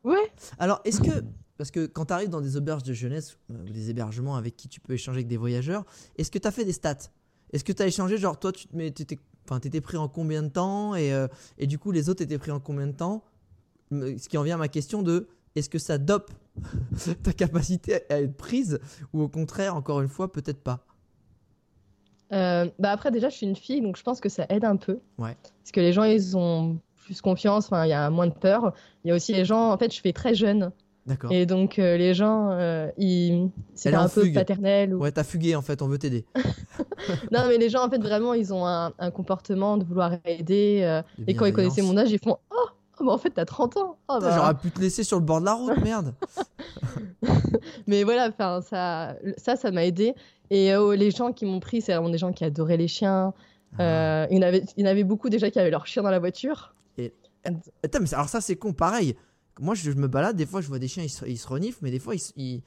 Ouais. 0.04 0.32
Alors, 0.58 0.82
est-ce 0.86 1.02
que 1.02 1.24
parce 1.60 1.72
que 1.72 1.88
quand 1.88 2.06
tu 2.06 2.14
arrives 2.14 2.30
dans 2.30 2.40
des 2.40 2.56
auberges 2.56 2.84
de 2.84 2.94
jeunesse 2.94 3.38
euh, 3.52 3.66
ou 3.66 3.70
des 3.70 3.90
hébergements 3.90 4.38
avec 4.38 4.56
qui 4.56 4.70
tu 4.70 4.80
peux 4.80 4.94
échanger 4.94 5.18
avec 5.18 5.28
des 5.28 5.36
voyageurs, 5.36 5.84
est-ce 6.18 6.32
que 6.32 6.40
tu 6.40 6.48
as 6.48 6.52
fait 6.52 6.64
des 6.64 6.72
stats? 6.72 7.12
Est-ce 7.52 7.66
que 7.66 7.74
tu 7.74 7.84
as 7.84 7.88
échangé, 7.88 8.18
genre 8.18 8.40
toi, 8.40 8.54
tu 8.54 8.66
étais, 8.82 9.20
enfin, 9.44 9.60
étais 9.60 9.82
pris 9.82 9.98
en 9.98 10.08
combien 10.08 10.42
de 10.42 10.48
temps? 10.48 10.96
Et, 10.96 11.12
euh, 11.12 11.28
et, 11.58 11.68
du 11.68 11.78
coup, 11.78 11.92
les 11.92 12.08
autres 12.08 12.24
étaient 12.24 12.38
pris 12.38 12.52
en 12.52 12.62
combien 12.62 12.88
de 12.88 12.94
temps? 12.94 13.26
Ce 13.92 14.30
qui 14.30 14.38
en 14.38 14.44
vient 14.44 14.56
à 14.56 14.58
ma 14.60 14.70
question 14.70 15.02
de 15.02 15.28
est-ce 15.56 15.70
que 15.70 15.80
ça 15.80 15.98
dope 15.98 16.32
ta 17.24 17.34
capacité 17.34 18.10
à 18.10 18.22
être 18.22 18.38
prise? 18.38 18.80
Ou 19.12 19.22
au 19.22 19.28
contraire, 19.28 19.76
encore 19.76 20.00
une 20.00 20.08
fois, 20.08 20.32
peut-être 20.32 20.62
pas? 20.62 20.86
Euh, 22.32 22.70
bah 22.80 22.92
après 22.92 23.12
déjà 23.12 23.30
je 23.30 23.36
suis 23.36 23.48
une 23.48 23.56
fille 23.56 23.82
donc 23.82 23.98
je 23.98 24.04
pense 24.04 24.20
que 24.20 24.30
ça 24.30 24.46
aide 24.50 24.66
un 24.66 24.76
peu 24.76 25.00
ouais. 25.18 25.36
parce 25.42 25.72
que 25.72 25.80
les 25.80 25.94
gens 25.94 26.04
ils 26.04 26.38
ont 26.38 26.78
plus 26.96 27.22
confiance 27.22 27.66
enfin 27.66 27.86
il 27.86 27.90
y 27.90 27.94
a 27.94 28.10
moins 28.10 28.28
de 28.28 28.34
peur 28.34 28.74
il 29.04 29.10
y 29.10 29.12
a 29.12 29.16
aussi 29.16 29.34
les 29.34 29.46
gens 29.46 29.72
en 29.72 29.78
fait 29.78 29.94
je 29.94 30.00
fais 30.00 30.14
très 30.14 30.36
jeune 30.36 30.72
et 31.32 31.46
donc 31.46 31.80
euh, 31.80 31.98
les 31.98 32.14
gens, 32.14 32.50
euh, 32.52 32.90
ils... 32.98 33.50
c'est 33.74 33.94
un 33.94 34.08
peu 34.08 34.32
paternel. 34.32 34.94
Ou... 34.94 35.00
Ouais, 35.00 35.12
t'as 35.12 35.24
fugué 35.24 35.56
en 35.56 35.62
fait, 35.62 35.82
on 35.82 35.88
veut 35.88 35.98
t'aider. 35.98 36.26
non, 37.32 37.42
mais 37.48 37.58
les 37.58 37.70
gens 37.70 37.86
en 37.86 37.90
fait 37.90 38.02
vraiment, 38.02 38.34
ils 38.34 38.54
ont 38.54 38.66
un, 38.66 38.92
comportement 39.12 39.78
de 39.78 39.84
vouloir 39.84 40.14
aider. 40.26 40.82
Euh, 40.84 41.02
et 41.28 41.36
quand 41.36 41.46
ils 41.46 41.54
connaissaient 41.54 41.82
mon 41.82 41.98
âge, 41.98 42.12
ils 42.12 42.20
font 42.20 42.38
Oh, 42.52 42.70
oh 43.00 43.06
bah, 43.06 43.14
en 43.14 43.18
fait 43.18 43.32
t'as 43.32 43.46
30 43.46 43.78
ans. 43.78 43.98
Oh, 44.08 44.18
bah... 44.22 44.32
J'aurais 44.36 44.56
pu 44.56 44.72
te 44.72 44.80
laisser 44.80 45.04
sur 45.04 45.18
le 45.18 45.26
bord 45.26 45.40
de 45.40 45.46
la 45.46 45.54
route, 45.54 45.78
merde. 45.78 46.14
mais 47.88 48.04
voilà, 48.04 48.32
ça, 48.38 49.16
ça, 49.38 49.56
ça 49.56 49.72
m'a 49.72 49.86
aidé. 49.86 50.14
Et 50.52 50.72
les 50.96 51.12
gens 51.12 51.32
qui 51.32 51.46
m'ont 51.46 51.60
pris, 51.60 51.82
c'est 51.82 51.94
vraiment 51.94 52.10
des 52.10 52.18
gens 52.18 52.34
qui 52.34 52.44
adoraient 52.44 52.78
les 52.78 52.88
chiens. 52.88 53.34
Ah. 53.78 54.28
il, 54.32 54.38
y 54.38 54.40
en 54.40 54.42
avait, 54.42 54.64
il 54.78 54.84
y 54.84 54.88
en 54.88 54.90
avait 54.90 55.04
beaucoup 55.04 55.30
déjà 55.30 55.52
qui 55.52 55.60
avaient 55.60 55.70
leur 55.70 55.86
chien 55.86 56.02
dans 56.02 56.10
la 56.10 56.20
voiture. 56.20 56.74
Et... 56.98 57.14
Attends, 57.84 58.00
mais 58.02 58.14
alors 58.14 58.30
ça 58.30 58.42
c'est 58.42 58.56
con, 58.56 58.74
pareil 58.74 59.16
moi, 59.60 59.76
je, 59.76 59.92
me 59.92 60.08
balade, 60.08 60.36
des 60.36 60.46
fois, 60.46 60.62
je 60.62 60.68
vois 60.68 60.80
des 60.80 60.88
chiens, 60.88 61.04
ils 61.04 61.10
se, 61.10 61.26
ils 61.26 61.38
se 61.38 61.48
reniflent, 61.48 61.80
mais 61.82 61.92
des 61.92 62.00
fois, 62.00 62.16
ils, 62.16 62.22
ils, 62.36 62.64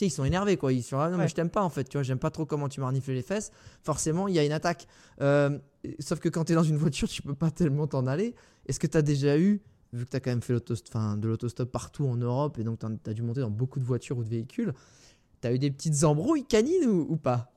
ils 0.00 0.10
sont 0.10 0.24
énervés, 0.24 0.56
quoi. 0.56 0.72
Ils 0.72 0.82
sont 0.82 0.98
ah, 0.98 1.10
non, 1.10 1.18
mais 1.18 1.28
je 1.28 1.34
t'aime 1.34 1.50
pas, 1.50 1.62
en 1.62 1.70
fait, 1.70 1.84
tu 1.84 1.96
vois, 1.96 2.02
j'aime 2.02 2.18
pas 2.18 2.30
trop 2.30 2.46
comment 2.46 2.68
tu 2.68 2.80
m'as 2.80 2.86
reniflé 2.86 3.14
les 3.14 3.22
fesses. 3.22 3.50
Forcément, 3.82 4.28
il 4.28 4.34
y 4.34 4.38
a 4.38 4.44
une 4.44 4.52
attaque. 4.52 4.86
Euh, 5.20 5.58
sauf 5.98 6.20
que 6.20 6.28
quand 6.28 6.44
tu 6.44 6.52
es 6.52 6.54
dans 6.54 6.62
une 6.62 6.76
voiture, 6.76 7.08
tu 7.08 7.22
peux 7.22 7.34
pas 7.34 7.50
tellement 7.50 7.86
t'en 7.86 8.06
aller. 8.06 8.34
Est-ce 8.66 8.78
que 8.78 8.86
tu 8.86 8.96
as 8.96 9.02
déjà 9.02 9.38
eu, 9.38 9.62
vu 9.92 10.04
que 10.04 10.10
tu 10.10 10.16
as 10.16 10.20
quand 10.20 10.30
même 10.30 10.42
fait 10.42 10.52
de 10.52 11.26
l'autostop 11.26 11.70
partout 11.70 12.06
en 12.06 12.16
Europe, 12.16 12.58
et 12.58 12.64
donc 12.64 12.78
tu 12.78 13.10
as, 13.10 13.14
dû 13.14 13.22
monter 13.22 13.40
dans 13.40 13.50
beaucoup 13.50 13.80
de 13.80 13.84
voitures 13.84 14.18
ou 14.18 14.24
de 14.24 14.28
véhicules, 14.28 14.72
tu 15.40 15.48
as 15.48 15.52
eu 15.52 15.58
des 15.58 15.70
petites 15.70 16.04
embrouilles 16.04 16.44
canines 16.44 16.86
ou, 16.86 17.16
pas? 17.16 17.50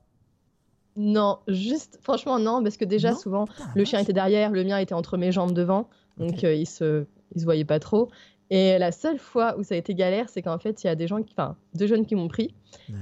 Non, 0.96 1.38
juste, 1.48 1.98
franchement, 2.02 2.38
non, 2.38 2.62
parce 2.62 2.76
que 2.76 2.84
déjà, 2.84 3.14
souvent, 3.14 3.46
le 3.74 3.84
chien 3.84 4.00
était 4.00 4.12
derrière, 4.12 4.50
le 4.50 4.64
mien 4.64 4.78
était 4.78 4.94
entre 4.94 5.16
mes 5.16 5.32
jambes 5.32 5.52
devant, 5.52 5.88
donc 6.18 6.44
euh, 6.44 6.54
il, 6.54 6.66
se, 6.66 7.06
il 7.34 7.40
se 7.40 7.44
voyait 7.44 7.64
pas 7.64 7.78
trop. 7.78 8.10
Et 8.50 8.78
la 8.78 8.92
seule 8.92 9.18
fois 9.18 9.56
où 9.56 9.62
ça 9.62 9.74
a 9.74 9.78
été 9.78 9.94
galère, 9.94 10.28
c'est 10.28 10.42
qu'en 10.42 10.58
fait, 10.58 10.84
il 10.84 10.86
y 10.86 10.90
a 10.90 10.94
des 10.94 11.06
gens, 11.06 11.22
qui, 11.22 11.32
enfin, 11.32 11.56
deux 11.74 11.86
jeunes 11.86 12.04
qui 12.04 12.14
m'ont 12.14 12.28
pris. 12.28 12.54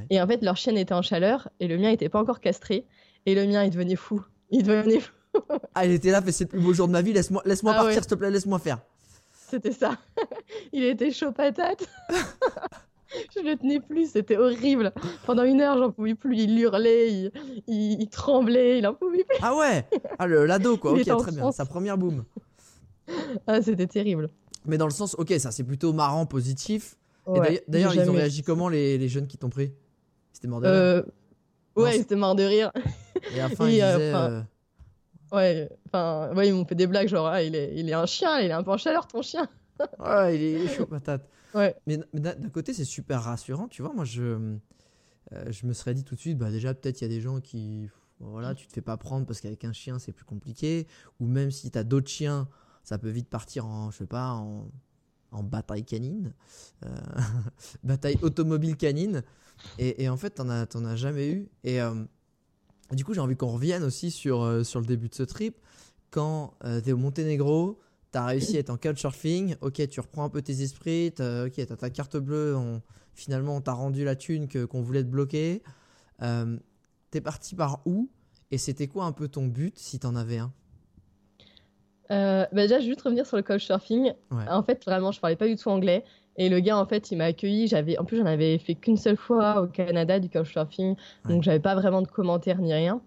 Et 0.08 0.22
en 0.22 0.26
fait, 0.28 0.42
leur 0.42 0.56
chienne 0.56 0.78
était 0.78 0.94
en 0.94 1.02
chaleur 1.02 1.48
et 1.58 1.66
le 1.66 1.76
mien 1.76 1.90
n'était 1.90 2.08
pas 2.08 2.20
encore 2.20 2.38
castré. 2.38 2.86
Et 3.26 3.34
le 3.34 3.44
mien, 3.48 3.64
il 3.64 3.70
devenait 3.70 3.96
fou. 3.96 4.22
Il 4.50 4.62
devenait 4.62 5.00
fou. 5.00 5.12
ah, 5.74 5.84
il 5.84 5.90
était 5.90 6.12
là, 6.12 6.22
c'est 6.30 6.44
le 6.44 6.48
plus 6.50 6.60
beau 6.60 6.72
jour 6.72 6.86
de 6.86 6.92
ma 6.92 7.02
vie, 7.02 7.12
laisse-moi 7.12 7.42
laisse 7.44 7.62
ah 7.64 7.74
partir, 7.74 8.02
s'il 8.02 8.06
te 8.06 8.14
plaît, 8.14 8.30
laisse-moi 8.30 8.60
faire. 8.60 8.78
C'était 9.32 9.72
ça. 9.72 9.98
il 10.72 10.84
était 10.84 11.10
chaud 11.10 11.32
patate. 11.32 11.84
je 13.36 13.40
le 13.42 13.56
tenais 13.56 13.80
plus, 13.80 14.10
c'était 14.10 14.36
horrible. 14.36 14.92
Pendant 15.26 15.44
une 15.44 15.60
heure, 15.60 15.78
j'en 15.78 15.90
pouvais 15.90 16.14
plus. 16.14 16.36
Il 16.38 16.58
hurlait, 16.58 17.30
il, 17.66 18.08
tremblait, 18.08 18.78
il 18.78 18.86
en 18.86 18.94
pouvait 18.94 19.24
plus. 19.24 19.38
Ah 19.42 19.56
ouais 19.56 19.84
Ah, 20.18 20.26
le 20.26 20.46
l'ado, 20.46 20.76
quoi. 20.76 20.92
ok, 20.94 21.04
très 21.04 21.32
bien. 21.32 21.50
Sa 21.52 21.64
première 21.64 21.98
boum. 21.98 22.24
ah, 23.46 23.60
c'était 23.62 23.86
terrible. 23.86 24.28
Mais 24.66 24.78
dans 24.78 24.86
le 24.86 24.92
sens, 24.92 25.14
ok, 25.18 25.32
ça 25.38 25.50
c'est 25.50 25.64
plutôt 25.64 25.92
marrant, 25.92 26.26
positif. 26.26 26.96
d'ailleurs, 27.68 27.94
ils 27.94 28.08
ont 28.10 28.14
réagi 28.14 28.42
comment 28.42 28.68
les, 28.68 28.98
les 28.98 29.08
jeunes 29.08 29.26
qui 29.26 29.38
t'ont 29.38 29.50
pris? 29.50 29.72
C'était 30.32 30.48
mort 30.48 30.60
de 30.60 30.66
rire? 30.68 30.76
euh, 30.76 31.02
Ouais, 31.76 31.96
ils 31.96 32.02
étaient 32.02 32.16
morts 32.16 32.34
de 32.34 32.44
rire. 32.44 32.70
Et 33.34 33.40
à 33.40 33.48
la 33.48 33.54
fin, 33.56 33.68
ils 33.70 33.80
euh, 33.82 33.92
disaient. 33.92 34.14
Euh, 34.14 34.40
ouais, 35.32 35.68
enfin, 35.86 36.32
ouais, 36.34 36.48
ils 36.48 36.54
m'ont 36.54 36.64
fait 36.64 36.74
des 36.74 36.86
blagues 36.86 37.08
genre, 37.08 37.26
ah, 37.26 37.42
il, 37.42 37.54
est, 37.54 37.72
il 37.74 37.88
est 37.88 37.92
un 37.94 38.06
chien, 38.06 38.38
il 38.40 38.50
est 38.50 38.52
un 38.52 38.62
peu 38.62 38.70
en 38.70 38.76
chaleur 38.76 39.06
ton 39.06 39.22
chien. 39.22 39.48
ouais, 39.98 40.36
il 40.36 40.42
est 40.42 40.68
chaud 40.68 40.86
patate. 40.86 41.26
Ouais. 41.54 41.76
Mais, 41.86 41.98
d'un 42.12 42.50
côté, 42.50 42.72
c'est 42.72 42.84
super 42.84 43.22
rassurant, 43.22 43.68
tu 43.68 43.82
vois. 43.82 43.92
Moi, 43.92 44.04
je, 44.04 44.56
je 45.48 45.66
me 45.66 45.72
serais 45.72 45.94
dit 45.94 46.04
tout 46.04 46.14
de 46.14 46.20
suite, 46.20 46.38
bah 46.38 46.50
déjà, 46.50 46.74
peut-être 46.74 47.00
il 47.00 47.04
y 47.04 47.06
a 47.06 47.08
des 47.08 47.20
gens 47.20 47.40
qui. 47.40 47.88
Voilà, 48.20 48.54
tu 48.54 48.66
te 48.66 48.72
fais 48.72 48.82
pas 48.82 48.98
prendre 48.98 49.24
parce 49.24 49.40
qu'avec 49.40 49.64
un 49.64 49.72
chien, 49.72 49.98
c'est 49.98 50.12
plus 50.12 50.26
compliqué. 50.26 50.86
Ou 51.20 51.26
même 51.26 51.50
si 51.50 51.70
tu 51.70 51.78
as 51.78 51.84
d'autres 51.84 52.10
chiens 52.10 52.48
ça 52.84 52.98
peut 52.98 53.10
vite 53.10 53.28
partir 53.28 53.66
en, 53.66 53.90
je 53.90 53.98
sais 53.98 54.06
pas, 54.06 54.32
en, 54.32 55.42
bataille 55.44 55.84
canine, 55.84 56.34
euh, 56.84 56.88
bataille 57.84 58.18
automobile 58.22 58.76
canine. 58.76 59.22
Et, 59.78 60.08
en 60.08 60.16
fait, 60.16 60.30
t'en 60.30 60.48
as, 60.48 60.66
as 60.74 60.96
jamais 60.96 61.28
eu. 61.28 61.48
Et 61.64 61.80
euh, 61.80 61.94
du 62.92 63.04
coup, 63.04 63.14
j'ai 63.14 63.20
envie 63.20 63.36
qu'on 63.36 63.52
revienne 63.52 63.84
aussi 63.84 64.10
sur, 64.10 64.42
euh, 64.42 64.64
sur 64.64 64.80
le 64.80 64.86
début 64.86 65.08
de 65.08 65.14
ce 65.14 65.22
trip. 65.22 65.56
Quand 66.10 66.54
tu 66.62 66.88
es 66.88 66.92
au 66.92 66.96
Monténégro, 66.96 67.78
tu 68.12 68.18
as 68.18 68.26
réussi 68.26 68.56
à 68.56 68.60
être 68.60 68.70
en 68.70 68.76
couchsurfing, 68.76 69.56
ok, 69.60 69.88
tu 69.88 70.00
reprends 70.00 70.24
un 70.24 70.28
peu 70.28 70.42
tes 70.42 70.62
esprits, 70.62 71.12
as, 71.18 71.44
ok, 71.44 71.52
tu 71.54 71.60
as 71.60 71.76
ta 71.76 71.90
carte 71.90 72.16
bleue, 72.16 72.56
on, 72.56 72.82
finalement, 73.14 73.56
on 73.56 73.60
t'a 73.60 73.72
rendu 73.72 74.04
la 74.04 74.16
thune 74.16 74.48
qu'on 74.48 74.82
voulait 74.82 75.04
te 75.04 75.08
bloquer. 75.08 75.62
T'es 77.10 77.20
parti 77.20 77.54
par 77.54 77.80
où 77.86 78.08
Et 78.50 78.58
c'était 78.58 78.86
quoi 78.86 79.04
un 79.04 79.12
peu 79.12 79.28
ton 79.28 79.46
but, 79.46 79.78
si 79.78 79.98
t'en 79.98 80.14
avais 80.14 80.38
un? 80.38 80.52
Euh, 82.10 82.44
bah 82.52 82.62
déjà, 82.62 82.80
je 82.80 82.84
vais 82.84 82.90
juste 82.90 83.02
revenir 83.02 83.24
sur 83.24 83.36
le 83.36 83.42
couchsurfing. 83.42 84.12
En 84.30 84.62
fait, 84.62 84.84
vraiment, 84.84 85.12
je 85.12 85.20
parlais 85.20 85.36
pas 85.36 85.46
du 85.46 85.56
tout 85.56 85.68
anglais. 85.68 86.04
Et 86.36 86.48
le 86.48 86.60
gars, 86.60 86.76
en 86.76 86.86
fait, 86.86 87.10
il 87.10 87.18
m'a 87.18 87.26
accueilli. 87.26 87.68
J'avais, 87.68 87.98
en 87.98 88.04
plus, 88.04 88.16
j'en 88.18 88.26
avais 88.26 88.58
fait 88.58 88.74
qu'une 88.74 88.96
seule 88.96 89.16
fois 89.16 89.62
au 89.62 89.66
Canada 89.66 90.18
du 90.18 90.28
couchsurfing, 90.28 90.96
donc 91.28 91.42
j'avais 91.42 91.60
pas 91.60 91.74
vraiment 91.74 92.02
de 92.02 92.08
commentaires 92.08 92.60
ni 92.60 92.72
rien. 92.72 93.00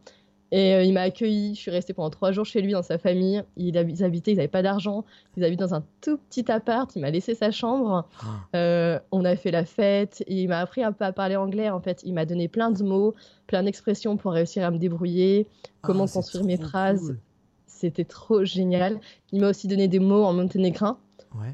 Et 0.53 0.75
euh, 0.75 0.83
il 0.83 0.93
m'a 0.93 1.01
accueilli. 1.01 1.55
Je 1.55 1.59
suis 1.59 1.71
restée 1.71 1.93
pendant 1.93 2.11
trois 2.11 2.31
jours 2.31 2.45
chez 2.45 2.61
lui 2.61 2.73
dans 2.73 2.83
sa 2.83 2.99
famille. 2.99 3.43
Il 3.57 3.75
ils 3.75 4.03
habitaient, 4.03 4.33
ils 4.33 4.35
n'avaient 4.35 4.47
pas 4.47 4.61
d'argent. 4.61 5.03
Ils 5.35 5.43
habitaient 5.43 5.63
dans 5.63 5.73
un 5.73 5.83
tout 5.99 6.17
petit 6.29 6.49
appart. 6.51 6.95
Il 6.95 7.01
m'a 7.01 7.09
laissé 7.09 7.33
sa 7.33 7.49
chambre. 7.49 8.07
Ah. 8.21 8.25
Euh, 8.55 8.99
on 9.11 9.25
a 9.25 9.35
fait 9.35 9.49
la 9.49 9.65
fête. 9.65 10.23
Il 10.27 10.47
m'a 10.47 10.59
appris 10.59 10.83
un 10.83 10.91
peu 10.91 11.05
à 11.05 11.11
parler 11.11 11.35
anglais. 11.35 11.71
En 11.71 11.79
fait, 11.81 12.01
il 12.05 12.13
m'a 12.13 12.25
donné 12.25 12.47
plein 12.47 12.69
de 12.69 12.83
mots, 12.83 13.15
plein 13.47 13.63
d'expressions 13.63 14.15
pour 14.15 14.33
réussir 14.33 14.63
à 14.63 14.69
me 14.69 14.77
débrouiller, 14.77 15.47
comment 15.81 16.05
ah, 16.05 16.13
construire 16.13 16.45
mes 16.45 16.57
phrases 16.57 17.17
c'était 17.65 18.05
trop 18.05 18.45
génial. 18.45 19.01
Il 19.33 19.41
m'a 19.41 19.49
aussi 19.49 19.67
donné 19.67 19.89
des 19.89 19.99
mots 19.99 20.23
en 20.23 20.31
monténégrin. 20.31 20.97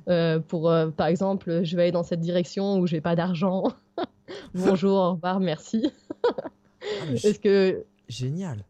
Euh, 0.09 0.39
pour, 0.39 0.69
euh, 0.69 0.89
par 0.89 1.07
exemple, 1.07 1.63
je 1.63 1.75
vais 1.75 1.83
aller 1.83 1.91
dans 1.91 2.03
cette 2.03 2.19
direction 2.19 2.77
où 2.77 2.85
j'ai 2.85 3.01
pas 3.01 3.15
d'argent. 3.15 3.63
Bonjour, 4.53 4.95
au 4.95 5.11
revoir, 5.13 5.39
merci. 5.39 5.91
Ah, 6.23 7.11
Est-ce 7.13 7.39
que. 7.39 7.83
Génial. 8.07 8.63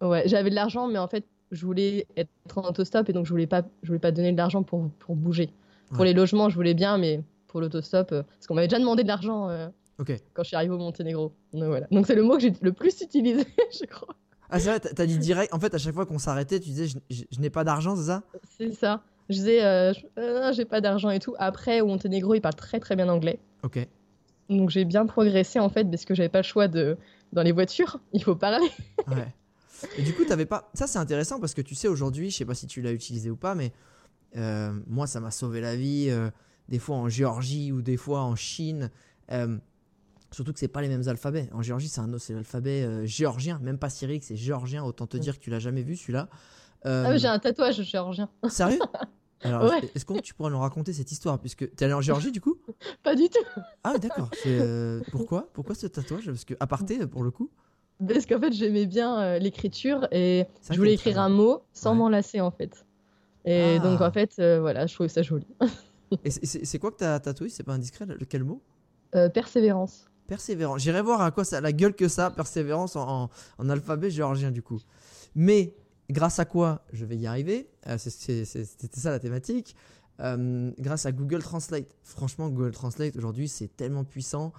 Ouais, 0.00 0.22
j'avais 0.26 0.50
de 0.50 0.54
l'argent, 0.54 0.88
mais 0.88 0.98
en 0.98 1.08
fait, 1.08 1.24
je 1.50 1.64
voulais 1.64 2.06
être 2.16 2.30
en 2.56 2.62
autostop 2.62 3.08
et 3.08 3.12
donc 3.12 3.26
je 3.26 3.30
voulais 3.30 3.46
pas, 3.46 3.62
je 3.82 3.88
voulais 3.88 3.98
pas 3.98 4.12
donner 4.12 4.32
de 4.32 4.36
l'argent 4.36 4.62
pour, 4.62 4.90
pour 4.98 5.16
bouger. 5.16 5.50
Pour 5.94 6.04
les 6.04 6.12
logements, 6.12 6.50
je 6.50 6.54
voulais 6.54 6.74
bien, 6.74 6.98
mais 6.98 7.22
pour 7.46 7.60
l'autostop, 7.60 8.12
euh, 8.12 8.22
parce 8.22 8.46
qu'on 8.46 8.54
m'avait 8.54 8.68
déjà 8.68 8.78
demandé 8.78 9.02
de 9.02 9.08
l'argent 9.08 9.48
euh, 9.48 9.68
quand 10.34 10.42
je 10.42 10.48
suis 10.48 10.56
arrivé 10.56 10.74
au 10.74 10.78
Monténégro. 10.78 11.32
Donc 11.52 11.64
voilà. 11.64 11.86
Donc 11.90 12.06
c'est 12.06 12.14
le 12.14 12.22
mot 12.22 12.36
que 12.36 12.42
j'ai 12.42 12.52
le 12.60 12.72
plus 12.72 13.00
utilisé, 13.00 13.46
je 13.80 13.86
crois. 13.86 14.14
Ah 14.50 14.58
c'est 14.58 14.68
vrai, 14.68 14.80
t'as 14.80 15.06
dit 15.06 15.18
direct. 15.18 15.52
En 15.52 15.58
fait, 15.58 15.74
à 15.74 15.78
chaque 15.78 15.94
fois 15.94 16.06
qu'on 16.06 16.18
s'arrêtait, 16.18 16.60
tu 16.60 16.70
disais 16.70 16.86
je, 17.10 17.40
n'ai 17.40 17.50
pas 17.50 17.64
d'argent, 17.64 17.96
c'est 17.96 18.04
ça? 18.04 18.22
C'est 18.56 18.72
ça. 18.72 19.02
Je 19.28 19.34
disais 19.34 19.64
euh, 19.64 19.92
j'ai 20.52 20.64
pas 20.64 20.80
d'argent 20.80 21.10
et 21.10 21.18
tout. 21.18 21.34
Après, 21.38 21.80
au 21.80 21.86
Monténégro, 21.86 22.34
ils 22.34 22.40
parlent 22.40 22.54
très 22.54 22.80
très 22.80 22.96
bien 22.96 23.08
anglais. 23.08 23.38
Ok. 23.62 23.86
Donc 24.48 24.70
j'ai 24.70 24.84
bien 24.84 25.04
progressé 25.04 25.58
en 25.58 25.68
fait 25.68 25.84
parce 25.84 26.06
que 26.06 26.14
j'avais 26.14 26.30
pas 26.30 26.38
le 26.38 26.44
choix 26.44 26.68
de 26.68 26.96
dans 27.32 27.42
les 27.42 27.52
voitures, 27.52 28.00
il 28.12 28.22
faut 28.22 28.36
parler. 28.36 28.68
ouais. 29.08 29.28
Et 29.96 30.02
du 30.02 30.14
coup, 30.14 30.24
t'avais 30.24 30.46
pas. 30.46 30.70
Ça, 30.74 30.86
c'est 30.86 30.98
intéressant 30.98 31.40
parce 31.40 31.54
que 31.54 31.62
tu 31.62 31.74
sais, 31.74 31.88
aujourd'hui, 31.88 32.30
je 32.30 32.36
sais 32.36 32.44
pas 32.44 32.54
si 32.54 32.66
tu 32.66 32.80
l'as 32.82 32.92
utilisé 32.92 33.30
ou 33.30 33.36
pas, 33.36 33.54
mais 33.54 33.72
euh, 34.36 34.72
moi, 34.86 35.06
ça 35.06 35.20
m'a 35.20 35.30
sauvé 35.30 35.60
la 35.60 35.76
vie. 35.76 36.08
Euh, 36.10 36.30
des 36.68 36.78
fois 36.78 36.96
en 36.96 37.08
Géorgie 37.08 37.72
ou 37.72 37.80
des 37.80 37.96
fois 37.96 38.20
en 38.20 38.36
Chine. 38.36 38.90
Euh, 39.32 39.56
surtout 40.30 40.52
que 40.52 40.58
c'est 40.58 40.68
pas 40.68 40.82
les 40.82 40.88
mêmes 40.88 41.08
alphabets. 41.08 41.48
En 41.52 41.62
Géorgie, 41.62 41.88
c'est 41.88 42.00
un 42.00 42.18
c'est 42.18 42.34
l'alphabet 42.34 43.06
géorgien, 43.06 43.58
même 43.60 43.78
pas 43.78 43.88
cyrillique, 43.88 44.24
c'est 44.24 44.36
géorgien. 44.36 44.84
Autant 44.84 45.06
te 45.06 45.16
dire 45.16 45.38
que 45.38 45.42
tu 45.42 45.48
l'as 45.48 45.60
jamais 45.60 45.82
vu 45.82 45.96
celui-là. 45.96 46.28
ah, 46.84 47.16
j'ai 47.16 47.28
un 47.28 47.38
tatouage 47.38 47.82
géorgien. 47.82 48.28
Sérieux? 48.48 48.80
Alors, 49.42 49.72
est-ce 49.72 50.04
que 50.04 50.20
tu 50.20 50.34
pourrais 50.34 50.50
nous 50.50 50.58
raconter 50.58 50.92
cette 50.92 51.12
histoire? 51.12 51.38
Puisque 51.38 51.74
tu 51.74 51.76
es 51.80 51.84
allé 51.84 51.94
en 51.94 52.00
Géorgie 52.00 52.32
du 52.32 52.40
coup? 52.40 52.58
Pas 53.02 53.14
du 53.14 53.30
tout. 53.30 53.62
Ah, 53.84 53.96
d'accord. 53.96 54.30
pourquoi? 55.10 55.48
Pourquoi 55.54 55.74
ce 55.74 55.86
tatouage? 55.86 56.26
Parce 56.26 56.44
que, 56.44 56.54
à 56.60 56.66
parté, 56.66 57.06
pour 57.06 57.22
le 57.22 57.30
coup 57.30 57.50
parce 58.06 58.26
qu'en 58.26 58.38
fait, 58.38 58.52
j'aimais 58.52 58.86
bien 58.86 59.20
euh, 59.20 59.38
l'écriture 59.38 60.06
et 60.12 60.46
je 60.70 60.76
voulais 60.76 60.94
écrire 60.94 61.18
un 61.18 61.28
mot 61.28 61.62
sans 61.72 61.94
m'enlacer 61.94 62.40
en 62.40 62.50
fait. 62.50 62.86
Et 63.44 63.76
ah. 63.76 63.78
donc 63.78 64.00
en 64.00 64.12
fait, 64.12 64.34
euh, 64.38 64.60
voilà, 64.60 64.86
je 64.86 64.94
trouvais 64.94 65.08
ça 65.08 65.22
joli. 65.22 65.46
et 66.24 66.30
c'est 66.30 66.78
quoi 66.78 66.90
que 66.92 66.98
t'as 66.98 67.18
tatoué? 67.18 67.48
C'est 67.48 67.64
pas 67.64 67.72
indiscret 67.72 68.06
Quel 68.28 68.44
mot? 68.44 68.62
Euh, 69.14 69.28
Persévérance. 69.28 70.10
Persévérance. 70.26 70.82
J'irai 70.82 71.02
voir 71.02 71.22
à 71.22 71.30
quoi 71.30 71.44
ça 71.44 71.58
a 71.58 71.60
la 71.60 71.72
gueule 71.72 71.94
que 71.94 72.08
ça, 72.08 72.30
persévérance 72.30 72.96
en, 72.96 73.30
alphabet 73.58 74.10
géorgien 74.10 74.50
du 74.50 74.62
coup. 74.62 74.80
Mais 75.34 75.74
grâce 76.10 76.38
à 76.38 76.44
quoi 76.44 76.84
je 76.92 77.04
vais 77.04 77.16
y 77.16 77.26
arriver? 77.26 77.68
C'était 77.96 78.44
ça 78.44 79.10
la 79.10 79.18
thématique. 79.18 79.74
grâce 80.18 81.06
à 81.06 81.12
Google 81.12 81.42
Translate. 81.42 81.96
Franchement, 82.02 82.50
Google 82.50 82.72
Translate 82.72 83.16
aujourd'hui 83.16 83.48
c'est 83.48 83.74
tellement 83.74 84.04
puissant. 84.04 84.52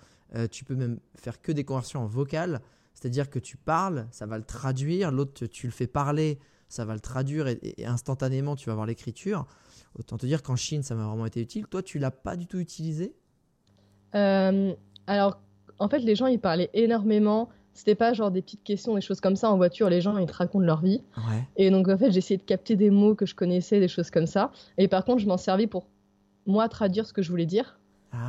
tu 0.49 0.65
peux 0.65 0.75
même 0.75 0.99
faire 1.15 1.39
que 1.39 1.51
des 1.51 1.63
conversions 1.63 2.01
en 2.01 2.07
vocal. 2.07 2.61
C'est-à-dire 2.93 3.29
que 3.29 3.39
tu 3.39 3.57
parles, 3.57 4.07
ça 4.11 4.25
va 4.25 4.37
le 4.37 4.43
traduire, 4.43 5.11
l'autre 5.11 5.45
tu 5.45 5.67
le 5.67 5.71
fais 5.71 5.87
parler, 5.87 6.39
ça 6.67 6.85
va 6.85 6.93
le 6.93 6.99
traduire 6.99 7.47
et, 7.47 7.75
instantanément 7.85 8.55
tu 8.55 8.67
vas 8.67 8.73
avoir 8.73 8.87
l'écriture. 8.87 9.45
Autant 9.97 10.17
te 10.17 10.25
dire 10.25 10.43
qu'en 10.43 10.55
Chine 10.55 10.83
ça 10.83 10.95
m'a 10.95 11.05
vraiment 11.05 11.25
été 11.25 11.41
utile. 11.41 11.65
Toi 11.67 11.81
tu 11.81 11.99
l'as 11.99 12.11
pas 12.11 12.35
du 12.35 12.45
tout 12.45 12.59
utilisé? 12.59 13.15
Euh, 14.15 14.73
Alors 15.07 15.41
en 15.79 15.89
fait 15.89 15.99
les 15.99 16.15
gens 16.15 16.27
ils 16.27 16.39
parlaient 16.39 16.69
énormément. 16.73 17.49
C'était 17.73 17.95
pas 17.95 18.13
genre 18.13 18.31
des 18.31 18.41
petites 18.41 18.63
questions, 18.63 18.95
des 18.95 19.01
choses 19.01 19.21
comme 19.21 19.37
ça 19.37 19.49
en 19.49 19.55
voiture. 19.55 19.89
Les 19.89 20.01
gens 20.01 20.17
ils 20.17 20.27
te 20.27 20.33
racontent 20.33 20.65
leur 20.65 20.81
vie. 20.81 21.01
Et 21.55 21.71
donc 21.71 21.87
en 21.87 21.97
fait 21.97 22.09
essayé 22.15 22.37
de 22.37 22.43
capter 22.43 22.75
des 22.75 22.89
mots 22.89 23.15
que 23.15 23.25
je 23.25 23.35
connaissais, 23.35 23.79
des 23.79 23.87
choses 23.87 24.11
comme 24.11 24.27
ça. 24.27 24.51
Et 24.77 24.87
par 24.87 25.05
contre 25.05 25.19
je 25.19 25.27
m'en 25.27 25.37
servis 25.37 25.67
pour 25.67 25.87
moi 26.45 26.67
traduire 26.67 27.05
ce 27.05 27.13
que 27.13 27.21
je 27.21 27.29
voulais 27.29 27.45
dire. 27.45 27.79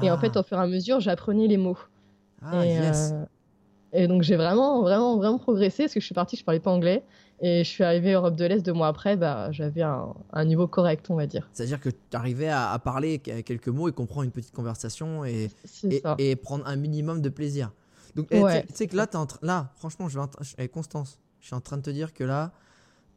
Et 0.03 0.11
en 0.11 0.19
fait 0.19 0.37
au 0.37 0.43
fur 0.43 0.59
et 0.59 0.63
à 0.63 0.67
mesure 0.67 1.01
j'apprenais 1.01 1.49
les 1.49 1.57
mots. 1.57 1.79
Ah, 2.43 2.65
yes. 2.65 3.13
Euh, 3.13 3.25
et 3.93 4.07
donc 4.07 4.23
j'ai 4.23 4.37
vraiment, 4.37 4.83
vraiment, 4.83 5.17
vraiment 5.17 5.39
progressé 5.39 5.85
parce 5.85 5.95
que 5.95 6.01
je 6.01 6.05
suis 6.05 6.15
partie, 6.15 6.37
je 6.37 6.45
parlais 6.45 6.61
pas 6.61 6.71
anglais. 6.71 7.05
Et 7.43 7.65
je 7.65 7.69
suis 7.69 7.83
arrivée 7.83 8.13
Europe 8.13 8.37
de 8.37 8.45
l'Est 8.45 8.61
deux 8.61 8.75
mois 8.75 8.89
après, 8.89 9.17
bah, 9.17 9.51
j'avais 9.51 9.81
un, 9.81 10.15
un, 10.33 10.45
niveau 10.45 10.69
correct, 10.69 11.07
on 11.09 11.15
va 11.15 11.27
dire. 11.27 11.49
C'est-à-dire 11.55 11.81
que 11.81 11.89
tu 11.89 11.97
arrivais 12.13 12.51
à, 12.51 12.79
parler 12.85 13.19
quelques 13.19 13.69
mots 13.69 13.89
et 13.89 13.93
comprendre 13.93 14.25
une 14.25 14.31
petite 14.31 14.53
conversation 14.53 15.25
et, 15.25 15.51
et, 16.19 16.37
prendre 16.37 16.67
un 16.67 16.77
minimum 16.77 17.23
de 17.23 17.31
plaisir. 17.31 17.73
Donc 18.15 18.27
eh, 18.31 18.43
tu 18.69 18.75
sais 18.75 18.87
que 18.89 18.97
là, 18.97 19.07
es 19.11 19.17
en 19.17 19.27
là, 19.41 19.73
franchement, 19.77 20.09
je 20.09 20.19
vais 20.19 20.27
eh, 20.59 20.69
Constance, 20.69 21.19
je 21.41 21.47
suis 21.47 21.55
en 21.55 21.63
train 21.63 21.79
de 21.79 21.83
te 21.83 21.91
dire 21.91 22.13
que 22.13 22.25
là, 22.25 22.53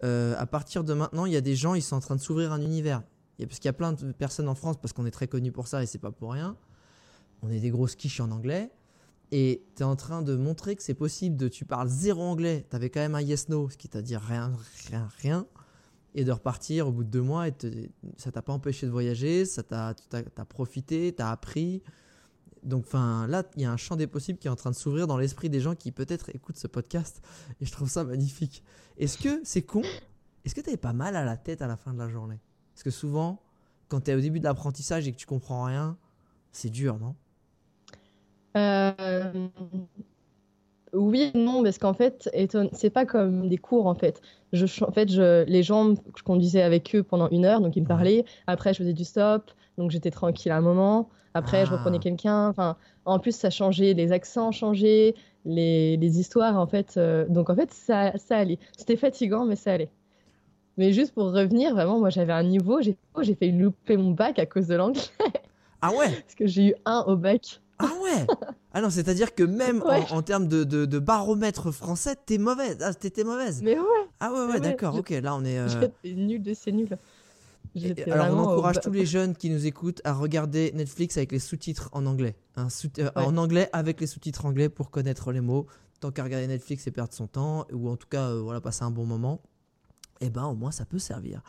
euh, 0.06 0.36
à 0.38 0.46
partir 0.46 0.86
de 0.86 0.94
maintenant, 0.94 1.26
il 1.26 1.34
y 1.34 1.38
a 1.38 1.42
des 1.42 1.56
gens, 1.56 1.74
ils 1.74 1.82
sont 1.82 1.98
en 1.98 2.00
train 2.00 2.16
de 2.16 2.22
s'ouvrir 2.22 2.54
un 2.54 2.62
univers. 2.62 3.04
parce 3.40 3.60
qu'il 3.60 3.66
y 3.66 3.70
a 3.70 3.74
plein 3.74 3.92
de 3.92 4.14
personnes 4.14 4.48
en 4.48 4.56
France, 4.56 4.78
parce 4.82 4.94
qu'on 4.94 5.06
est 5.06 5.12
très 5.12 5.28
connu 5.28 5.52
pour 5.52 5.68
ça 5.68 5.84
et 5.84 5.86
c'est 5.86 6.00
pas 6.00 6.12
pour 6.12 6.32
rien. 6.32 6.56
On 7.42 7.50
est 7.50 7.60
des 7.60 7.72
grosses 7.72 7.96
quiches 7.96 8.22
en 8.22 8.32
anglais 8.32 8.72
et 9.36 9.66
tu 9.76 9.82
es 9.82 9.86
en 9.86 9.96
train 9.96 10.22
de 10.22 10.36
montrer 10.36 10.76
que 10.76 10.84
c'est 10.84 10.94
possible 10.94 11.36
de 11.38 11.48
tu 11.48 11.66
parles 11.66 11.88
zéro 11.88 12.22
anglais, 12.22 12.68
tu 12.70 12.76
avais 12.76 12.92
quand 12.92 13.00
même 13.00 13.16
un 13.16 13.22
yes 13.22 13.50
no, 13.50 13.68
ce 13.68 13.78
qui 13.78 13.90
t'a 13.90 14.04
dit 14.04 14.16
rien, 14.16 14.54
rien, 14.90 15.10
rien, 15.24 15.48
et 16.14 16.24
de 16.24 16.32
repartir 16.32 16.88
au 16.88 16.92
bout 16.92 17.04
de 17.04 17.10
deux 17.10 17.24
mois, 17.24 17.48
et 17.48 17.54
ça 18.16 18.32
t'a 18.32 18.44
pas 18.44 18.54
empêché 18.54 18.86
de 18.86 18.92
voyager, 18.92 19.46
ça 19.46 19.64
t'a, 19.64 19.96
as, 20.14 20.46
profité, 20.46 21.16
tu 21.16 21.24
as 21.24 21.32
appris. 21.32 21.82
Donc 22.62 22.84
enfin 22.86 23.26
là, 23.26 23.42
il 23.56 23.64
y 23.64 23.66
a 23.66 23.72
un 23.72 23.78
champ 23.78 23.96
des 23.96 24.06
possibles 24.06 24.38
qui 24.38 24.46
est 24.46 24.52
en 24.52 24.56
train 24.56 24.70
de 24.70 24.76
s'ouvrir 24.76 25.08
dans 25.08 25.18
l'esprit 25.18 25.50
des 25.50 25.62
gens 25.62 25.74
qui 25.74 25.92
peut-être 25.92 26.30
écoutent 26.36 26.60
ce 26.60 26.68
podcast, 26.68 27.24
et 27.60 27.66
je 27.66 27.72
trouve 27.72 27.90
ça 27.90 28.04
magnifique. 28.04 28.64
Est-ce 29.00 29.18
que 29.18 29.42
c'est 29.44 29.64
con? 29.64 29.82
Est-ce 30.46 30.54
que 30.54 30.62
tu 30.62 30.78
pas 30.78 30.94
mal 30.94 31.16
à 31.16 31.26
la 31.26 31.38
tête 31.38 31.64
à 31.64 31.68
la 31.68 31.76
fin 31.76 31.92
de 31.92 31.98
la 31.98 32.08
journée? 32.08 32.40
Parce 32.76 32.84
que 32.84 32.92
souvent, 32.92 33.42
quand 33.88 34.02
tu 34.02 34.12
es 34.12 34.14
au 34.14 34.22
début 34.22 34.38
de 34.38 34.44
l'apprentissage 34.44 35.08
et 35.08 35.12
que 35.12 35.18
tu 35.18 35.26
comprends 35.26 35.64
rien, 35.64 35.98
c'est 36.52 36.70
dur, 36.70 37.00
non? 37.00 37.16
Euh, 38.56 39.32
oui 40.94 41.32
non, 41.34 41.64
parce 41.64 41.78
qu'en 41.80 41.94
fait, 41.94 42.30
c'est 42.72 42.90
pas 42.90 43.06
comme 43.06 43.50
des 43.50 43.58
cours 43.58 43.88
en 43.88 43.96
fait. 43.96 44.22
Je, 44.52 44.66
en 44.84 44.92
fait, 44.92 45.12
je, 45.12 45.44
les 45.46 45.64
gens, 45.64 45.96
je 46.16 46.24
conduisais 46.24 46.62
avec 46.62 46.96
eux 46.96 47.04
pendant 47.04 47.30
une 47.30 47.46
heure, 47.46 47.62
donc 47.62 47.76
ils 47.76 47.82
me 47.82 47.88
parlaient. 47.88 48.26
Après, 48.46 48.74
je 48.74 48.80
faisais 48.80 48.94
du 48.94 49.04
stop, 49.04 49.52
donc 49.78 49.92
j'étais 49.92 50.12
tranquille 50.12 50.52
à 50.52 50.58
un 50.58 50.62
moment. 50.62 51.10
Après, 51.34 51.66
je 51.66 51.72
ah. 51.74 51.78
reprenais 51.78 51.98
quelqu'un. 52.00 52.50
Enfin, 52.50 52.78
en 53.06 53.18
plus, 53.18 53.36
ça 53.36 53.50
changeait, 53.50 53.94
les 53.94 54.12
accents 54.12 54.52
changeaient, 54.52 55.16
les, 55.46 55.98
les 55.98 56.20
histoires 56.20 56.58
en 56.58 56.68
fait. 56.68 56.96
Euh, 56.98 57.26
donc 57.28 57.50
en 57.50 57.56
fait, 57.56 57.72
ça, 57.72 58.16
ça 58.18 58.38
allait. 58.38 58.60
C'était 58.78 58.96
fatigant, 58.96 59.46
mais 59.46 59.56
ça 59.56 59.74
allait. 59.74 59.90
Mais 60.78 60.92
juste 60.92 61.14
pour 61.14 61.32
revenir, 61.32 61.74
vraiment, 61.74 62.00
moi 62.00 62.10
j'avais 62.10 62.34
un 62.34 62.44
niveau, 62.44 62.82
j'ai 62.82 62.98
oh, 63.16 63.24
fait 63.24 63.50
louper 63.50 63.98
mon 63.98 64.12
bac 64.12 64.40
à 64.40 64.46
cause 64.46 64.68
de 64.68 64.76
l'anglais. 64.76 65.02
Ah 65.82 65.92
ouais? 65.92 66.10
Parce 66.22 66.36
que 66.36 66.48
j'ai 66.48 66.70
eu 66.70 66.76
un 66.86 67.04
au 67.08 67.16
bac. 67.16 67.60
Ah 67.80 67.92
ouais 68.02 68.26
Ah 68.74 68.82
non, 68.82 68.90
c'est-à-dire 68.90 69.36
que 69.36 69.44
même 69.44 69.84
en, 70.12 70.22
termes 70.22 70.48
de, 70.48 70.64
de, 70.64 71.00
baromètre 71.00 71.72
français, 71.72 72.16
t'es 72.26 72.38
mauvaise. 72.38 72.78
Ah, 72.82 72.94
t'étais 72.94 73.24
mauvaise. 73.24 73.62
Mais 73.62 73.78
ouais. 73.78 73.86
Ah 74.20 74.32
ouais, 74.32 74.46
ouais, 74.46 74.60
d'accord. 74.60 74.96
Ok, 74.96 75.10
là 75.10 75.36
on 75.36 75.44
est. 75.46 75.60
Euh... 75.60 75.88
Nul 76.04 76.42
de 76.42 76.54
c'est 76.54 76.72
nul. 76.72 76.98
alors 78.12 78.28
on 78.32 78.40
encourage 78.40 78.80
tous 78.82 78.92
les 78.92 79.06
jeunes 79.06 79.36
qui 79.36 79.50
nous 79.50 79.66
écoutent 79.66 80.02
à 80.04 80.14
regarder 80.14 80.72
Netflix 80.74 81.18
avec 81.18 81.32
les 81.32 81.40
sous-titres 81.40 81.90
en 81.92 82.06
anglais. 82.06 82.36
Euh, 82.58 83.10
en 83.16 83.38
anglais 83.38 83.70
avec 83.74 84.00
les 84.00 84.08
sous-titres 84.08 84.46
anglais 84.46 84.70
pour 84.70 84.92
connaître 84.92 85.32
les 85.32 85.42
mots. 85.42 85.68
Tant 86.00 86.12
qu'à 86.12 86.24
regarder 86.24 86.48
Netflix 86.48 86.86
et 86.88 86.92
perdre 86.92 87.14
son 87.14 87.28
temps, 87.28 87.66
ou 87.72 87.90
en 87.90 87.96
tout 87.96 88.08
cas 88.08 88.30
euh, 88.30 88.42
voilà, 88.42 88.60
passer 88.60 88.84
un 88.84 88.92
bon 88.92 89.06
moment, 89.06 89.42
et 90.20 90.26
eh 90.26 90.30
ben 90.30 90.44
au 90.46 90.54
moins 90.56 90.72
ça 90.72 90.86
peut 90.86 91.00
servir. 91.00 91.42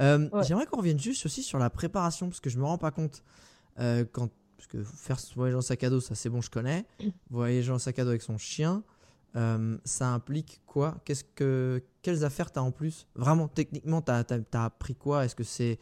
Euh, 0.00 0.28
j'aimerais 0.42 0.66
qu'on 0.66 0.78
revienne 0.78 0.98
juste 0.98 1.24
aussi 1.24 1.42
sur 1.42 1.58
la 1.58 1.70
préparation, 1.70 2.28
parce 2.28 2.40
que 2.40 2.50
je 2.50 2.58
me 2.58 2.64
rends 2.64 2.78
pas 2.78 2.90
compte 2.90 3.22
quand 3.76 4.28
parce 4.64 4.84
que 4.84 4.96
faire 4.96 5.18
voyager 5.36 5.56
en 5.56 5.62
sac 5.62 5.84
à 5.84 5.90
dos, 5.90 6.00
ça 6.00 6.14
c'est 6.14 6.28
bon, 6.28 6.40
je 6.40 6.50
connais. 6.50 6.86
Voyager 7.30 7.72
en 7.72 7.78
sac 7.78 7.98
à 7.98 8.04
dos 8.04 8.10
avec 8.10 8.22
son 8.22 8.38
chien, 8.38 8.82
euh, 9.36 9.76
ça 9.84 10.08
implique 10.08 10.62
quoi? 10.66 11.00
Qu'est-ce 11.04 11.24
que 11.24 11.82
quelles 12.02 12.24
affaires 12.24 12.50
t'as 12.50 12.60
en 12.60 12.70
plus? 12.70 13.06
Vraiment, 13.14 13.48
techniquement, 13.48 14.00
t'as 14.00 14.24
as, 14.52 14.64
appris 14.64 14.94
quoi? 14.94 15.24
Est-ce 15.24 15.34
que 15.34 15.44
c'est 15.44 15.78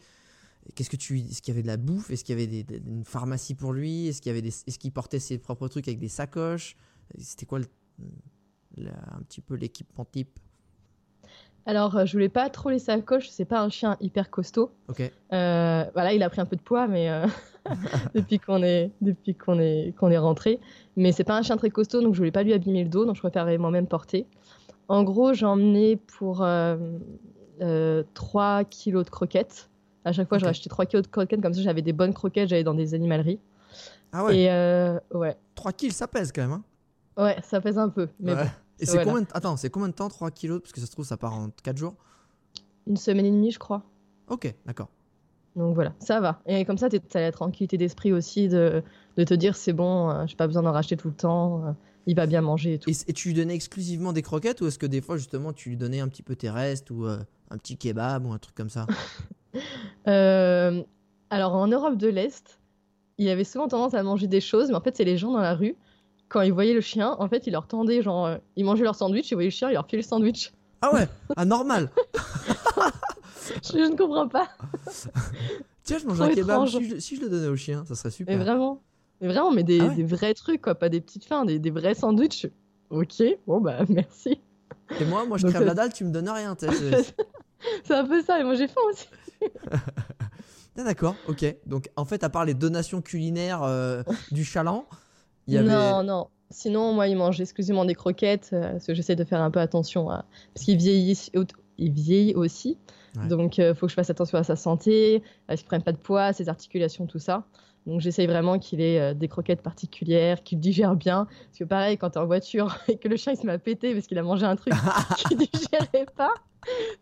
Qu'est-ce 0.75 0.89
que 0.89 0.95
tu 0.95 1.19
Est-ce 1.19 1.41
qu'il 1.41 1.53
y 1.53 1.55
avait 1.55 1.61
de 1.61 1.67
la 1.67 1.77
bouffe? 1.77 2.09
Est-ce 2.09 2.23
qu'il 2.23 2.39
y 2.39 2.41
avait 2.41 2.63
des, 2.63 2.77
une 2.77 3.03
pharmacie 3.03 3.53
pour 3.53 3.73
lui? 3.73 4.07
Est-ce 4.07 4.21
qu'il 4.21 4.33
y 4.33 4.37
avait. 4.37 4.47
Est-ce 4.47 4.79
qu'il 4.79 4.91
portait 4.91 5.19
ses 5.19 5.37
propres 5.37 5.67
trucs 5.67 5.87
avec 5.87 5.99
des 5.99 6.07
sacoches? 6.07 6.75
C'était 7.19 7.45
quoi 7.45 7.59
un 7.59 9.21
petit 9.23 9.41
peu 9.41 9.55
l'équipement 9.55 10.05
type? 10.05 10.39
Alors, 11.65 11.95
euh, 11.95 12.05
je 12.05 12.13
voulais 12.13 12.29
pas 12.29 12.49
trop 12.49 12.69
les 12.69 12.79
sacoches, 12.79 13.29
c'est 13.29 13.45
pas 13.45 13.61
un 13.61 13.69
chien 13.69 13.97
hyper 14.01 14.29
costaud. 14.29 14.71
Ok. 14.89 15.01
Euh, 15.31 15.85
voilà, 15.93 16.13
il 16.13 16.21
a 16.21 16.29
pris 16.29 16.41
un 16.41 16.45
peu 16.45 16.55
de 16.55 16.61
poids, 16.61 16.87
mais 16.87 17.09
depuis 18.15 18.39
qu'on 18.39 18.61
est 18.63 18.91
depuis 19.01 19.35
qu'on 19.35 19.59
est 19.59 19.93
qu'on 19.97 20.11
est 20.11 20.17
rentré. 20.17 20.59
Mais 20.95 21.11
c'est 21.11 21.23
pas 21.23 21.37
un 21.37 21.41
chien 21.41 21.57
très 21.57 21.69
costaud, 21.69 22.01
donc 22.01 22.13
je 22.13 22.19
voulais 22.19 22.31
pas 22.31 22.43
lui 22.43 22.53
abîmer 22.53 22.83
le 22.83 22.89
dos, 22.89 23.05
donc 23.05 23.15
je 23.15 23.21
préférais 23.21 23.57
moi-même 23.57 23.87
porter. 23.87 24.27
En 24.87 25.03
gros, 25.03 25.33
j'ai 25.33 25.45
emmené 25.45 25.95
pour 25.95 26.37
3 26.37 26.47
euh, 26.47 26.93
euh, 27.61 28.63
kilos 28.69 29.05
de 29.05 29.09
croquettes. 29.09 29.69
À 30.05 30.11
chaque 30.11 30.27
fois, 30.27 30.37
okay. 30.37 30.47
acheté 30.47 30.69
3 30.69 30.85
kilos 30.85 31.03
de 31.05 31.11
croquettes, 31.11 31.41
comme 31.41 31.53
ça 31.53 31.61
j'avais 31.61 31.81
des 31.81 31.93
bonnes 31.93 32.13
croquettes, 32.13 32.49
j'allais 32.49 32.63
dans 32.63 32.73
des 32.73 32.93
animaleries. 32.93 33.39
Ah 34.11 34.25
ouais 34.25 34.37
Et 34.37 34.51
euh, 34.51 34.99
ouais. 35.13 35.37
3 35.55 35.71
kilos, 35.71 35.95
ça 35.95 36.07
pèse 36.07 36.31
quand 36.31 36.41
même. 36.41 36.51
Hein 36.51 36.63
ouais, 37.23 37.37
ça 37.43 37.61
pèse 37.61 37.77
un 37.77 37.89
peu. 37.89 38.09
Mais 38.19 38.33
Et 38.83 38.85
c'est 38.85 39.03
combien, 39.03 39.21
de... 39.21 39.27
Attends, 39.33 39.57
c'est 39.57 39.69
combien 39.69 39.89
de 39.89 39.93
temps 39.93 40.09
3 40.09 40.31
kilos? 40.31 40.61
Parce 40.61 40.71
que 40.71 40.79
ça 40.79 40.85
se 40.85 40.91
trouve, 40.91 41.05
ça 41.05 41.17
part 41.17 41.33
en 41.33 41.49
4 41.63 41.77
jours 41.77 41.95
Une 42.87 42.97
semaine 42.97 43.25
et 43.25 43.31
demie, 43.31 43.51
je 43.51 43.59
crois. 43.59 43.83
Ok, 44.27 44.53
d'accord. 44.65 44.89
Donc 45.55 45.75
voilà, 45.75 45.93
ça 45.99 46.19
va. 46.19 46.41
Et 46.45 46.65
comme 46.65 46.77
ça, 46.77 46.89
tu 46.89 46.99
as 47.13 47.19
la 47.19 47.31
tranquillité 47.31 47.77
d'esprit 47.77 48.11
aussi 48.11 48.47
de, 48.47 48.83
de 49.17 49.23
te 49.23 49.33
dire 49.33 49.55
c'est 49.55 49.73
bon, 49.73 50.21
je 50.21 50.27
j'ai 50.27 50.35
pas 50.35 50.47
besoin 50.47 50.63
d'en 50.63 50.71
racheter 50.71 50.97
tout 50.97 51.09
le 51.09 51.13
temps 51.13 51.75
il 52.05 52.15
va 52.15 52.25
bien 52.25 52.41
manger 52.41 52.73
et 52.73 52.79
tout. 52.79 52.89
Et, 52.89 53.13
tu 53.13 53.29
lui 53.29 53.35
donnais 53.35 53.55
exclusivement 53.55 54.13
des 54.13 54.21
croquettes 54.21 54.61
ou 54.61 54.67
est-ce 54.67 54.79
que 54.79 54.85
des 54.85 55.01
fois 55.01 55.17
justement 55.17 55.53
tu 55.53 55.69
lui 55.69 55.77
donnais 55.77 55.99
un 55.99 56.07
petit 56.07 56.23
peu 56.23 56.35
tes 56.35 56.49
restes 56.49 56.91
ou 56.91 57.05
euh, 57.05 57.19
un 57.49 57.57
petit 57.57 57.77
kebab 57.77 58.25
ou 58.25 58.33
un 58.33 58.39
truc 58.39 58.55
comme 58.55 58.69
ça? 58.69 58.87
Euh, 60.07 60.81
Alors 61.29 61.53
en 61.53 61.67
Europe 61.67 61.95
de 61.95 62.07
l'Est, 62.07 62.59
il 63.19 63.29
avait 63.29 63.43
souvent 63.43 63.67
tendance 63.67 63.93
à 63.93 64.01
manger 64.01 64.25
des 64.25 64.41
choses, 64.41 64.69
mais 64.69 64.75
en 64.75 64.81
fait 64.81 64.97
c'est 64.97 65.03
les 65.03 65.15
gens 65.15 65.31
dans 65.31 65.41
la 65.41 65.53
rue, 65.53 65.75
quand 66.33 66.41
ils 66.41 66.51
voyaient 66.51 66.73
le 66.73 66.81
chien, 66.81 67.15
en 67.19 67.29
fait 67.29 67.45
ils 67.47 67.53
leur 67.53 67.67
tendaient 67.67 68.01
genre, 68.01 68.25
euh, 68.25 68.37
ils 68.55 68.65
mangeaient 68.65 68.83
leur 68.83 68.95
sandwich, 68.95 69.29
ils 69.31 69.35
voyaient 69.35 69.49
le 69.49 69.55
chien, 69.55 69.69
ils 69.69 69.73
leur 69.73 69.85
filaient 69.85 70.01
le 70.01 70.07
sandwich. 70.07 70.51
Ah 70.81 70.93
ouais, 70.93 71.07
ah 71.37 71.45
normal 71.45 71.89
je, 73.63 73.77
ne 73.77 73.95
comprends 73.95 74.27
pas. 74.27 74.49
Tiens, 75.83 75.99
je 75.99 76.07
mange 76.07 76.19
un 76.19 76.29
kebab, 76.29 76.67
si 76.67 76.89
je, 76.89 76.99
si 76.99 77.15
je, 77.15 77.21
le 77.21 77.29
donnais 77.29 77.47
au 77.47 77.55
chien, 77.55 77.85
ça 77.85 77.95
serait 77.95 78.11
super. 78.11 78.35
Mais 78.35 78.43
vraiment 78.43 78.81
mais 79.21 79.29
vraiment, 79.29 79.51
mais 79.51 79.63
des, 79.63 79.79
ah 79.79 79.87
des, 79.87 80.03
vrais 80.03 80.33
trucs, 80.33 80.61
quoi, 80.61 80.75
pas 80.75 80.89
des 80.89 80.99
petites 80.99 81.23
fins, 81.23 81.45
des, 81.45 81.57
des 81.57 81.71
vrais 81.71 81.93
sandwichs. 81.93 82.47
Ok, 82.89 83.23
bon 83.47 83.61
bah 83.61 83.79
merci. 83.89 84.41
Et 84.99 85.05
moi, 85.05 85.25
moi 85.25 85.37
je 85.37 85.47
crève 85.47 85.63
la 85.63 85.73
dalle, 85.73 85.93
tu 85.93 86.03
me 86.03 86.11
donnes 86.11 86.29
rien. 86.29 86.57
C'est 87.85 87.93
un 87.93 88.05
peu 88.05 88.21
ça, 88.21 88.41
et 88.41 88.43
moi 88.43 88.55
j'ai 88.55 88.67
faim 88.67 88.81
aussi. 88.91 89.07
ah, 89.71 90.83
D'accord, 90.83 91.15
ok. 91.29 91.45
Donc 91.65 91.89
en 91.95 92.03
fait, 92.03 92.23
à 92.25 92.29
part 92.29 92.43
les 92.43 92.53
donations 92.53 93.01
culinaires 93.01 93.63
euh, 93.63 94.03
du 94.31 94.43
chaland, 94.43 94.85
il 95.47 95.53
y 95.53 95.57
avait. 95.57 95.69
Non, 95.69 96.03
non. 96.03 96.27
Sinon, 96.49 96.93
moi, 96.93 97.07
il 97.07 97.17
mange 97.17 97.41
exclusivement 97.41 97.85
des 97.85 97.95
croquettes, 97.95 98.51
euh, 98.53 98.73
parce 98.73 98.85
que 98.85 98.93
j'essaie 98.93 99.15
de 99.15 99.23
faire 99.23 99.41
un 99.41 99.49
peu 99.49 99.59
attention 99.59 100.09
à. 100.09 100.25
Parce 100.53 100.65
qu'il 100.65 100.77
vieillit, 100.77 101.31
il 101.77 101.91
vieillit 101.91 102.35
aussi. 102.35 102.77
Donc, 103.29 103.57
il 103.57 103.63
euh, 103.63 103.75
faut 103.75 103.85
que 103.85 103.91
je 103.91 103.95
fasse 103.95 104.09
attention 104.09 104.39
à 104.39 104.43
sa 104.43 104.55
santé, 104.55 105.21
à 105.47 105.55
ce 105.55 105.61
qu'il 105.61 105.67
prenne 105.67 105.83
pas 105.83 105.91
de 105.91 105.97
poids, 105.97 106.33
ses 106.33 106.49
articulations, 106.49 107.05
tout 107.05 107.19
ça. 107.19 107.45
Donc 107.85 107.99
j'essaye 107.99 108.27
vraiment 108.27 108.59
qu'il 108.59 108.81
ait 108.81 108.99
euh, 108.99 109.13
des 109.13 109.27
croquettes 109.27 109.61
particulières, 109.61 110.43
qu'il 110.43 110.59
digère 110.59 110.95
bien. 110.95 111.25
Parce 111.25 111.59
que 111.59 111.63
pareil, 111.65 111.97
quand 111.97 112.11
t'es 112.11 112.19
en 112.19 112.25
voiture 112.25 112.77
et 112.87 112.97
que 112.97 113.07
le 113.07 113.17
chien 113.17 113.33
il 113.33 113.37
se 113.37 113.45
m'a 113.45 113.57
pété 113.57 113.93
parce 113.93 114.07
qu'il 114.07 114.17
a 114.17 114.23
mangé 114.23 114.45
un 114.45 114.55
truc 114.55 114.73
qu'il 115.17 115.37
digérait 115.37 116.05
pas, 116.15 116.33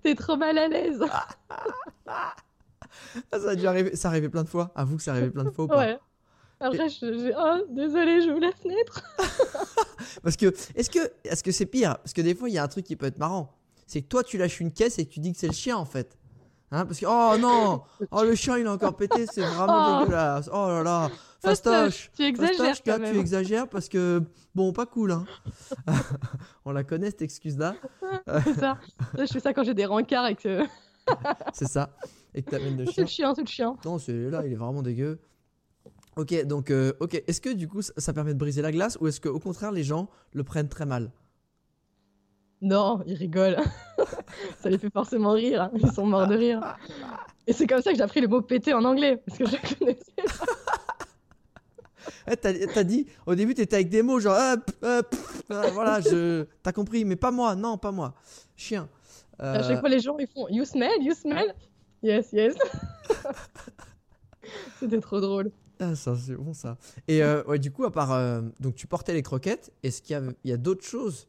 t'es 0.03 0.15
trop 0.15 0.37
mal 0.37 0.57
à 0.57 0.67
l'aise. 0.67 1.03
Ça 3.31 3.49
a 3.49 3.55
dû 3.55 3.67
arriver, 3.67 3.95
ça 3.95 4.09
arrivait 4.09 4.29
plein 4.29 4.43
de 4.43 4.49
fois. 4.49 4.71
Avoue 4.75 4.97
que 4.97 5.03
ça 5.03 5.11
arrivait 5.11 5.29
plein 5.29 5.45
de 5.45 5.49
fois 5.49 5.65
ou 5.65 5.67
pas 5.67 5.77
Ouais. 5.77 5.99
Après, 6.61 6.89
je, 6.89 6.99
je, 6.99 7.31
oh, 7.35 7.65
désolé, 7.69 8.21
j'ouvre 8.21 8.39
la 8.39 8.51
fenêtre. 8.51 9.03
parce 10.23 10.37
que, 10.37 10.53
est-ce 10.75 10.91
que, 10.91 10.99
est-ce 11.23 11.43
que 11.43 11.51
c'est 11.51 11.65
pire? 11.65 11.97
Parce 11.97 12.13
que 12.13 12.21
des 12.21 12.35
fois, 12.35 12.49
il 12.49 12.53
y 12.53 12.59
a 12.59 12.63
un 12.63 12.67
truc 12.67 12.85
qui 12.85 12.95
peut 12.95 13.07
être 13.07 13.17
marrant. 13.17 13.57
C'est 13.87 14.03
que 14.03 14.07
toi, 14.07 14.23
tu 14.23 14.37
lâches 14.37 14.59
une 14.59 14.71
caisse 14.71 14.99
et 14.99 15.05
que 15.05 15.11
tu 15.11 15.19
dis 15.19 15.33
que 15.33 15.39
c'est 15.39 15.47
le 15.47 15.53
chien 15.53 15.75
en 15.75 15.85
fait. 15.85 16.17
Hein, 16.71 16.85
parce 16.85 16.99
que, 16.99 17.05
oh 17.05 17.37
non, 17.37 17.81
oh 18.11 18.23
le 18.23 18.35
chien 18.35 18.57
il 18.57 18.65
a 18.65 18.71
encore 18.71 18.95
pété, 18.95 19.25
c'est 19.25 19.41
vraiment 19.41 19.97
oh. 19.99 20.03
dégueulasse. 20.03 20.49
Oh 20.53 20.67
là 20.67 20.83
là, 20.83 21.11
fastoche. 21.41 22.11
Tu 22.15 22.23
exagères 22.23 22.81
quand 22.85 22.99
même. 22.99 23.13
Tu 23.13 23.19
exagères 23.19 23.67
parce 23.67 23.89
que, 23.89 24.21
bon, 24.55 24.71
pas 24.71 24.85
cool. 24.85 25.11
Hein. 25.11 25.25
On 26.65 26.71
la 26.71 26.83
connaît 26.83 27.09
cette 27.09 27.23
excuse-là. 27.23 27.75
c'est 28.45 28.53
ça. 28.53 28.77
Je 29.17 29.25
fais 29.25 29.39
ça 29.39 29.53
quand 29.53 29.63
j'ai 29.63 29.73
des 29.73 29.85
rencarts 29.85 30.27
et 30.27 30.35
que. 30.35 30.63
c'est 31.53 31.67
ça. 31.67 31.89
Et 32.33 32.43
que 32.43 32.51
t'amènes 32.51 32.77
le 32.77 32.85
chien. 32.85 32.93
C'est 32.93 33.01
le 33.01 33.07
chien, 33.07 33.35
c'est 33.35 33.41
le 33.41 33.47
chien. 33.47 33.75
Non, 33.83 33.97
celui-là, 33.97 34.45
il 34.45 34.53
est 34.53 34.55
vraiment 34.55 34.81
dégueu. 34.81 35.19
Ok, 36.17 36.45
donc, 36.45 36.71
euh, 36.71 36.93
ok. 36.99 37.23
Est-ce 37.27 37.39
que 37.39 37.49
du 37.49 37.67
coup, 37.67 37.81
ça 37.81 38.13
permet 38.13 38.33
de 38.33 38.39
briser 38.39 38.61
la 38.61 38.71
glace 38.71 38.97
ou 38.99 39.07
est-ce 39.07 39.21
qu'au 39.21 39.39
contraire, 39.39 39.71
les 39.71 39.83
gens 39.83 40.09
le 40.33 40.43
prennent 40.43 40.69
très 40.69 40.85
mal? 40.85 41.11
Non, 42.61 43.01
ils 43.07 43.15
rigolent. 43.15 43.57
ça 44.61 44.69
les 44.69 44.77
fait 44.77 44.91
forcément 44.91 45.31
rire. 45.31 45.63
Hein. 45.63 45.71
Ils 45.75 45.91
sont 45.91 46.05
morts 46.05 46.27
de 46.27 46.35
rire. 46.35 46.77
Et 47.47 47.53
c'est 47.53 47.65
comme 47.65 47.81
ça 47.81 47.91
que 47.91 47.97
j'ai 47.97 48.03
appris 48.03 48.21
le 48.21 48.27
mot 48.27 48.41
péter 48.41 48.73
en 48.73 48.83
anglais, 48.83 49.17
parce 49.25 49.39
que 49.39 49.45
je 49.45 49.75
connaissais 49.75 50.13
eh, 52.27 52.37
t'as, 52.37 52.83
dit, 52.83 53.07
au 53.25 53.35
début, 53.35 53.55
t'étais 53.55 53.77
avec 53.77 53.89
des 53.89 54.03
mots 54.03 54.19
genre, 54.19 54.37
euh, 54.83 55.01
voilà, 55.73 56.01
je, 56.01 56.45
t'as 56.61 56.71
compris, 56.71 57.03
mais 57.03 57.15
pas 57.15 57.31
moi, 57.31 57.55
non, 57.55 57.77
pas 57.77 57.91
moi, 57.91 58.13
chien. 58.55 58.87
À 59.39 59.63
chaque 59.63 59.77
euh, 59.77 59.79
fois, 59.79 59.89
les 59.89 59.99
gens 59.99 60.17
ils 60.19 60.27
font, 60.27 60.47
you 60.49 60.65
smell, 60.65 61.01
you 61.01 61.13
smell, 61.13 61.55
yes, 62.03 62.31
yes. 62.31 62.55
C'était 64.79 64.99
trop 64.99 65.19
drôle. 65.19 65.51
Ah, 65.81 65.95
ça, 65.95 66.15
c'est 66.15 66.35
bon 66.35 66.53
ça. 66.53 66.77
Et 67.07 67.23
euh, 67.23 67.43
ouais, 67.45 67.59
du 67.59 67.71
coup, 67.71 67.83
à 67.83 67.91
part, 67.91 68.41
donc 68.59 68.75
tu 68.75 68.87
portais 68.87 69.13
les 69.13 69.23
croquettes, 69.23 69.73
est-ce 69.83 70.01
qu'il 70.01 70.13
y 70.13 70.19
a, 70.19 70.21
y 70.45 70.53
a 70.53 70.57
d'autres 70.57 70.85
choses 70.85 71.27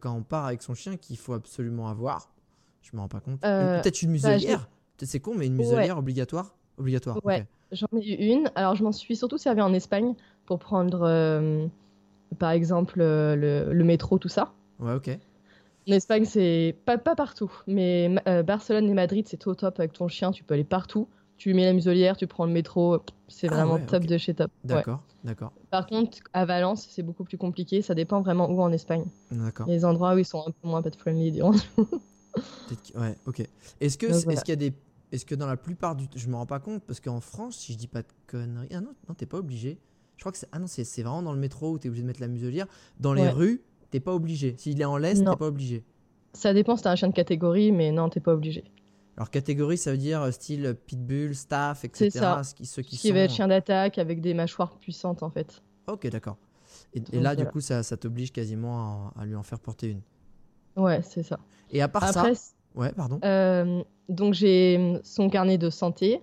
quand 0.00 0.14
on 0.14 0.22
part 0.22 0.46
avec 0.46 0.62
son 0.62 0.74
chien 0.74 0.96
qu'il 0.96 1.16
faut 1.16 1.32
absolument 1.32 1.88
avoir? 1.88 2.34
Je 2.82 2.90
me 2.94 3.00
rends 3.00 3.08
pas 3.08 3.20
compte. 3.20 3.44
Euh, 3.44 3.80
peut-être 3.80 4.02
une 4.02 4.10
bah, 4.18 4.34
muselière? 4.34 4.68
c'est 5.02 5.20
con, 5.20 5.34
mais 5.36 5.46
une 5.46 5.54
muselière 5.54 5.98
obligatoire? 5.98 6.54
Obligatoire. 6.78 7.18
Ouais, 7.24 7.46
j'en 7.72 7.86
ai 7.96 8.12
eu 8.12 8.32
une. 8.32 8.50
Alors, 8.54 8.74
je 8.74 8.84
m'en 8.84 8.92
suis 8.92 9.16
surtout 9.16 9.38
servi 9.38 9.62
en 9.62 9.72
Espagne 9.72 10.14
pour 10.44 10.58
prendre, 10.58 11.02
euh, 11.02 11.66
par 12.38 12.50
exemple, 12.50 13.00
euh, 13.00 13.72
le, 13.72 13.84
métro, 13.84 14.18
tout 14.18 14.28
ça. 14.28 14.52
Ouais, 14.80 14.94
ok. 14.94 15.10
En 15.88 15.92
Espagne, 15.92 16.24
c'est 16.24 16.76
pas, 16.84 16.98
pas 16.98 17.14
partout, 17.14 17.52
mais 17.66 18.08
Barcelone 18.44 18.88
et 18.88 18.94
Madrid, 18.94 19.26
c'est 19.28 19.36
tout 19.36 19.54
top 19.54 19.78
avec 19.78 19.92
ton 19.92 20.08
chien. 20.08 20.30
Tu 20.30 20.42
peux 20.42 20.54
aller 20.54 20.64
partout 20.64 21.08
tu 21.36 21.54
mets 21.54 21.64
la 21.64 21.72
muselière, 21.72 22.16
tu 22.16 22.26
prends 22.26 22.46
le 22.46 22.52
métro, 22.52 22.98
c'est 23.28 23.48
ah 23.50 23.54
vraiment 23.54 23.78
top 23.84 24.04
de 24.04 24.18
chez 24.18 24.34
top. 24.34 24.50
D'accord, 24.62 25.02
d'accord. 25.24 25.52
Par 25.70 25.86
contre, 25.86 26.18
à 26.32 26.44
Valence, 26.44 26.86
c'est 26.90 27.02
beaucoup 27.02 27.24
plus 27.24 27.38
compliqué. 27.38 27.82
Ça 27.82 27.94
dépend 27.94 28.20
vraiment 28.20 28.50
où 28.50 28.60
en 28.60 28.72
Espagne. 28.72 29.04
D'accord. 29.30 29.66
Les 29.66 29.84
endroits 29.84 30.14
où 30.14 30.18
ils 30.18 30.24
sont 30.24 30.46
un 30.46 30.50
peu 30.50 30.68
moins 30.68 30.82
pet 30.82 30.94
friendly, 30.96 31.32
dirons. 31.32 31.52
ouais, 32.94 33.16
ok. 33.26 33.42
Est-ce 33.80 33.98
que, 33.98 34.06
est-ce 34.06 34.44
qu'il 34.44 34.52
y 34.52 34.52
a 34.52 34.56
des, 34.56 34.72
est-ce 35.12 35.24
que 35.24 35.34
dans 35.34 35.46
la 35.46 35.56
plupart 35.56 35.96
du, 35.96 36.06
je 36.14 36.28
me 36.28 36.36
rends 36.36 36.46
pas 36.46 36.60
compte 36.60 36.82
parce 36.82 37.00
qu'en 37.00 37.20
France, 37.20 37.56
si 37.56 37.72
je 37.72 37.78
dis 37.78 37.88
pas 37.88 38.02
de 38.02 38.08
conneries, 38.26 38.68
ah 38.72 38.80
non, 38.80 38.94
non, 39.08 39.14
t'es 39.14 39.26
pas 39.26 39.38
obligé. 39.38 39.78
Je 40.16 40.22
crois 40.22 40.32
que 40.32 40.38
c'est, 40.38 40.48
ah 40.52 40.58
non, 40.58 40.66
c'est, 40.66 41.02
vraiment 41.02 41.22
dans 41.22 41.32
le 41.32 41.38
métro 41.38 41.72
où 41.72 41.78
t'es 41.78 41.88
obligé 41.88 42.02
de 42.02 42.06
mettre 42.06 42.20
la 42.20 42.28
muselière. 42.28 42.66
Dans 43.00 43.12
les 43.12 43.28
rues, 43.28 43.62
t'es 43.90 44.00
pas 44.00 44.14
obligé. 44.14 44.54
S'il 44.58 44.80
est 44.80 44.84
en 44.84 44.96
l'est, 44.96 45.14
t'es 45.14 45.36
pas 45.36 45.46
obligé. 45.46 45.84
Ça 46.32 46.52
dépend 46.52 46.76
si 46.76 46.82
t'as 46.82 46.90
un 46.90 46.96
chien 46.96 47.08
de 47.08 47.14
catégorie, 47.14 47.70
mais 47.70 47.92
non, 47.92 48.08
t'es 48.08 48.20
pas 48.20 48.32
obligé. 48.32 48.64
Alors 49.16 49.30
catégorie, 49.30 49.78
ça 49.78 49.92
veut 49.92 49.98
dire 49.98 50.22
euh, 50.22 50.30
style 50.30 50.76
pitbull, 50.86 51.34
staff, 51.34 51.84
etc. 51.84 52.10
C'est 52.10 52.18
ça. 52.18 52.42
Ce 52.42 52.54
qui, 52.54 52.66
ceux 52.66 52.82
qui, 52.82 52.96
qui 52.96 53.12
va 53.12 53.20
être 53.20 53.32
chien 53.32 53.48
d'attaque 53.48 53.98
avec 53.98 54.20
des 54.20 54.34
mâchoires 54.34 54.76
puissantes 54.78 55.22
en 55.22 55.30
fait. 55.30 55.62
Ok, 55.86 56.08
d'accord. 56.08 56.36
Et, 56.94 57.20
là, 57.20 57.34
du 57.34 57.44
coup, 57.46 57.60
ça, 57.60 57.82
ça 57.82 57.96
t'oblige 57.96 58.32
quasiment 58.32 59.12
à, 59.16 59.24
lui 59.24 59.34
en 59.34 59.42
faire 59.42 59.58
porter 59.58 59.88
une. 59.88 60.00
Ouais, 60.76 61.02
c'est 61.02 61.22
ça. 61.22 61.38
Et 61.70 61.82
à 61.82 61.88
part 61.88 62.12
ça, 62.12 62.30
ouais, 62.74 62.92
pardon. 62.92 63.20
Euh, 63.24 63.82
donc 64.08 64.34
j'ai 64.34 65.00
son 65.02 65.28
carnet 65.28 65.58
de 65.58 65.70
santé, 65.70 66.20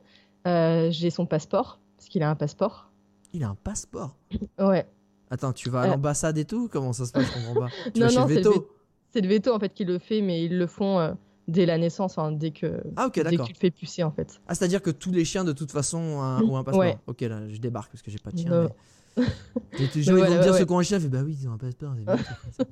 euh, 0.47 0.89
j'ai 0.91 1.09
son 1.09 1.25
passeport 1.25 1.79
parce 1.97 2.09
qu'il 2.09 2.23
a 2.23 2.29
un 2.29 2.35
passeport. 2.35 2.91
Il 3.33 3.43
a 3.43 3.49
un 3.49 3.55
passeport. 3.55 4.17
ouais. 4.59 4.85
Attends, 5.29 5.53
tu 5.53 5.69
vas 5.69 5.81
à 5.81 5.87
l'ambassade 5.87 6.37
et 6.37 6.45
tout 6.45 6.67
Comment 6.69 6.91
ça 6.91 7.05
se 7.05 7.13
passe? 7.13 7.25
Je 7.27 7.33
comprends 7.33 7.67
pas. 7.67 7.69
non, 7.95 8.07
non, 8.11 8.27
c'est 8.27 8.43
le, 8.43 8.67
c'est 9.11 9.21
le 9.21 9.29
veto 9.29 9.53
en 9.53 9.59
fait 9.59 9.73
qui 9.73 9.85
le 9.85 9.97
fait, 9.97 10.21
mais 10.21 10.43
ils 10.43 10.57
le 10.57 10.67
font 10.67 11.15
dès 11.51 11.65
la 11.65 11.77
naissance, 11.77 12.17
dès 12.33 12.51
que, 12.51 12.81
ah, 12.95 13.09
dès 13.13 13.23
que 13.23 13.43
tu 13.43 13.53
le 13.53 13.59
fais 13.59 13.71
pucer 13.71 14.03
en 14.03 14.11
fait. 14.11 14.41
Ah, 14.47 14.55
c'est-à-dire 14.55 14.81
que 14.81 14.91
tous 14.91 15.11
les 15.11 15.25
chiens 15.25 15.43
de 15.43 15.53
toute 15.53 15.71
façon 15.71 15.97
ont 15.99 16.57
un, 16.57 16.63
passeport. 16.63 16.99
Ok, 17.07 17.21
là, 17.21 17.47
je 17.49 17.57
débarque 17.57 17.91
parce 17.91 18.01
que 18.01 18.11
j'ai 18.11 18.19
pas 18.19 18.31
de 18.31 18.37
chien. 18.37 18.69
Mais... 19.17 19.23
ils 19.79 20.09
vont 20.09 20.17
me 20.17 20.41
dire 20.41 20.55
ce 20.55 20.63
qu'ont 20.63 20.79
un 20.79 20.83
chien, 20.83 20.99
fait 20.99 21.09
bah 21.09 21.21
oui, 21.25 21.37
ils 21.39 21.47
ont 21.47 21.53
un 21.53 21.57
passeport. 21.57 21.93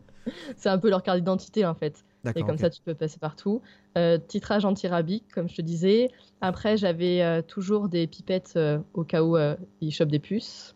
c'est 0.58 0.70
un 0.70 0.78
peu 0.78 0.90
leur 0.90 1.04
carte 1.04 1.18
d'identité 1.18 1.66
en 1.66 1.76
fait. 1.76 2.04
Et 2.36 2.44
comme 2.44 2.58
ça, 2.58 2.70
tu 2.70 2.82
peux 2.82 2.94
passer 2.94 3.18
partout. 3.20 3.62
Euh, 3.98 4.18
titrage 4.18 4.66
anti-rabique, 4.66 5.26
comme 5.34 5.48
je 5.48 5.56
te 5.56 5.62
disais. 5.62 6.10
Après, 6.42 6.78
j'avais 6.78 7.22
euh, 7.22 7.42
toujours 7.42 7.90
des 7.90 8.08
pipettes 8.08 8.54
euh, 8.56 8.80
au 8.94 9.04
cas 9.04 9.24
où 9.24 9.38
euh, 9.38 9.56
ils 9.82 9.92
chopent 9.92 10.12
des 10.12 10.20
puces. 10.20 10.76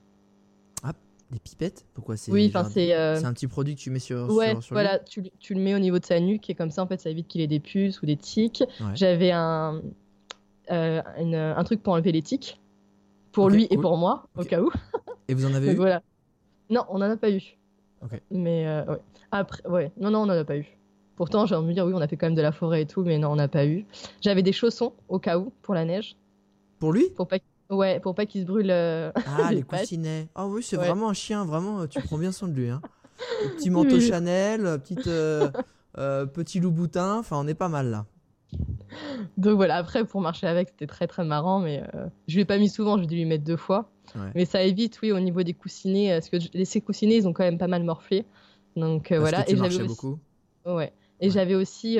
Des 1.34 1.40
pipettes 1.40 1.86
Pourquoi 1.94 2.16
c'est 2.16 2.32
Oui, 2.32 2.46
enfin 2.48 2.64
c'est. 2.64 2.94
Euh, 2.94 3.16
c'est 3.16 3.26
un 3.26 3.34
petit 3.34 3.48
produit 3.48 3.76
que 3.76 3.80
tu 3.80 3.90
mets 3.90 4.00
sur. 4.00 4.32
Ouais, 4.32 4.56
voilà, 4.70 5.00
tu, 5.00 5.24
tu, 5.40 5.54
le 5.56 5.60
mets 5.60 5.74
au 5.74 5.80
niveau 5.80 5.98
de 5.98 6.06
sa 6.06 6.20
nuque 6.20 6.50
et 6.50 6.56
comme 6.56 6.70
ça 6.70 6.84
en 6.84 6.88
fait 6.88 7.02
ça 7.02 7.10
évite 7.10 7.28
qu'il 7.28 7.42
ait 7.42 7.48
des 7.48 7.60
puces 7.60 8.02
ou 8.02 8.06
des 8.06 8.18
tiques. 8.18 8.64
J'avais 8.94 9.32
un 9.32 9.82
euh, 10.72 11.02
un 11.20 11.64
truc 11.64 11.84
pour 11.84 11.94
enlever 11.94 12.12
les 12.12 12.22
tiques 12.22 12.60
pour 13.32 13.50
lui 13.50 13.68
et 13.70 13.78
pour 13.78 13.98
moi 13.98 14.28
au 14.36 14.44
cas 14.44 14.62
où. 14.62 14.72
Et 15.30 15.34
vous 15.34 15.46
en 15.46 15.54
avez 15.54 15.72
eu 15.72 15.76
Voilà. 15.76 16.02
Non, 16.70 16.86
on 16.90 16.98
en 16.98 17.10
a 17.10 17.18
pas 17.18 17.32
eu. 17.32 17.58
Ok. 18.02 18.22
Mais 18.30 18.68
euh, 18.68 18.84
ouais. 18.86 18.98
Après, 19.32 19.66
ouais, 19.68 19.92
non, 19.98 20.12
non, 20.12 20.20
on 20.20 20.24
en 20.24 20.30
a 20.30 20.44
pas 20.44 20.58
eu. 20.58 20.78
Pourtant, 21.16 21.46
j'ai 21.46 21.56
envie 21.56 21.70
de 21.70 21.74
dire 21.74 21.86
oui, 21.86 21.94
on 21.96 22.02
a 22.02 22.08
fait 22.08 22.18
quand 22.18 22.26
même 22.26 22.36
de 22.36 22.42
la 22.42 22.52
forêt 22.52 22.82
et 22.82 22.86
tout, 22.86 23.04
mais 23.04 23.18
non, 23.18 23.32
on 23.32 23.36
n'a 23.38 23.48
pas 23.48 23.66
eu. 23.66 23.86
J'avais 24.22 24.44
des 24.44 24.52
chaussons 24.52 24.94
au 25.08 25.20
cas 25.20 25.38
où 25.38 25.52
pour 25.62 25.74
la 25.74 25.86
neige. 25.86 26.18
Pour 26.80 26.92
lui? 26.92 27.10
Pour 27.16 27.28
pas 27.28 27.38
Ouais, 27.74 28.00
pour 28.00 28.16
pas 28.16 28.26
qu'il 28.26 28.42
se 28.42 28.48
brûle. 28.48 28.70
Euh, 28.70 29.12
ah, 29.16 29.52
les, 29.52 29.64
coussinets. 29.64 30.28
Ah 30.36 30.48
oui, 30.48 30.64
c'est 30.64 30.76
vraiment 30.76 31.10
un 31.10 31.14
chien, 31.14 31.46
vraiment, 31.46 31.88
tu 31.88 32.02
prends 32.02 32.18
bien 32.18 32.32
soin 32.32 32.48
de 32.48 32.54
lui. 32.54 32.70
Hein. 32.70 32.82
petit 33.58 33.70
manteau 33.70 34.00
Chanel, 34.00 34.80
petite, 34.80 35.08
euh, 35.08 35.50
euh, 35.98 36.26
petit 36.26 36.60
loup 36.60 36.72
boutin, 36.72 37.20
enfin, 37.20 37.38
on 37.40 37.48
est 37.48 37.54
pas 37.54 37.70
mal 37.70 37.90
là. 37.90 38.06
Donc 39.38 39.56
voilà, 39.56 39.78
après, 39.78 40.06
pour 40.06 40.22
marcher 40.22 40.46
avec, 40.46 40.70
c'était 40.70 40.86
très 40.86 41.08
très 41.08 41.24
marrant, 41.24 41.60
mais 41.60 41.84
je 42.28 42.38
l'ai 42.38 42.46
pas 42.46 42.60
mis 42.60 42.70
souvent, 42.70 43.00
j'ai 43.00 43.08
dû 43.08 43.16
lui 43.16 43.26
mettre 43.26 43.44
deux 43.44 43.58
fois. 43.58 43.90
Mais 44.36 44.46
ça 44.46 44.62
évite, 44.62 45.00
oui, 45.02 45.12
au 45.12 45.20
niveau 45.20 45.42
des 45.42 45.54
coussinets, 45.54 46.12
parce 46.12 46.30
que 46.30 46.38
les 46.54 46.82
coussinets, 46.82 47.16
ils 47.18 47.28
ont 47.28 47.34
quand 47.34 47.44
même 47.44 47.58
pas 47.58 47.68
mal 47.68 47.84
morflé. 47.84 48.26
Donc 48.76 49.12
voilà. 49.12 49.50
et 49.50 49.56
j'avais 49.56 49.88
beaucoup. 49.88 50.20
Ouais. 50.66 50.94
Et 51.20 51.32
j'avais 51.32 51.56
aussi 51.56 51.98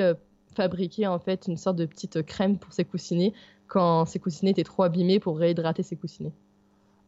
fabriqué 0.54 1.06
en 1.06 1.18
fait 1.18 1.46
une 1.48 1.56
sorte 1.56 1.76
de 1.76 1.86
petite 1.86 2.22
crème 2.22 2.58
pour 2.58 2.72
ses 2.72 2.84
coussinets 2.84 3.32
quand 3.66 4.04
ses 4.04 4.18
coussinets 4.18 4.52
étaient 4.52 4.64
trop 4.64 4.82
abîmés 4.82 5.20
pour 5.20 5.38
réhydrater 5.38 5.82
ses 5.82 5.96
coussinets. 5.96 6.32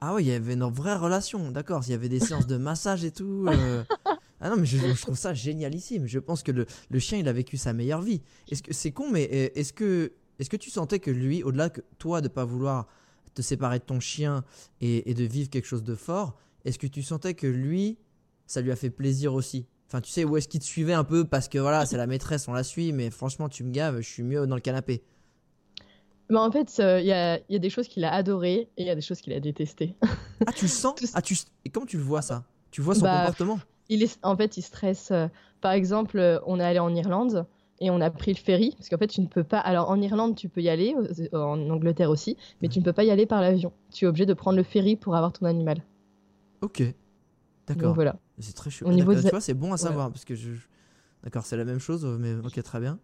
Ah 0.00 0.14
oui, 0.14 0.24
il 0.24 0.28
y 0.28 0.32
avait 0.32 0.54
une 0.54 0.64
vraie 0.64 0.96
relation, 0.96 1.50
d'accord. 1.50 1.82
Il 1.86 1.90
y 1.90 1.94
avait 1.94 2.08
des 2.08 2.20
séances 2.20 2.46
de 2.46 2.56
massage 2.56 3.04
et 3.04 3.10
tout. 3.10 3.46
Euh. 3.48 3.84
Ah 4.38 4.50
non, 4.50 4.56
mais 4.58 4.66
je, 4.66 5.00
trouve 5.00 5.16
ça 5.16 5.32
génialissime. 5.32 6.06
Je 6.06 6.18
pense 6.18 6.42
que 6.42 6.52
le, 6.52 6.66
le, 6.90 6.98
chien, 6.98 7.16
il 7.16 7.26
a 7.26 7.32
vécu 7.32 7.56
sa 7.56 7.72
meilleure 7.72 8.02
vie. 8.02 8.20
Est-ce 8.50 8.62
que 8.62 8.74
c'est 8.74 8.92
con, 8.92 9.10
mais 9.10 9.22
est-ce 9.22 9.72
que, 9.72 10.12
est 10.38 10.46
que 10.46 10.58
tu 10.58 10.68
sentais 10.68 10.98
que 10.98 11.10
lui, 11.10 11.42
au-delà 11.42 11.70
que 11.70 11.80
toi 11.96 12.20
de 12.20 12.28
pas 12.28 12.44
vouloir 12.44 12.86
te 13.32 13.40
séparer 13.40 13.78
de 13.78 13.84
ton 13.84 13.98
chien 13.98 14.44
et, 14.82 15.10
et 15.10 15.14
de 15.14 15.24
vivre 15.24 15.48
quelque 15.48 15.64
chose 15.64 15.82
de 15.82 15.94
fort, 15.94 16.36
est-ce 16.66 16.78
que 16.78 16.86
tu 16.86 17.02
sentais 17.02 17.32
que 17.32 17.46
lui, 17.46 17.96
ça 18.46 18.60
lui 18.60 18.70
a 18.70 18.76
fait 18.76 18.90
plaisir 18.90 19.32
aussi? 19.32 19.66
Enfin, 19.88 20.00
tu 20.00 20.10
sais, 20.10 20.24
où 20.24 20.36
est-ce 20.36 20.48
qu'il 20.48 20.60
te 20.60 20.64
suivait 20.66 20.92
un 20.92 21.04
peu 21.04 21.24
parce 21.24 21.48
que 21.48 21.58
voilà, 21.58 21.86
c'est 21.86 21.96
la 21.96 22.06
maîtresse, 22.06 22.48
on 22.48 22.52
la 22.52 22.64
suit, 22.64 22.92
mais 22.92 23.10
franchement, 23.10 23.48
tu 23.48 23.62
me 23.62 23.70
gaves, 23.70 24.00
je 24.00 24.08
suis 24.08 24.22
mieux 24.22 24.46
dans 24.46 24.56
le 24.56 24.60
canapé. 24.60 25.02
Mais 26.28 26.38
en 26.38 26.50
fait, 26.50 26.72
il 26.78 27.06
y, 27.06 27.12
a, 27.12 27.38
y, 27.48 27.56
a, 27.56 27.58
des 27.58 27.70
choses 27.70 27.88
qu'il 27.88 28.04
a 28.04 28.12
adorées 28.12 28.68
et 28.76 28.82
il 28.82 28.86
y 28.86 28.90
a 28.90 28.94
des 28.94 29.00
choses 29.00 29.20
qu'il 29.20 29.32
a 29.32 29.40
détestées. 29.40 29.94
Ah, 30.46 30.52
tu 30.52 30.64
le 30.64 30.70
sens 30.70 30.94
ah, 31.14 31.22
tu... 31.22 31.36
Et 31.64 31.70
comment 31.70 31.86
tu 31.86 31.96
le 31.96 32.02
vois 32.02 32.22
ça? 32.22 32.44
Tu 32.70 32.80
vois 32.80 32.94
son 32.94 33.02
bah, 33.02 33.20
comportement? 33.20 33.60
il 33.88 34.02
est, 34.02 34.18
En 34.22 34.36
fait, 34.36 34.56
il 34.56 34.62
stresse. 34.62 35.10
Euh, 35.10 35.28
par 35.60 35.72
exemple, 35.72 36.18
euh, 36.18 36.38
on 36.46 36.58
est 36.58 36.64
allé 36.64 36.78
en 36.78 36.94
Irlande 36.94 37.46
et 37.80 37.90
on 37.90 38.00
a 38.00 38.10
pris 38.10 38.32
le 38.32 38.38
ferry 38.38 38.72
parce 38.76 38.88
qu'en 38.88 38.98
fait, 38.98 39.06
tu 39.06 39.20
ne 39.20 39.26
peux 39.26 39.44
pas. 39.44 39.58
Alors, 39.58 39.88
en 39.90 40.00
Irlande, 40.00 40.34
tu 40.34 40.48
peux 40.48 40.62
y 40.62 40.68
aller, 40.68 40.94
en 41.32 41.70
Angleterre 41.70 42.10
aussi, 42.10 42.36
mais 42.60 42.68
tu 42.68 42.80
ne 42.80 42.84
peux 42.84 42.92
pas 42.92 43.04
y 43.04 43.10
aller 43.10 43.26
par 43.26 43.40
l'avion. 43.40 43.72
Tu 43.92 44.04
es 44.04 44.08
obligé 44.08 44.26
de 44.26 44.34
prendre 44.34 44.56
le 44.56 44.64
ferry 44.64 44.96
pour 44.96 45.14
avoir 45.14 45.32
ton 45.32 45.46
animal. 45.46 45.82
Ok. 46.60 46.82
D'accord. 47.66 47.94
Voilà. 47.94 48.16
C'est 48.38 48.54
très 48.54 48.70
chouette. 48.70 48.92
Niveau 48.92 49.14
Tu 49.14 49.20
vois, 49.28 49.40
c'est 49.40 49.54
bon 49.54 49.72
à 49.72 49.76
savoir 49.76 50.10
parce 50.10 50.24
que 50.24 50.34
je. 50.34 50.50
D'accord, 51.22 51.44
c'est 51.44 51.56
la 51.56 51.64
même 51.64 51.80
chose, 51.80 52.04
mais 52.04 52.34
ok, 52.34 52.62
très 52.62 52.80
bien. 52.80 52.98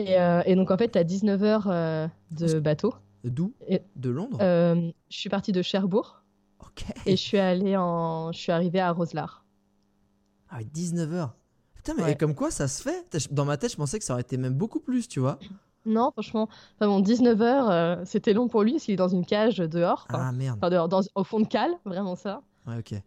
Euh, 0.00 0.42
et, 0.46 0.54
donc, 0.54 0.70
en 0.70 0.76
fait, 0.76 0.90
tu 0.90 0.98
as 0.98 1.04
19 1.04 1.42
heures 1.42 1.68
euh, 1.68 2.06
de 2.30 2.58
bateau. 2.60 2.94
D'où? 3.24 3.52
De 3.96 4.10
Londres? 4.10 4.38
euh, 4.40 4.90
Je 5.10 5.16
suis 5.16 5.28
partie 5.28 5.52
de 5.52 5.62
Cherbourg. 5.62 6.22
Ok. 6.60 6.84
Et 7.06 7.12
je 7.12 7.22
suis 7.22 7.38
allée 7.38 7.76
en. 7.76 8.32
Je 8.32 8.38
suis 8.38 8.52
arrivée 8.52 8.80
à 8.80 8.92
Roselard. 8.92 9.44
Ah, 10.50 10.58
19 10.62 11.12
heures. 11.12 11.34
Putain, 11.74 11.94
mais 11.94 12.16
comme 12.16 12.34
quoi 12.34 12.50
ça 12.50 12.68
se 12.68 12.82
fait? 12.82 13.06
Dans 13.32 13.44
ma 13.44 13.56
tête, 13.56 13.72
je 13.72 13.76
pensais 13.76 13.98
que 13.98 14.04
ça 14.04 14.12
aurait 14.14 14.22
été 14.22 14.36
même 14.36 14.54
beaucoup 14.54 14.80
plus, 14.80 15.08
tu 15.08 15.20
vois. 15.20 15.38
Non, 15.86 16.10
franchement, 16.10 16.48
enfin 16.74 16.86
bon, 16.86 17.00
19 17.00 17.40
heures, 17.40 17.98
c'était 18.04 18.34
long 18.34 18.48
pour 18.48 18.62
lui 18.62 18.72
parce 18.72 18.84
qu'il 18.84 18.92
est 18.92 18.98
dans 18.98 19.08
une 19.08 19.24
cage 19.24 19.56
dehors. 19.56 20.06
Ah 20.10 20.32
merde. 20.32 20.58
Enfin, 20.58 20.68
dehors, 20.68 20.86
dans, 20.86 21.00
au 21.14 21.24
fond 21.24 21.40
de 21.40 21.46
cale, 21.46 21.70
vraiment 21.86 22.14
ça. 22.14 22.42
Ouais, 22.66 22.78
ok. 22.78 23.00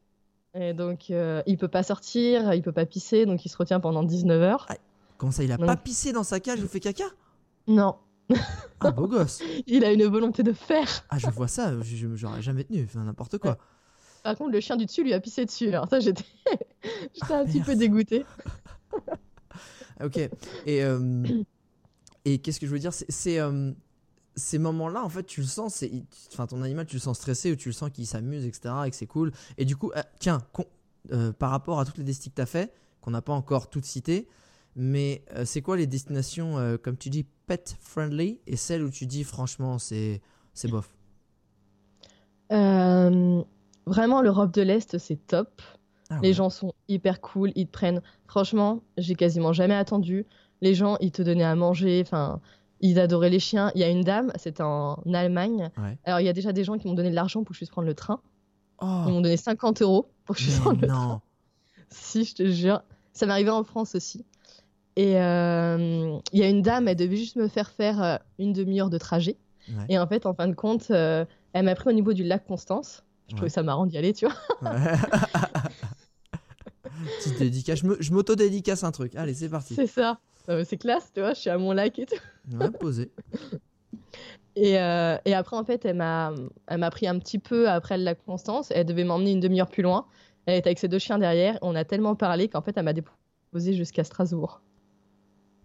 Et 0.56 0.74
donc, 0.74 1.10
il 1.10 1.58
peut 1.60 1.68
pas 1.68 1.84
sortir, 1.84 2.56
il 2.56 2.64
peut 2.64 2.72
pas 2.72 2.88
pisser, 2.88 3.28
donc 3.28 3.46
il 3.46 3.50
se 3.50 3.58
retient 3.58 3.80
pendant 3.80 4.02
19 4.02 4.42
heures. 4.42 4.66
Ah, 4.68 4.78
Comment 5.22 5.32
ça, 5.32 5.44
il 5.44 5.52
a 5.52 5.58
pas 5.60 5.78
pissé 5.78 6.14
dans 6.14 6.24
sa 6.24 6.40
cage 6.40 6.64
ou 6.64 6.68
fait 6.68 6.80
caca? 6.80 7.04
Non. 7.68 7.96
Ah, 8.80 8.90
beau 8.90 9.08
gosse. 9.08 9.44
il 9.68 9.86
a 9.86 9.94
une 9.94 10.04
volonté 10.08 10.42
de 10.42 10.52
faire. 10.52 11.06
Ah, 11.10 11.20
je 11.20 11.30
vois 11.30 11.48
ça, 11.48 11.72
j'aurais 12.16 12.42
jamais 12.42 12.64
tenu, 12.64 12.86
enfin, 12.86 13.04
n'importe 13.04 13.38
quoi. 13.38 13.60
Par 14.24 14.36
contre, 14.36 14.52
le 14.52 14.60
chien 14.60 14.78
du 14.78 14.88
dessus 14.88 15.04
lui 15.04 15.14
a 15.14 15.20
pissé 15.20 15.46
dessus. 15.46 15.68
Alors 15.68 15.88
ça, 15.88 16.00
j'étais 16.00 16.24
un 16.50 16.58
ah, 17.30 17.46
petit 17.46 17.60
peu 17.60 17.76
dégoûté. 17.76 18.26
ok. 20.04 20.18
Et, 20.66 20.84
euh, 20.84 21.24
et 22.26 22.40
qu'est-ce 22.40 22.60
que 22.60 22.66
je 22.66 22.72
veux 22.72 22.80
dire? 22.80 22.92
C'est 22.92 23.40
euh, 23.40 23.72
ces 24.36 24.58
moments-là, 24.58 25.04
en 25.04 25.10
fait, 25.10 25.26
tu 25.26 25.42
le 25.42 25.48
sens, 25.48 25.84
enfin, 26.34 26.48
ton 26.48 26.64
animal, 26.64 26.88
tu 26.88 26.96
le 26.96 27.00
sens 27.00 27.18
stressé 27.18 27.52
ou 27.52 27.56
tu 27.56 27.70
le 27.70 27.74
sens 27.74 27.92
qu'il 27.92 28.08
s'amuse, 28.08 28.48
etc., 28.48 28.74
et 28.88 28.90
que 28.90 28.96
c'est 28.96 29.06
cool. 29.06 29.32
Et 29.60 29.66
du 29.66 29.76
coup, 29.76 29.92
euh, 29.96 30.02
tiens, 30.20 30.40
par 31.38 31.52
rapport 31.52 31.80
à 31.80 31.86
toutes 31.86 32.00
les 32.00 32.06
destiques 32.06 32.34
que 32.34 32.38
tu 32.38 32.42
as 32.42 32.48
fait, 32.48 32.74
qu'on 33.02 33.12
n'a 33.12 33.22
pas 33.22 33.34
encore 33.34 33.70
toutes 33.70 33.86
citées, 33.86 34.28
mais 34.76 35.24
euh, 35.36 35.46
c'est 35.46 35.62
quoi 35.62 35.78
les 35.78 35.88
destinations, 35.88 36.58
euh, 36.58 36.78
comme 36.78 36.98
tu 36.98 37.10
dis, 37.10 37.26
pet 37.48 37.78
friendly? 37.80 38.40
Et 38.48 38.56
celles 38.56 38.84
où 38.84 38.90
tu 38.90 39.06
dis 39.06 39.24
franchement 39.24 39.78
c'est 39.78 40.22
bof 40.70 40.90
euh, 42.52 43.42
Vraiment, 43.86 44.22
l'Europe 44.22 44.54
de 44.54 44.62
l'Est, 44.62 44.98
c'est 44.98 45.28
top. 45.28 45.62
Ah 46.10 46.20
les 46.22 46.34
gens 46.34 46.50
sont 46.50 46.74
hyper 46.88 47.22
cool, 47.22 47.52
ils 47.56 47.68
te 47.68 47.72
prennent. 47.72 48.02
Franchement, 48.28 48.82
j'ai 48.98 49.16
quasiment 49.16 49.54
jamais 49.54 49.76
attendu. 49.76 50.26
Les 50.62 50.76
gens, 50.76 50.98
ils 51.00 51.12
te 51.12 51.22
donnaient 51.22 51.44
à 51.44 51.56
manger. 51.56 52.02
Enfin, 52.06 52.42
ils 52.82 53.00
adoraient 53.00 53.30
les 53.30 53.40
chiens. 53.40 53.72
Il 53.76 53.82
y 53.82 53.84
a 53.84 53.90
une 53.90 54.02
dame, 54.02 54.32
c'était 54.36 54.64
en 54.64 55.02
Allemagne. 55.14 55.72
Alors, 56.04 56.20
il 56.20 56.26
y 56.26 56.30
a 56.30 56.34
déjà 56.34 56.52
des 56.52 56.64
gens 56.64 56.78
qui 56.78 56.88
m'ont 56.88 56.94
donné 56.94 57.10
de 57.10 57.16
l'argent 57.16 57.44
pour 57.44 57.50
que 57.50 57.54
je 57.54 57.60
puisse 57.60 57.70
prendre 57.70 57.88
le 57.88 57.94
train. 57.94 58.22
Oh. 58.82 59.04
Ils 59.08 59.14
m'ont 59.14 59.22
donné 59.22 59.38
50 59.38 59.82
euros 59.82 60.12
pour 60.26 60.36
que 60.36 60.42
je 60.42 60.48
puisse 60.48 60.60
prendre 60.60 60.82
le 60.82 60.88
train. 60.88 61.22
Si, 61.94 62.24
je 62.24 62.36
te 62.36 62.50
jure. 62.50 62.82
Ça 63.12 63.26
m'est 63.26 63.34
arrivé 63.34 63.50
en 63.50 63.66
France 63.66 63.96
aussi. 63.96 64.26
Et 64.96 65.20
euh, 65.20 66.18
il 66.34 66.40
y 66.40 66.44
a 66.44 66.50
une 66.50 66.62
dame, 66.62 66.88
elle 66.88 66.96
devait 66.96 67.16
juste 67.16 67.36
me 67.36 67.48
faire 67.48 67.72
faire 67.72 68.04
euh, 68.04 68.18
une 68.40 68.54
demi-heure 68.54 68.90
de 68.90 68.98
trajet. 68.98 69.38
Et 69.88 69.98
en 69.98 70.06
fait, 70.06 70.26
en 70.26 70.34
fin 70.34 70.50
de 70.50 70.54
compte, 70.54 70.92
euh, 70.92 71.24
elle 71.54 71.64
m'a 71.64 71.76
pris 71.76 71.90
au 71.90 71.94
niveau 71.94 72.12
du 72.12 72.24
lac 72.24 72.46
Constance. 72.46 73.06
Je 73.30 73.36
trouvais 73.36 73.50
ça 73.50 73.64
marrant 73.64 73.86
d'y 73.86 73.98
aller, 73.98 74.12
tu 74.12 74.26
vois. 74.26 74.36
Petite 77.20 77.40
dédicace. 77.40 77.80
Je 77.80 78.12
m'auto-dédicace 78.12 78.84
un 78.84 78.92
truc. 78.92 79.16
Allez, 79.16 79.34
c'est 79.34 79.48
parti. 79.48 79.76
C'est 79.76 79.88
ça. 79.88 80.20
c'est 80.66 80.76
classe, 80.76 81.14
tu 81.14 81.22
vois. 81.22 81.34
Je 81.34 81.40
suis 81.40 81.50
à 81.50 81.58
mon 81.58 81.72
lac 81.72 81.98
et 82.00 82.06
tout. 82.06 82.18
Ouais, 82.58 82.70
posé. 82.70 83.12
Et, 84.58 84.72
et, 84.74 85.34
après, 85.34 85.56
en 85.56 85.64
fait, 85.64 85.86
elle 85.86 85.96
m'a 85.96 86.34
pris 86.92 87.08
un 87.08 87.18
petit 87.20 87.40
peu 87.40 87.70
après 87.70 87.98
le 87.98 88.04
lac 88.04 88.20
Constance. 88.26 88.70
Elle 88.72 88.86
devait 88.86 89.06
m'emmener 89.06 89.32
une 89.32 89.40
demi-heure 89.40 89.70
plus 89.70 89.82
loin. 89.84 90.08
Elle 90.46 90.58
était 90.58 90.68
avec 90.68 90.80
ses 90.80 90.90
deux 90.90 91.00
chiens 91.00 91.20
derrière. 91.20 91.58
On 91.62 91.74
a 91.74 91.86
tellement 91.86 92.16
parlé 92.16 92.50
qu'en 92.50 92.62
fait, 92.62 92.74
elle 92.76 92.84
m'a 92.84 92.92
déposé 92.92 93.74
jusqu'à 93.74 94.04
Strasbourg. 94.04 94.62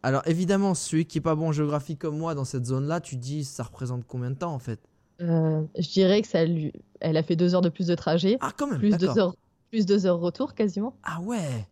Alors 0.06 0.22
évidemment, 0.26 0.76
celui 0.76 1.04
qui 1.04 1.18
est 1.18 1.20
pas 1.20 1.34
bon 1.34 1.48
en 1.48 1.52
géographie 1.52 1.96
comme 1.96 2.16
moi 2.16 2.36
dans 2.36 2.44
cette 2.44 2.64
zone-là, 2.64 3.00
tu 3.00 3.16
dis 3.16 3.42
ça 3.42 3.64
représente 3.64 4.06
combien 4.06 4.30
de 4.30 4.36
temps 4.36 4.54
en 4.54 4.60
fait? 4.60 4.78
Euh, 5.20 5.64
Je 5.76 5.90
dirais 5.90 6.22
que 6.22 6.28
ça 6.28 6.44
lui, 6.44 6.72
elle 7.00 7.16
a 7.16 7.24
fait 7.24 7.34
deux 7.34 7.56
heures 7.56 7.60
de 7.60 7.70
plus 7.70 7.88
de 7.88 7.94
trajet. 7.96 8.38
Ah 8.40 8.52
quand 8.56 8.68
même. 8.68 8.78
Plus 8.78 8.96
deux 8.96 9.18
heures, 9.18 9.34
plus 9.72 9.84
deux 9.84 10.06
heures 10.06 10.20
retour 10.20 10.54
quasiment. 10.54 10.94
Ah 11.02 11.20
ouais. 11.22 11.66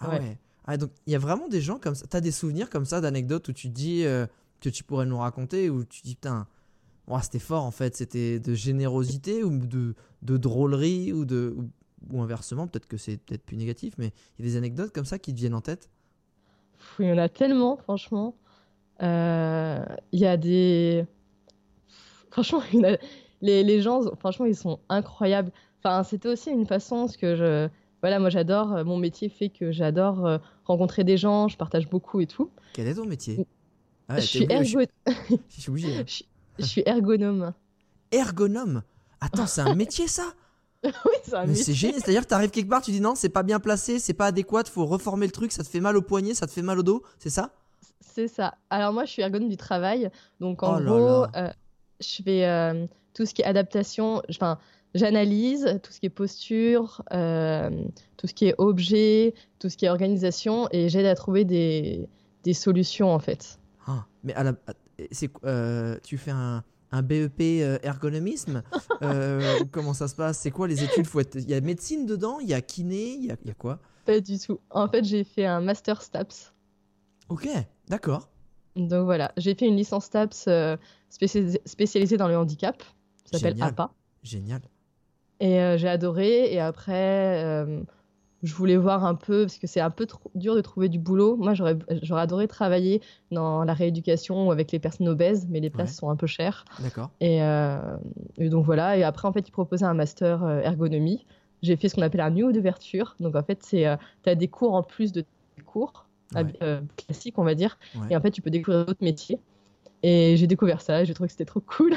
Ah 0.00 0.10
ouais. 0.10 0.36
Ah, 0.66 0.76
donc 0.76 0.90
il 1.06 1.12
y 1.12 1.14
a 1.14 1.20
vraiment 1.20 1.46
des 1.46 1.60
gens 1.60 1.78
comme 1.78 1.94
ça. 1.94 2.08
T'as 2.08 2.20
des 2.20 2.32
souvenirs 2.32 2.68
comme 2.70 2.86
ça 2.86 3.00
d'anecdotes 3.00 3.46
où 3.46 3.52
tu 3.52 3.68
dis 3.68 4.04
euh, 4.04 4.26
que 4.60 4.68
tu 4.68 4.82
pourrais 4.82 5.06
nous 5.06 5.18
raconter 5.18 5.70
où 5.70 5.84
tu 5.84 6.02
dis 6.02 6.16
putain, 6.16 6.48
c'était 7.22 7.38
fort 7.38 7.62
en 7.62 7.70
fait. 7.70 7.94
C'était 7.94 8.40
de 8.40 8.52
générosité 8.54 9.44
ou 9.44 9.56
de, 9.64 9.94
de 10.22 10.36
drôlerie 10.36 11.12
ou 11.12 11.24
de 11.24 11.56
ou, 12.10 12.20
inversement 12.20 12.66
peut-être 12.66 12.88
que 12.88 12.96
c'est 12.96 13.18
peut-être 13.18 13.44
plus 13.44 13.56
négatif, 13.56 13.94
mais 13.96 14.12
il 14.40 14.44
y 14.44 14.48
a 14.48 14.50
des 14.50 14.56
anecdotes 14.56 14.92
comme 14.92 15.04
ça 15.04 15.20
qui 15.20 15.32
te 15.32 15.38
viennent 15.38 15.54
en 15.54 15.60
tête? 15.60 15.88
Il 16.98 17.06
y 17.06 17.12
en 17.12 17.18
a 17.18 17.28
tellement, 17.28 17.76
franchement. 17.76 18.34
Euh, 19.02 19.84
il 20.12 20.20
y 20.20 20.26
a 20.26 20.36
des. 20.36 21.06
Franchement, 22.30 22.62
les, 23.42 23.62
les, 23.62 23.80
gens, 23.80 24.02
franchement, 24.16 24.46
ils 24.46 24.56
sont 24.56 24.80
incroyables. 24.88 25.50
Enfin, 25.82 26.02
c'était 26.02 26.28
aussi 26.28 26.50
une 26.50 26.66
façon, 26.66 27.00
parce 27.00 27.16
que 27.16 27.34
je. 27.36 27.68
Voilà, 28.02 28.18
moi 28.18 28.28
j'adore, 28.28 28.74
euh, 28.74 28.84
mon 28.84 28.98
métier 28.98 29.30
fait 29.30 29.48
que 29.48 29.72
j'adore 29.72 30.26
euh, 30.26 30.36
rencontrer 30.66 31.04
des 31.04 31.16
gens, 31.16 31.48
je 31.48 31.56
partage 31.56 31.88
beaucoup 31.88 32.20
et 32.20 32.26
tout. 32.26 32.50
Quel 32.74 32.86
est 32.86 32.96
ton 32.96 33.06
métier? 33.06 33.46
Ah, 34.08 34.16
je, 34.20 34.26
suis 34.26 34.46
je 36.58 36.64
suis 36.64 36.82
ergonome. 36.84 37.54
Ergonome? 38.12 38.82
Attends, 39.22 39.46
c'est 39.46 39.62
un 39.62 39.74
métier 39.74 40.06
ça? 40.06 40.34
oui, 41.06 41.14
c'est 41.24 41.54
c'est 41.54 41.74
génial. 41.74 42.00
C'est-à-dire 42.00 42.22
que 42.22 42.26
t'arrives 42.26 42.50
quelque 42.50 42.68
part, 42.68 42.82
tu 42.82 42.90
dis 42.90 43.00
non, 43.00 43.14
c'est 43.14 43.28
pas 43.28 43.42
bien 43.42 43.60
placé, 43.60 43.98
c'est 43.98 44.14
pas 44.14 44.26
adéquat, 44.26 44.64
faut 44.64 44.86
reformer 44.86 45.26
le 45.26 45.32
truc, 45.32 45.52
ça 45.52 45.62
te 45.62 45.68
fait 45.68 45.80
mal 45.80 45.96
au 45.96 46.02
poignet, 46.02 46.34
ça 46.34 46.46
te 46.46 46.52
fait 46.52 46.62
mal 46.62 46.78
au 46.78 46.82
dos, 46.82 47.02
c'est 47.18 47.30
ça? 47.30 47.50
C'est 48.00 48.28
ça. 48.28 48.54
Alors 48.70 48.92
moi, 48.92 49.04
je 49.04 49.10
suis 49.10 49.22
ergonome 49.22 49.48
du 49.48 49.56
travail, 49.56 50.10
donc 50.40 50.62
en 50.62 50.78
oh 50.78 50.84
gros, 50.84 51.24
euh, 51.36 51.50
je 52.00 52.22
fais 52.22 52.46
euh, 52.46 52.86
tout 53.14 53.26
ce 53.26 53.34
qui 53.34 53.42
est 53.42 53.46
adaptation. 53.46 54.22
Enfin, 54.28 54.58
j'analyse 54.94 55.80
tout 55.82 55.90
ce 55.90 56.00
qui 56.00 56.06
est 56.06 56.10
posture, 56.10 57.02
euh, 57.12 57.70
tout 58.16 58.26
ce 58.26 58.34
qui 58.34 58.46
est 58.46 58.54
objet, 58.58 59.34
tout 59.58 59.68
ce 59.68 59.76
qui 59.76 59.86
est 59.86 59.88
organisation, 59.88 60.68
et 60.70 60.88
j'aide 60.88 61.06
à 61.06 61.14
trouver 61.14 61.44
des, 61.44 62.08
des 62.44 62.54
solutions 62.54 63.12
en 63.12 63.18
fait. 63.18 63.58
Ah, 63.86 64.04
mais 64.22 64.34
à 64.34 64.44
la, 64.44 64.52
c'est, 65.10 65.30
tu 66.02 66.18
fais 66.18 66.30
un 66.30 66.62
un 66.92 67.02
BEP 67.02 67.40
euh, 67.40 67.78
ergonomisme 67.82 68.62
euh, 69.02 69.60
Comment 69.72 69.94
ça 69.94 70.08
se 70.08 70.14
passe? 70.14 70.38
C'est 70.38 70.50
quoi 70.50 70.68
les 70.68 70.82
études? 70.82 71.06
Il 71.34 71.50
y 71.50 71.54
a 71.54 71.60
médecine 71.60 72.06
dedans? 72.06 72.38
Il 72.40 72.48
y 72.48 72.54
a 72.54 72.60
kiné? 72.60 73.14
Il 73.14 73.24
y 73.24 73.30
a, 73.30 73.54
quoi? 73.54 73.80
Pas 74.04 74.20
du 74.20 74.38
tout. 74.38 74.60
En 74.70 74.88
fait, 74.88 75.04
j'ai 75.04 75.24
fait 75.24 75.46
un 75.46 75.60
master 75.60 76.02
STAPS. 76.02 76.52
Ok, 77.28 77.48
d'accord. 77.88 78.28
Donc 78.76 79.04
voilà, 79.04 79.32
j'ai 79.36 79.54
fait 79.54 79.66
une 79.66 79.76
licence 79.76 80.06
STAPS 80.06 80.44
euh, 80.48 80.76
spécialisée 81.08 82.16
dans 82.16 82.28
le 82.28 82.36
handicap. 82.36 82.82
Ça 83.24 83.38
s'appelle 83.38 83.62
APA. 83.62 83.90
Génial. 84.22 84.60
Et 85.40 85.76
j'ai 85.78 85.88
adoré. 85.88 86.52
Et 86.52 86.60
après, 86.60 87.64
je 88.44 88.54
voulais 88.54 88.76
voir 88.76 89.06
un 89.06 89.14
peu, 89.14 89.42
parce 89.42 89.56
que 89.56 89.66
c'est 89.66 89.80
un 89.80 89.90
peu 89.90 90.04
trop 90.04 90.30
dur 90.34 90.54
de 90.54 90.60
trouver 90.60 90.90
du 90.90 90.98
boulot. 90.98 91.34
Moi, 91.34 91.54
j'aurais, 91.54 91.78
adoré 92.10 92.46
travailler 92.46 93.00
dans 93.30 93.64
la 93.64 93.72
rééducation 93.72 94.50
avec 94.50 94.70
les 94.70 94.78
personnes 94.78 95.08
obèses, 95.08 95.46
mais 95.48 95.60
les 95.60 95.70
places 95.70 95.96
sont 95.96 96.10
un 96.10 96.16
peu 96.16 96.26
chères. 96.26 96.66
D'accord. 96.80 97.10
Euh, 97.22 97.96
et, 98.36 98.50
donc 98.50 98.66
voilà. 98.66 98.98
Et 98.98 99.02
après, 99.02 99.26
en 99.26 99.32
fait, 99.32 99.48
ils 99.48 99.52
proposaient 99.52 99.86
un 99.86 99.94
master 99.94 100.44
euh, 100.44 100.60
ergonomie. 100.60 101.24
J'ai 101.62 101.76
fait 101.76 101.88
ce 101.88 101.94
qu'on 101.94 102.02
appelle 102.02 102.20
un 102.20 102.30
niveau 102.30 102.52
d'ouverture. 102.52 103.16
Donc 103.18 103.34
en 103.34 103.42
fait, 103.42 103.62
c'est, 103.62 103.86
euh, 103.86 103.96
tu 104.22 104.28
as 104.28 104.34
des 104.34 104.48
cours 104.48 104.74
en 104.74 104.82
plus 104.82 105.12
de 105.12 105.24
cours. 105.64 106.06
classique, 106.96 107.38
on 107.38 107.44
va 107.44 107.54
dire. 107.54 107.78
Et 108.10 108.16
en 108.16 108.20
fait, 108.20 108.30
tu 108.30 108.42
peux 108.42 108.50
découvrir 108.50 108.84
d'autres 108.84 109.02
métiers. 109.02 109.40
Et 110.02 110.36
j'ai 110.36 110.46
découvert 110.46 110.82
ça 110.82 111.00
et 111.00 111.06
j'ai 111.06 111.14
trouvé 111.14 111.28
que 111.28 111.32
c'était 111.32 111.46
trop 111.46 111.60
cool. 111.66 111.94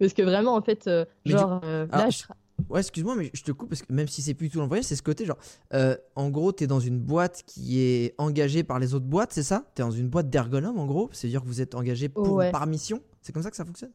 parce 0.00 0.12
que 0.12 0.22
vraiment, 0.22 0.56
en 0.56 0.62
fait, 0.62 0.90
genre, 1.24 1.60
là, 1.64 2.10
je... 2.10 2.24
Ouais, 2.68 2.80
excuse-moi, 2.80 3.14
mais 3.16 3.30
je 3.34 3.42
te 3.42 3.52
coupe 3.52 3.68
parce 3.68 3.82
que 3.82 3.92
même 3.92 4.08
si 4.08 4.22
c'est 4.22 4.34
plus 4.34 4.48
tout 4.48 4.58
l'envoyage, 4.58 4.86
c'est 4.86 4.96
ce 4.96 5.02
côté 5.02 5.24
genre, 5.24 5.38
euh, 5.74 5.96
en 6.14 6.30
gros, 6.30 6.52
tu 6.52 6.64
es 6.64 6.66
dans 6.66 6.80
une 6.80 6.98
boîte 6.98 7.42
qui 7.46 7.80
est 7.80 8.14
engagée 8.18 8.64
par 8.64 8.78
les 8.78 8.94
autres 8.94 9.06
boîtes, 9.06 9.32
c'est 9.32 9.42
ça? 9.42 9.64
Tu 9.74 9.82
es 9.82 9.84
dans 9.84 9.90
une 9.90 10.08
boîte 10.08 10.30
d'ergonomes 10.30 10.78
en 10.78 10.86
gros, 10.86 11.08
c'est-à-dire 11.12 11.42
que 11.42 11.46
vous 11.46 11.60
êtes 11.60 11.74
engagé 11.74 12.08
pour, 12.08 12.42
par 12.50 12.66
mission? 12.66 13.00
C'est 13.20 13.32
comme 13.32 13.42
ça 13.42 13.50
que 13.50 13.56
ça 13.56 13.64
fonctionne? 13.64 13.92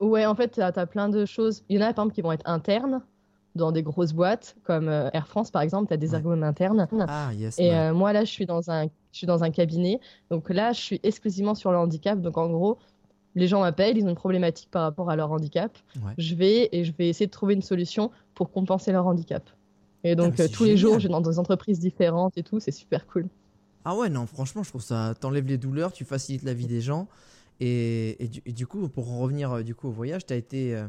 Ouais, 0.00 0.26
en 0.26 0.34
fait, 0.34 0.52
tu 0.52 0.60
as, 0.60 0.72
plein 0.86 1.08
de 1.08 1.24
choses. 1.24 1.64
Il 1.68 1.76
y 1.76 1.78
en 1.78 1.86
a 1.86 1.92
par 1.92 2.04
exemple 2.04 2.14
qui 2.14 2.22
vont 2.22 2.32
être 2.32 2.48
internes 2.48 3.02
dans 3.54 3.72
des 3.72 3.82
grosses 3.82 4.12
boîtes 4.12 4.56
comme 4.62 4.88
euh, 4.88 5.10
Air 5.12 5.26
France 5.26 5.50
par 5.50 5.62
exemple, 5.62 5.88
tu 5.88 5.94
as 5.94 5.96
des 5.96 6.14
ergonomes 6.14 6.44
internes. 6.44 6.86
Ah, 7.08 7.32
yes. 7.34 7.58
Et 7.58 7.74
euh, 7.74 7.92
moi 7.92 8.12
là, 8.12 8.24
je 8.24 8.30
suis, 8.30 8.46
dans 8.46 8.70
un, 8.70 8.84
je 8.84 9.18
suis 9.18 9.26
dans 9.26 9.42
un 9.42 9.50
cabinet, 9.50 9.98
donc 10.30 10.50
là, 10.50 10.72
je 10.72 10.80
suis 10.80 11.00
exclusivement 11.02 11.56
sur 11.56 11.72
le 11.72 11.78
handicap. 11.78 12.20
Donc 12.20 12.38
en 12.38 12.48
gros, 12.48 12.78
les 13.34 13.46
gens 13.46 13.60
m'appellent, 13.60 13.96
ils 13.96 14.04
ont 14.04 14.10
une 14.10 14.14
problématique 14.14 14.70
par 14.70 14.82
rapport 14.82 15.10
à 15.10 15.16
leur 15.16 15.30
handicap. 15.30 15.76
Je 16.16 16.34
vais 16.34 16.68
et 16.72 16.84
je 16.84 16.92
vais 16.96 17.08
essayer 17.08 17.26
de 17.26 17.30
trouver 17.30 17.54
une 17.54 17.62
solution 17.62 18.10
pour 18.34 18.50
compenser 18.50 18.92
leur 18.92 19.06
handicap. 19.06 19.48
Et 20.04 20.14
donc 20.14 20.38
euh, 20.40 20.48
tous 20.48 20.64
les 20.64 20.76
jours, 20.76 20.98
je 20.98 21.08
vais 21.08 21.12
dans 21.12 21.20
des 21.20 21.38
entreprises 21.38 21.78
différentes 21.78 22.38
et 22.38 22.42
tout, 22.42 22.60
c'est 22.60 22.72
super 22.72 23.06
cool. 23.06 23.28
Ah 23.84 23.96
ouais, 23.96 24.08
non, 24.08 24.26
franchement, 24.26 24.62
je 24.62 24.68
trouve 24.68 24.82
ça 24.82 25.14
t'enlève 25.18 25.46
les 25.46 25.58
douleurs, 25.58 25.92
tu 25.92 26.04
facilites 26.04 26.42
la 26.42 26.54
vie 26.54 26.66
des 26.66 26.80
gens. 26.80 27.08
Et, 27.60 28.30
du, 28.46 28.68
coup, 28.68 28.88
pour 28.88 29.18
revenir 29.18 29.52
euh, 29.52 29.62
du 29.62 29.74
coup 29.74 29.88
au 29.88 29.92
voyage, 29.92 30.22
as 30.30 30.36
été, 30.36 30.76
euh, 30.76 30.86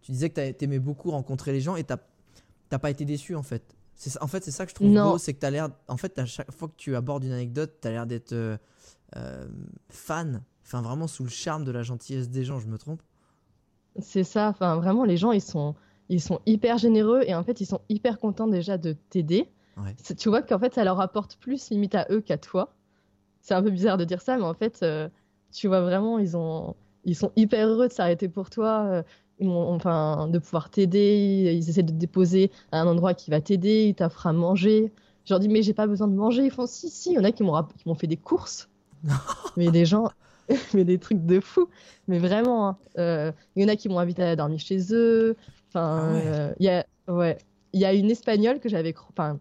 tu 0.00 0.12
disais 0.12 0.30
que 0.30 0.52
tu 0.52 0.64
aimais 0.64 0.78
beaucoup 0.78 1.10
rencontrer 1.10 1.52
les 1.52 1.60
gens 1.60 1.76
et 1.76 1.84
t'as 1.84 2.78
pas 2.78 2.90
été 2.90 3.04
déçu 3.04 3.34
en 3.34 3.42
fait. 3.42 3.74
En 4.20 4.28
fait, 4.28 4.44
c'est 4.44 4.52
ça 4.52 4.64
que 4.64 4.70
je 4.70 4.76
trouve 4.76 4.94
beau, 4.94 5.18
c'est 5.18 5.34
que 5.34 5.40
tu 5.40 5.46
as 5.46 5.50
l'air. 5.50 5.68
En 5.88 5.96
fait, 5.96 6.18
à 6.18 6.24
chaque 6.24 6.52
fois 6.52 6.68
que 6.68 6.76
tu 6.76 6.94
abordes 6.96 7.24
une 7.24 7.32
anecdote, 7.32 7.78
tu 7.82 7.88
as 7.88 7.90
l'air 7.90 8.06
d'être 8.06 8.58
fan 9.90 10.42
Enfin, 10.68 10.82
vraiment 10.82 11.06
sous 11.06 11.24
le 11.24 11.30
charme 11.30 11.64
de 11.64 11.72
la 11.72 11.82
gentillesse 11.82 12.28
des 12.28 12.44
gens, 12.44 12.58
je 12.58 12.66
me 12.66 12.76
trompe? 12.76 13.00
C'est 14.00 14.22
ça. 14.22 14.48
Enfin, 14.48 14.76
vraiment, 14.76 15.04
les 15.04 15.16
gens, 15.16 15.32
ils 15.32 15.40
sont, 15.40 15.74
ils 16.10 16.20
sont 16.20 16.40
hyper 16.44 16.76
généreux 16.76 17.22
et 17.26 17.34
en 17.34 17.42
fait, 17.42 17.62
ils 17.62 17.66
sont 17.66 17.80
hyper 17.88 18.18
contents 18.18 18.46
déjà 18.46 18.76
de 18.76 18.94
t'aider. 19.08 19.48
Tu 20.18 20.28
vois 20.28 20.42
qu'en 20.42 20.58
fait, 20.58 20.74
ça 20.74 20.84
leur 20.84 21.00
apporte 21.00 21.36
plus 21.36 21.70
limite 21.70 21.94
à 21.94 22.06
eux 22.10 22.20
qu'à 22.20 22.36
toi. 22.36 22.74
C'est 23.40 23.54
un 23.54 23.62
peu 23.62 23.70
bizarre 23.70 23.96
de 23.96 24.04
dire 24.04 24.20
ça, 24.20 24.36
mais 24.36 24.42
en 24.42 24.52
fait, 24.52 24.80
euh, 24.82 25.08
tu 25.52 25.68
vois 25.68 25.80
vraiment, 25.80 26.18
ils, 26.18 26.36
ont, 26.36 26.74
ils 27.04 27.16
sont 27.16 27.32
hyper 27.36 27.66
heureux 27.66 27.88
de 27.88 27.92
s'arrêter 27.92 28.28
pour 28.28 28.50
toi. 28.50 28.84
Euh, 28.90 29.02
enfin, 29.46 30.28
de 30.28 30.38
pouvoir 30.38 30.68
t'aider. 30.68 31.54
Ils 31.56 31.70
essaient 31.70 31.82
de 31.82 31.92
te 31.92 31.96
déposer 31.96 32.50
à 32.72 32.80
un 32.82 32.86
endroit 32.86 33.14
qui 33.14 33.30
va 33.30 33.40
t'aider. 33.40 33.86
Ils 33.86 33.94
t'offrent 33.94 34.26
à 34.26 34.34
manger. 34.34 34.92
Je 35.24 35.32
leur 35.32 35.40
dis, 35.40 35.48
mais 35.48 35.62
j'ai 35.62 35.72
pas 35.74 35.86
besoin 35.86 36.08
de 36.08 36.14
manger. 36.14 36.44
Ils 36.44 36.50
font, 36.50 36.66
si, 36.66 36.90
si. 36.90 37.12
Il 37.12 37.14
y 37.14 37.18
en 37.18 37.24
a 37.24 37.32
qui 37.32 37.42
m'ont 37.42 37.94
fait 37.94 38.06
des 38.06 38.18
courses. 38.18 38.68
mais 39.56 39.70
des 39.70 39.86
gens, 39.86 40.10
mais 40.74 40.84
des 40.84 40.98
trucs 40.98 41.24
de 41.24 41.40
fou. 41.40 41.68
Mais 42.06 42.18
vraiment, 42.18 42.68
hein. 42.68 42.76
euh, 42.98 43.32
il 43.56 43.62
y 43.62 43.64
en 43.64 43.68
a 43.68 43.76
qui 43.76 43.88
m'ont 43.88 43.98
invité 43.98 44.22
à 44.22 44.36
dormir 44.36 44.58
chez 44.58 44.92
eux. 44.92 45.36
Enfin, 45.68 46.00
ah 46.02 46.16
euh, 46.16 46.54
il 46.58 46.66
y 46.66 46.68
a, 46.68 46.86
ouais, 47.08 47.38
il 47.72 47.80
y 47.80 47.84
a 47.84 47.92
une 47.92 48.10
espagnole 48.10 48.60
que 48.60 48.68
j'avais, 48.68 48.94
enfin, 49.10 49.38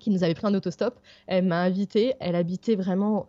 qui 0.00 0.10
nous 0.10 0.24
avait 0.24 0.34
pris 0.34 0.46
un 0.46 0.54
autostop. 0.54 0.98
Elle 1.26 1.46
m'a 1.46 1.60
invité. 1.60 2.14
Elle 2.20 2.34
habitait 2.34 2.76
vraiment 2.76 3.26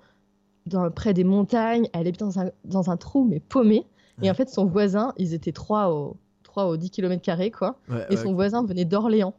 dans, 0.65 0.89
près 0.91 1.13
des 1.13 1.23
montagnes. 1.23 1.87
Elle 1.93 2.07
habitait 2.07 2.25
dans 2.25 2.39
un, 2.39 2.51
dans 2.65 2.89
un 2.89 2.97
trou 2.97 3.25
mais 3.25 3.39
paumé. 3.39 3.85
Et 4.21 4.29
en 4.29 4.35
fait, 4.35 4.47
son 4.47 4.65
voisin, 4.65 5.11
ils 5.17 5.33
étaient 5.33 5.51
trois 5.51 5.91
au, 5.91 6.17
3 6.43 6.65
au 6.65 6.77
10 6.77 6.91
km, 6.91 7.57
quoi. 7.57 7.79
et 8.11 8.15
son 8.15 8.33
voisin 8.33 8.63
venait 8.63 8.85
d'Orléans. 8.85 9.33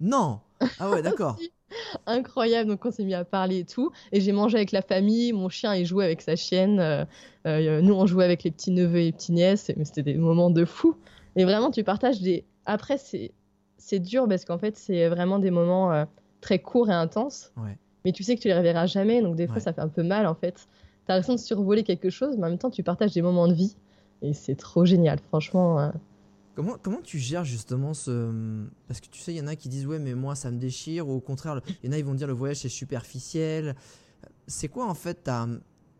Non 0.00 0.38
Ah 0.78 0.90
ouais, 0.90 1.02
d'accord. 1.02 1.36
incroyable. 2.06 2.70
Donc 2.70 2.84
on 2.84 2.90
s'est 2.90 3.04
mis 3.04 3.14
à 3.14 3.24
parler 3.24 3.60
et 3.60 3.64
tout. 3.64 3.90
Et 4.12 4.20
j'ai 4.20 4.32
mangé 4.32 4.56
avec 4.56 4.72
la 4.72 4.82
famille. 4.82 5.32
Mon 5.32 5.48
chien, 5.48 5.74
il 5.74 5.86
jouait 5.86 6.04
avec 6.04 6.22
sa 6.22 6.36
chienne. 6.36 6.80
Euh, 6.80 7.04
euh, 7.46 7.80
nous, 7.80 7.94
on 7.94 8.06
jouait 8.06 8.24
avec 8.24 8.44
les 8.44 8.50
petits 8.50 8.70
neveux 8.70 8.98
et 8.98 9.04
les 9.04 9.12
petits 9.12 9.32
nièces. 9.32 9.70
Mais 9.76 9.84
c'était 9.84 10.02
des 10.02 10.14
moments 10.14 10.50
de 10.50 10.64
fou. 10.64 10.96
Et 11.36 11.44
vraiment, 11.44 11.70
tu 11.70 11.84
partages 11.84 12.20
des. 12.20 12.44
Après, 12.64 12.98
c'est 12.98 13.32
c'est 13.78 14.00
dur 14.00 14.26
parce 14.28 14.44
qu'en 14.44 14.58
fait, 14.58 14.76
c'est 14.76 15.08
vraiment 15.08 15.38
des 15.38 15.50
moments 15.50 15.92
euh, 15.92 16.04
très 16.40 16.58
courts 16.58 16.90
et 16.90 16.94
intenses. 16.94 17.52
Mais 18.04 18.12
tu 18.12 18.22
sais 18.22 18.36
que 18.36 18.40
tu 18.40 18.48
les 18.48 18.54
reverras 18.56 18.86
jamais. 18.86 19.22
Donc 19.22 19.36
des 19.36 19.46
fois, 19.46 19.60
ça 19.60 19.72
fait 19.72 19.80
un 19.80 19.88
peu 19.88 20.02
mal 20.02 20.26
en 20.26 20.34
fait. 20.34 20.68
T'as 21.06 21.14
l'impression 21.14 21.34
de 21.34 21.40
survoler 21.40 21.84
quelque 21.84 22.10
chose, 22.10 22.36
mais 22.36 22.46
en 22.46 22.50
même 22.50 22.58
temps, 22.58 22.70
tu 22.70 22.82
partages 22.82 23.12
des 23.12 23.22
moments 23.22 23.46
de 23.46 23.54
vie. 23.54 23.76
Et 24.22 24.32
c'est 24.32 24.56
trop 24.56 24.84
génial, 24.84 25.18
franchement. 25.28 25.92
Comment, 26.56 26.78
comment 26.82 27.02
tu 27.02 27.18
gères 27.18 27.44
justement 27.44 27.92
ce. 27.94 28.32
Parce 28.88 29.00
que 29.00 29.08
tu 29.08 29.20
sais, 29.20 29.34
il 29.34 29.36
y 29.36 29.40
en 29.42 29.46
a 29.46 29.56
qui 29.56 29.68
disent 29.68 29.86
ouais, 29.86 29.98
mais 29.98 30.14
moi 30.14 30.34
ça 30.34 30.50
me 30.50 30.58
déchire, 30.58 31.06
ou 31.06 31.12
au 31.12 31.20
contraire, 31.20 31.60
il 31.82 31.86
y 31.86 31.90
en 31.90 31.92
a 31.92 31.98
ils 31.98 32.04
vont 32.04 32.14
dire 32.14 32.26
le 32.26 32.32
voyage 32.32 32.56
c'est 32.56 32.70
superficiel. 32.70 33.76
C'est 34.46 34.68
quoi 34.68 34.86
en 34.88 34.94
fait 34.94 35.24
ta, 35.24 35.46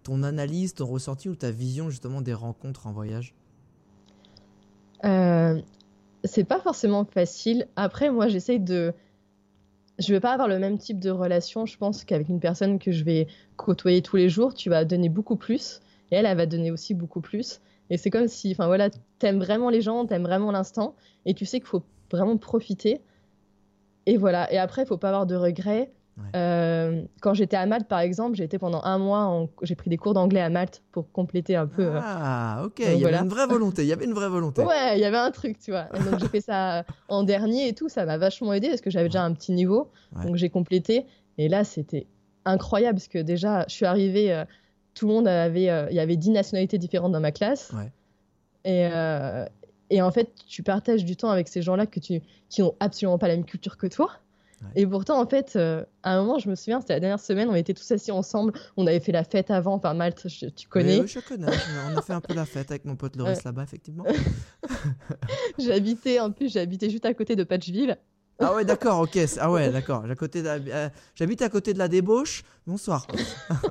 ton 0.03 0.23
analyse, 0.23 0.73
ton 0.75 0.87
ressenti 0.87 1.29
ou 1.29 1.37
ta 1.37 1.51
vision 1.51 1.91
justement 1.91 2.23
des 2.23 2.33
rencontres 2.35 2.87
en 2.87 2.93
voyage? 2.93 3.35
Euh, 5.05 5.61
C'est 6.25 6.45
pas 6.45 6.61
forcément 6.61 7.05
facile. 7.05 7.69
Après, 7.77 8.11
moi 8.11 8.29
j'essaye 8.29 8.61
de. 8.61 8.95
Je 9.99 10.13
vais 10.13 10.21
pas 10.21 10.33
avoir 10.33 10.49
le 10.49 10.59
même 10.59 10.79
type 10.79 11.01
de 11.01 11.11
relation, 11.11 11.67
je 11.67 11.77
pense, 11.79 12.05
qu'avec 12.05 12.29
une 12.29 12.41
personne 12.41 12.79
que 12.79 12.93
je 12.93 13.05
vais 13.05 13.29
côtoyer 13.57 14.03
tous 14.03 14.17
les 14.17 14.29
jours. 14.31 14.55
Tu 14.55 14.71
vas 14.71 14.85
donner 14.87 15.09
beaucoup 15.11 15.37
plus 15.37 15.81
et 16.11 16.17
elle, 16.17 16.27
elle 16.27 16.37
va 16.37 16.47
donner 16.47 16.71
aussi 16.71 16.95
beaucoup 16.95 17.21
plus. 17.21 17.61
Et 17.91 17.99
c'est 17.99 18.11
comme 18.11 18.29
si, 18.29 18.53
enfin 18.53 18.67
voilà, 18.67 18.91
t'aimes 19.19 19.39
vraiment 19.39 19.71
les 19.71 19.81
gens, 19.81 20.07
t'aimes 20.07 20.25
vraiment 20.25 20.51
l'instant, 20.51 20.95
et 21.25 21.35
tu 21.35 21.45
sais 21.45 21.61
qu'il 21.61 21.69
faut 21.69 21.83
vraiment 22.11 22.37
profiter. 22.37 23.01
Et 24.07 24.17
voilà. 24.17 24.53
Et 24.53 24.59
après, 24.59 24.83
il 24.83 24.87
faut 24.87 24.99
pas 24.99 25.09
avoir 25.09 25.27
de 25.27 25.35
regrets. 25.35 25.91
Euh, 26.35 27.03
quand 27.21 27.35
j'étais 27.35 27.57
à 27.57 27.67
Malte, 27.67 27.89
par 27.89 27.99
exemple, 28.01 28.37
j'ai 28.37 28.45
été 28.45 28.59
pendant 28.59 28.83
un 28.85 28.97
mois, 28.97 29.47
j'ai 29.63 29.75
pris 29.75 29.91
des 29.91 29.99
cours 29.99 30.15
d'anglais 30.15 30.41
à 30.41 30.49
Malte 30.49 30.83
pour 30.91 31.13
compléter 31.13 31.57
un 31.57 31.67
peu. 31.67 31.85
Euh, 31.85 32.01
ah, 32.03 32.63
ok. 32.65 32.79
il 32.79 32.99
y 32.99 33.05
avait 33.05 33.19
une 33.19 33.29
vraie 33.29 33.47
volonté. 33.47 33.83
Il 33.83 33.89
y 33.89 33.93
avait 33.93 34.07
une 34.07 34.15
vraie 34.15 34.29
volonté. 34.29 34.63
Ouais, 34.67 34.97
il 34.97 35.01
y 35.01 35.05
avait 35.05 35.19
un 35.19 35.31
truc, 35.31 35.59
tu 35.59 35.73
vois. 35.73 35.85
donc 36.11 36.19
j'ai 36.21 36.29
fait 36.29 36.41
ça 36.41 36.85
en 37.09 37.23
dernier 37.23 37.69
et 37.69 37.75
tout. 37.75 37.89
Ça 37.89 38.07
m'a 38.07 38.17
vachement 38.17 38.55
aidé 38.55 38.69
parce 38.69 38.81
que 38.81 38.91
j'avais 38.91 39.09
déjà 39.09 39.25
un 39.25 39.33
petit 39.35 39.53
niveau. 39.53 39.91
Donc 40.25 40.37
j'ai 40.37 40.49
complété. 40.49 41.05
Et 41.39 41.49
là, 41.49 41.65
c'était 41.65 42.07
incroyable 42.47 42.97
parce 42.97 43.09
que 43.09 43.19
déjà, 43.19 43.67
je 43.69 43.75
suis 43.75 43.87
arrivée. 43.87 44.33
Euh, 44.33 44.45
tout 44.97 45.07
le 45.07 45.13
monde 45.13 45.29
avait, 45.29 45.69
euh, 45.69 45.87
il 45.91 45.97
y 45.97 46.01
avait 46.01 46.17
10 46.17 46.31
nationalités 46.31 46.79
différentes 46.79 47.13
dans 47.13 47.21
ma 47.21 47.31
classe. 47.31 47.71
Et, 48.65 48.89
euh, 48.91 49.45
et 49.91 50.03
en 50.03 50.11
fait, 50.11 50.33
tu 50.49 50.65
partages 50.65 51.05
du 51.05 51.17
temps 51.17 51.31
avec 51.31 51.47
ces 51.47 51.63
gens-là 51.63 51.87
que 51.87 52.01
tu, 52.01 52.23
qui 52.49 52.63
n'ont 52.63 52.75
absolument 52.81 53.19
pas 53.19 53.29
la 53.29 53.37
même 53.37 53.45
culture 53.45 53.77
que 53.77 53.87
toi. 53.87 54.11
Et 54.75 54.87
pourtant, 54.87 55.21
en 55.21 55.27
fait, 55.27 55.53
euh, 55.55 55.85
à 56.03 56.15
un 56.15 56.23
moment, 56.23 56.39
je 56.39 56.49
me 56.49 56.55
souviens, 56.55 56.81
c'était 56.81 56.95
la 56.95 57.01
dernière 57.01 57.21
semaine, 57.21 57.49
on 57.51 57.55
était 57.55 57.75
tous 57.75 57.93
assis 57.93 58.11
ensemble, 58.11 58.55
on 58.79 58.87
avait 58.87 59.01
fait 59.01 59.13
la 59.13 59.23
fête 59.23 59.51
avant, 59.51 59.75
enfin 59.75 59.93
Malte, 59.93 60.27
tu 60.57 60.67
connais. 60.69 61.01
Oui, 61.01 61.07
je 61.07 61.21
connais, 61.21 61.47
on 61.93 61.97
a 61.97 62.01
fait 62.01 62.15
un 62.15 62.23
peu 62.23 62.35
la 62.35 62.47
fête 62.47 62.71
avec 62.71 62.87
mon 62.87 62.97
pote 62.97 63.17
Loris 63.17 63.45
là-bas, 63.45 63.63
effectivement. 63.63 64.05
j'habitais, 65.59 66.21
en 66.21 66.33
plus, 66.33 66.55
j'habitais 66.55 66.89
juste 66.89 67.05
à 67.05 67.13
côté 67.13 67.37
de 67.37 67.45
Patchville. 67.45 67.99
Ah 68.39 68.55
ouais, 68.55 68.65
d'accord, 68.67 69.01
ok. 69.01 69.19
Ah 69.41 69.51
ouais, 69.51 69.71
d'accord. 69.71 70.05
Euh, 70.05 70.89
j'habite 71.15 71.41
à 71.41 71.49
côté 71.49 71.73
de 71.73 71.79
la 71.79 71.89
débauche. 71.89 72.43
Bonsoir. 72.67 73.07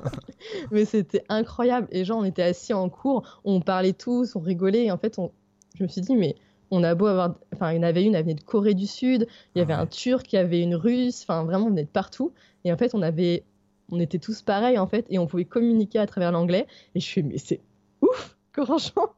Mais 0.72 0.84
c'était 0.84 1.24
incroyable. 1.28 1.86
Et 1.92 2.04
genre, 2.04 2.18
on 2.18 2.24
était 2.24 2.42
assis 2.42 2.72
en 2.72 2.88
cours, 2.88 3.40
on 3.44 3.60
parlait 3.60 3.92
tous, 3.92 4.34
on 4.34 4.40
rigolait. 4.40 4.86
Et 4.86 4.90
en 4.90 4.98
fait, 4.98 5.18
on... 5.18 5.30
je 5.76 5.84
me 5.84 5.88
suis 5.88 6.00
dit, 6.00 6.16
mais 6.16 6.34
on 6.72 6.82
a 6.82 6.96
beau 6.96 7.06
avoir. 7.06 7.36
Enfin, 7.54 7.72
il 7.72 7.76
y 7.76 7.78
en 7.78 7.84
avait 7.84 8.04
une, 8.04 8.16
elle 8.16 8.24
venait 8.24 8.34
de 8.34 8.42
Corée 8.42 8.74
du 8.74 8.88
Sud. 8.88 9.28
Il 9.54 9.58
y 9.58 9.62
avait 9.62 9.72
ah 9.72 9.80
un 9.80 9.86
Turc, 9.86 10.32
il 10.32 10.36
y 10.36 10.38
avait 10.38 10.60
une 10.60 10.74
Russe. 10.74 11.22
Enfin, 11.22 11.44
vraiment, 11.44 11.66
on 11.66 11.70
venait 11.70 11.84
de 11.84 11.88
partout. 11.88 12.32
Et 12.64 12.72
en 12.72 12.76
fait, 12.76 12.94
on 12.94 13.02
avait. 13.02 13.44
On 13.92 14.00
était 14.00 14.18
tous 14.18 14.42
pareils, 14.42 14.78
en 14.78 14.88
fait. 14.88 15.06
Et 15.10 15.18
on 15.20 15.28
pouvait 15.28 15.44
communiquer 15.44 16.00
à 16.00 16.06
travers 16.06 16.32
l'anglais. 16.32 16.66
Et 16.96 17.00
je 17.00 17.06
suis, 17.06 17.22
mais 17.22 17.38
c'est 17.38 17.60
ouf, 18.00 18.36
franchement. 18.52 19.12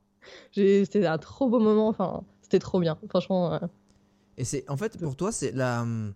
C'était 0.53 1.07
un 1.07 1.17
trop 1.17 1.49
beau 1.49 1.59
moment. 1.59 1.89
Enfin, 1.89 2.23
c'était 2.43 2.59
trop 2.59 2.81
bien. 2.81 2.99
Franchement. 3.09 3.55
Euh, 3.55 3.59
et 4.39 4.45
c'est 4.45 4.69
en 4.71 4.77
fait 4.77 4.99
pour 4.99 5.17
toi 5.17 5.31
c'est 5.31 5.53
la 5.53 5.83
hum, 5.83 6.15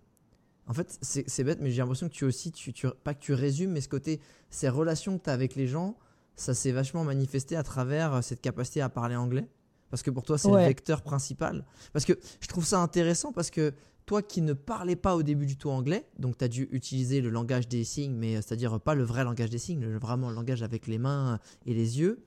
en 0.67 0.73
fait 0.73 0.97
c'est 1.01 1.43
bête 1.43 1.59
mais 1.61 1.69
j'ai 1.69 1.81
l'impression 1.81 2.07
que 2.07 2.13
tu 2.13 2.25
aussi 2.25 2.51
tu, 2.51 2.73
tu, 2.73 2.87
pas 3.03 3.13
que 3.13 3.19
tu 3.19 3.33
résumes 3.33 3.71
mais 3.71 3.81
ce 3.81 3.89
côté 3.89 4.19
ces 4.49 4.69
relations 4.69 5.19
que 5.19 5.23
tu 5.25 5.29
as 5.29 5.33
avec 5.33 5.55
les 5.55 5.67
gens 5.67 5.95
ça 6.35 6.55
s'est 6.55 6.71
vachement 6.71 7.03
manifesté 7.03 7.55
à 7.55 7.63
travers 7.63 8.15
euh, 8.15 8.21
cette 8.21 8.41
capacité 8.41 8.81
à 8.81 8.89
parler 8.89 9.15
anglais 9.15 9.47
parce 9.91 10.01
que 10.01 10.09
pour 10.09 10.23
toi 10.23 10.39
c'est 10.39 10.49
le 10.49 10.57
vecteur 10.57 11.03
principal 11.03 11.63
parce 11.91 12.05
que 12.05 12.13
je 12.41 12.47
trouve 12.47 12.65
ça 12.65 12.79
intéressant 12.79 13.31
parce 13.31 13.51
que 13.51 13.73
toi 14.05 14.21
qui 14.21 14.41
ne 14.41 14.53
parlais 14.53 14.95
pas 14.95 15.15
au 15.15 15.23
début 15.23 15.45
du 15.45 15.57
tout 15.57 15.69
anglais, 15.69 16.05
donc 16.19 16.37
tu 16.37 16.43
as 16.43 16.47
dû 16.47 16.67
utiliser 16.71 17.21
le 17.21 17.29
langage 17.29 17.67
des 17.67 17.83
signes, 17.83 18.15
mais 18.15 18.35
euh, 18.35 18.41
c'est-à-dire 18.41 18.79
pas 18.79 18.95
le 18.95 19.03
vrai 19.03 19.23
langage 19.23 19.49
des 19.49 19.57
signes, 19.57 19.85
vraiment 19.97 20.29
le 20.29 20.35
langage 20.35 20.63
avec 20.63 20.87
les 20.87 20.97
mains 20.97 21.39
et 21.65 21.73
les 21.73 21.99
yeux. 21.99 22.23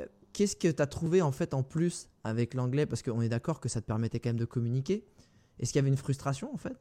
Euh, 0.00 0.06
qu'est-ce 0.32 0.56
que 0.56 0.68
tu 0.68 0.82
as 0.82 0.86
trouvé 0.86 1.22
en 1.22 1.32
fait 1.32 1.54
en 1.54 1.62
plus 1.62 2.08
avec 2.24 2.54
l'anglais? 2.54 2.86
Parce 2.86 3.02
qu'on 3.02 3.20
est 3.20 3.28
d'accord 3.28 3.60
que 3.60 3.68
ça 3.68 3.80
te 3.80 3.86
permettait 3.86 4.18
quand 4.18 4.30
même 4.30 4.38
de 4.38 4.44
communiquer. 4.44 5.04
Est-ce 5.60 5.72
qu'il 5.72 5.78
y 5.78 5.82
avait 5.82 5.88
une 5.88 5.96
frustration 5.96 6.52
en 6.52 6.56
fait? 6.56 6.76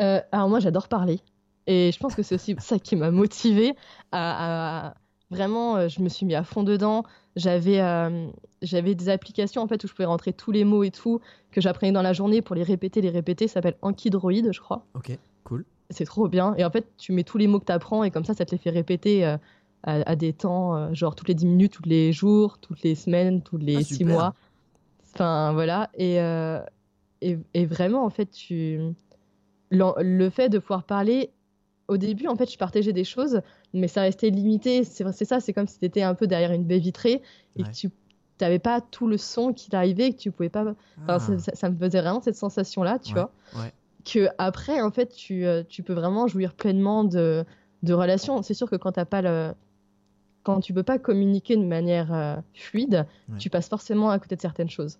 Euh, 0.00 0.20
Alors 0.32 0.48
moi 0.48 0.60
j'adore 0.60 0.88
parler 0.88 1.20
et 1.66 1.90
je 1.92 1.98
pense 1.98 2.14
que 2.14 2.22
c'est 2.22 2.34
aussi 2.34 2.54
ça 2.58 2.78
qui 2.78 2.94
m'a 2.96 3.10
motivée 3.10 3.74
à, 4.12 4.94
vraiment 5.30 5.76
euh, 5.76 5.88
je 5.88 6.00
me 6.00 6.08
suis 6.08 6.24
mis 6.24 6.34
à 6.34 6.44
fond 6.44 6.62
dedans. 6.62 7.04
J'avais 7.36 7.80
euh, 7.80 8.28
j'avais 8.62 8.94
des 8.94 9.08
applications 9.08 9.62
en 9.62 9.68
fait 9.68 9.82
où 9.84 9.88
je 9.88 9.92
pouvais 9.92 10.06
rentrer 10.06 10.32
tous 10.32 10.52
les 10.52 10.64
mots 10.64 10.84
et 10.84 10.90
tout 10.90 11.20
que 11.50 11.60
j'apprenais 11.60 11.92
dans 11.92 12.02
la 12.02 12.12
journée 12.12 12.42
pour 12.42 12.54
les 12.54 12.62
répéter 12.62 13.00
les 13.00 13.10
répéter. 13.10 13.48
Ça 13.48 13.54
s'appelle 13.54 13.76
Ankydroid 13.82 14.52
je 14.52 14.60
crois. 14.60 14.86
Ok 14.94 15.18
cool. 15.48 15.64
c'est 15.90 16.04
trop 16.04 16.28
bien. 16.28 16.54
Et 16.56 16.64
en 16.64 16.70
fait, 16.70 16.86
tu 16.98 17.12
mets 17.12 17.24
tous 17.24 17.38
les 17.38 17.46
mots 17.46 17.58
que 17.58 17.64
tu 17.64 17.72
apprends 17.72 18.04
et 18.04 18.10
comme 18.10 18.24
ça, 18.24 18.34
ça 18.34 18.44
te 18.44 18.52
les 18.52 18.58
fait 18.58 18.70
répéter 18.70 19.24
euh, 19.26 19.36
à, 19.84 20.16
des 20.16 20.32
temps, 20.32 20.76
euh, 20.76 20.92
genre 20.92 21.14
toutes 21.14 21.28
les 21.28 21.34
10 21.34 21.46
minutes, 21.46 21.72
tous 21.72 21.88
les 21.88 22.12
jours, 22.12 22.58
toutes 22.58 22.82
les 22.82 22.94
semaines, 22.94 23.42
tous 23.42 23.56
les 23.56 23.82
6 23.82 24.04
mois. 24.04 24.34
Enfin, 25.14 25.52
voilà. 25.52 25.90
Et, 25.94 26.20
euh, 26.20 26.60
et, 27.20 27.38
et, 27.54 27.66
vraiment, 27.66 28.04
en 28.04 28.10
fait, 28.10 28.30
tu... 28.30 28.80
le 29.70 30.30
fait 30.30 30.48
de 30.48 30.58
pouvoir 30.58 30.84
parler, 30.84 31.30
au 31.88 31.96
début, 31.96 32.28
en 32.28 32.36
fait, 32.36 32.50
je 32.50 32.58
partageais 32.58 32.92
des 32.92 33.04
choses, 33.04 33.40
mais 33.72 33.88
ça 33.88 34.02
restait 34.02 34.30
limité. 34.30 34.84
C'est 34.84 35.24
ça, 35.24 35.40
c'est 35.40 35.52
comme 35.52 35.66
si 35.66 35.78
tu 35.78 35.86
étais 35.86 36.02
un 36.02 36.14
peu 36.14 36.26
derrière 36.26 36.52
une 36.52 36.64
baie 36.64 36.78
vitrée 36.78 37.22
et 37.56 37.62
que 37.62 37.70
tu 37.70 37.90
n'avais 38.40 38.58
pas 38.58 38.80
tout 38.80 39.08
le 39.08 39.16
son 39.16 39.52
qui 39.52 39.70
t'arrivait, 39.70 40.12
que 40.12 40.18
tu 40.18 40.30
pouvais 40.30 40.50
pas. 40.50 40.74
Ah. 41.08 41.18
Ça, 41.18 41.38
ça, 41.38 41.70
me 41.70 41.76
faisait 41.76 42.00
vraiment 42.00 42.20
cette 42.20 42.36
sensation-là, 42.36 42.98
tu 42.98 43.14
vois. 43.14 43.32
Que 44.04 44.28
après, 44.38 44.80
en 44.80 44.90
fait, 44.90 45.08
tu, 45.08 45.44
euh, 45.44 45.62
tu, 45.68 45.82
peux 45.82 45.92
vraiment 45.92 46.28
jouir 46.28 46.54
pleinement 46.54 47.04
de, 47.04 47.44
de 47.82 47.94
relations. 47.94 48.42
C'est 48.42 48.54
sûr 48.54 48.70
que 48.70 48.76
quand 48.76 48.92
t'as 48.92 49.04
pas 49.04 49.20
le, 49.20 49.52
quand 50.44 50.60
tu 50.60 50.72
peux 50.72 50.82
pas 50.82 50.98
communiquer 50.98 51.56
de 51.56 51.64
manière 51.64 52.12
euh, 52.12 52.36
fluide, 52.54 53.06
tu 53.38 53.50
passes 53.50 53.68
forcément 53.68 54.08
à 54.08 54.18
côté 54.18 54.36
de 54.36 54.40
certaines 54.40 54.70
choses. 54.70 54.98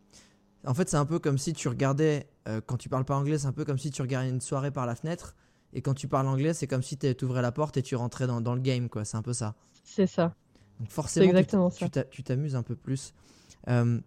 En 0.67 0.75
fait, 0.75 0.89
c'est 0.89 0.97
un 0.97 1.07
peu 1.07 1.19
comme 1.19 1.39
si 1.39 1.53
tu 1.53 1.69
regardais, 1.69 2.29
euh, 2.49 2.61
quand 2.65 2.77
tu 2.77 2.89
parles 2.89 3.05
pas 3.05 3.17
anglais, 3.17 3.39
c'est 3.39 3.47
un 3.47 3.53
peu 3.53 3.65
comme 3.65 3.79
si 3.79 3.91
tu 3.91 4.03
regardais 4.03 4.29
une 4.31 4.41
soirée 4.41 4.71
par 4.71 4.87
la 4.87 4.95
fenêtre. 4.95 5.35
Et 5.73 5.83
quand 5.83 5.95
tu 5.95 6.09
parles 6.09 6.27
anglais, 6.27 6.55
c'est 6.55 6.67
comme 6.67 6.83
si 6.83 6.97
tu 6.97 7.25
ouvrais 7.25 7.43
la 7.43 7.53
porte 7.53 7.77
et 7.77 7.83
tu 7.83 7.95
rentrais 7.95 8.27
dans, 8.27 8.41
dans 8.41 8.55
le 8.55 8.61
game, 8.61 8.89
quoi. 8.89 9.05
C'est 9.05 9.17
un 9.17 9.23
peu 9.23 9.33
ça. 9.33 9.55
C'est 9.85 10.07
ça. 10.07 10.35
Donc 10.81 10.91
forcément, 10.91 11.33
tu 12.11 12.23
t'amuses 12.23 12.57
un 12.57 12.63
peu 12.63 12.77
plus. 12.77 13.13
Euh, 13.69 14.01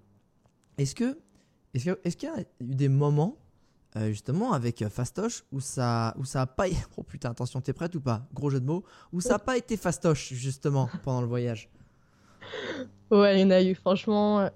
est-ce 0.78 0.96
que, 0.96 1.20
est-ce 1.74 2.18
qu'il 2.18 2.30
y 2.30 2.32
a 2.32 2.42
eu 2.60 2.76
des 2.76 2.90
moments 2.90 3.38
euh, 3.98 4.08
justement 4.08 4.54
avec 4.54 4.88
Fastoche 4.88 5.44
où 5.52 5.60
ça, 5.60 6.16
où 6.18 6.24
ça 6.24 6.42
a 6.42 6.48
pas, 6.48 6.66
oh 6.98 7.04
putain, 7.04 7.32
attention, 7.32 7.62
t'es 7.62 7.74
prête 7.74 7.94
ou 7.96 8.02
pas? 8.02 8.26
Gros 8.34 8.50
jeu 8.50 8.60
de 8.60 8.66
mots, 8.66 8.84
où 9.12 9.22
ça 9.22 9.36
a 9.36 9.40
pas 9.40 9.58
été 9.58 9.78
Fastoche 9.78 10.34
justement 10.34 10.90
pendant 11.04 11.22
le 11.22 11.28
voyage? 11.28 11.70
Ouais, 13.12 13.38
il 13.38 13.42
y 13.42 13.44
en 13.44 13.52
a 13.52 13.62
eu. 13.62 13.76
Franchement, 13.76 14.50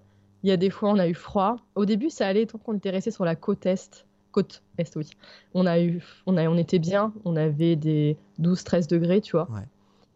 il 0.46 0.50
y 0.50 0.52
a 0.52 0.58
des 0.58 0.70
fois 0.70 0.92
on 0.92 1.00
a 1.00 1.08
eu 1.08 1.16
froid. 1.16 1.58
Au 1.74 1.86
début, 1.86 2.12
ça 2.12 2.28
allait 2.28 2.46
tant 2.46 2.60
qu'on 2.60 2.78
était 2.78 2.92
resté 2.92 3.10
sur 3.10 3.26
la 3.26 3.36
côte 3.36 3.66
est. 3.66 4.06
Côte 4.32 4.62
est, 4.78 4.96
oui. 4.96 5.10
On 5.56 5.66
a 5.66 5.80
eu, 5.80 6.04
on 6.28 6.38
a, 6.38 6.48
on 6.48 6.56
était 6.56 6.78
bien. 6.78 7.14
On 7.26 7.36
avait 7.36 7.76
des 7.76 8.16
12-13 8.40 8.88
degrés, 8.88 9.22
tu 9.22 9.32
vois. 9.32 9.50
Ouais. 9.50 9.68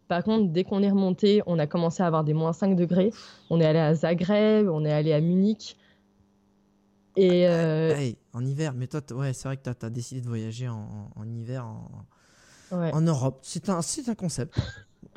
Par 0.06 0.22
contre, 0.22 0.52
dès 0.52 0.62
qu'on 0.62 0.84
est 0.84 0.90
remonté, 0.90 1.42
on 1.46 1.58
a 1.58 1.66
commencé 1.66 2.04
à 2.04 2.06
avoir 2.06 2.22
des 2.22 2.32
moins 2.32 2.52
5 2.52 2.76
degrés. 2.76 3.12
On 3.48 3.60
est 3.60 3.66
allé 3.66 3.80
à 3.80 3.92
Zagreb, 3.92 4.68
on 4.68 4.84
est 4.84 4.92
allé 4.92 5.12
à 5.12 5.20
Munich. 5.20 5.76
Et 7.16 7.48
ah, 7.48 7.50
euh, 7.50 8.12
en 8.32 8.46
hiver, 8.46 8.72
mais 8.72 8.86
toi, 8.86 9.00
ouais, 9.12 9.32
c'est 9.32 9.48
vrai 9.48 9.56
que 9.56 9.68
tu 9.68 9.84
as, 9.84 9.90
décidé 9.90 10.20
de 10.20 10.28
voyager 10.28 10.68
en, 10.68 11.10
hiver 11.26 11.66
en, 12.70 13.00
Europe. 13.00 13.40
C'est 13.42 13.68
un, 13.68 13.80
un 13.80 14.14
concept. 14.14 14.56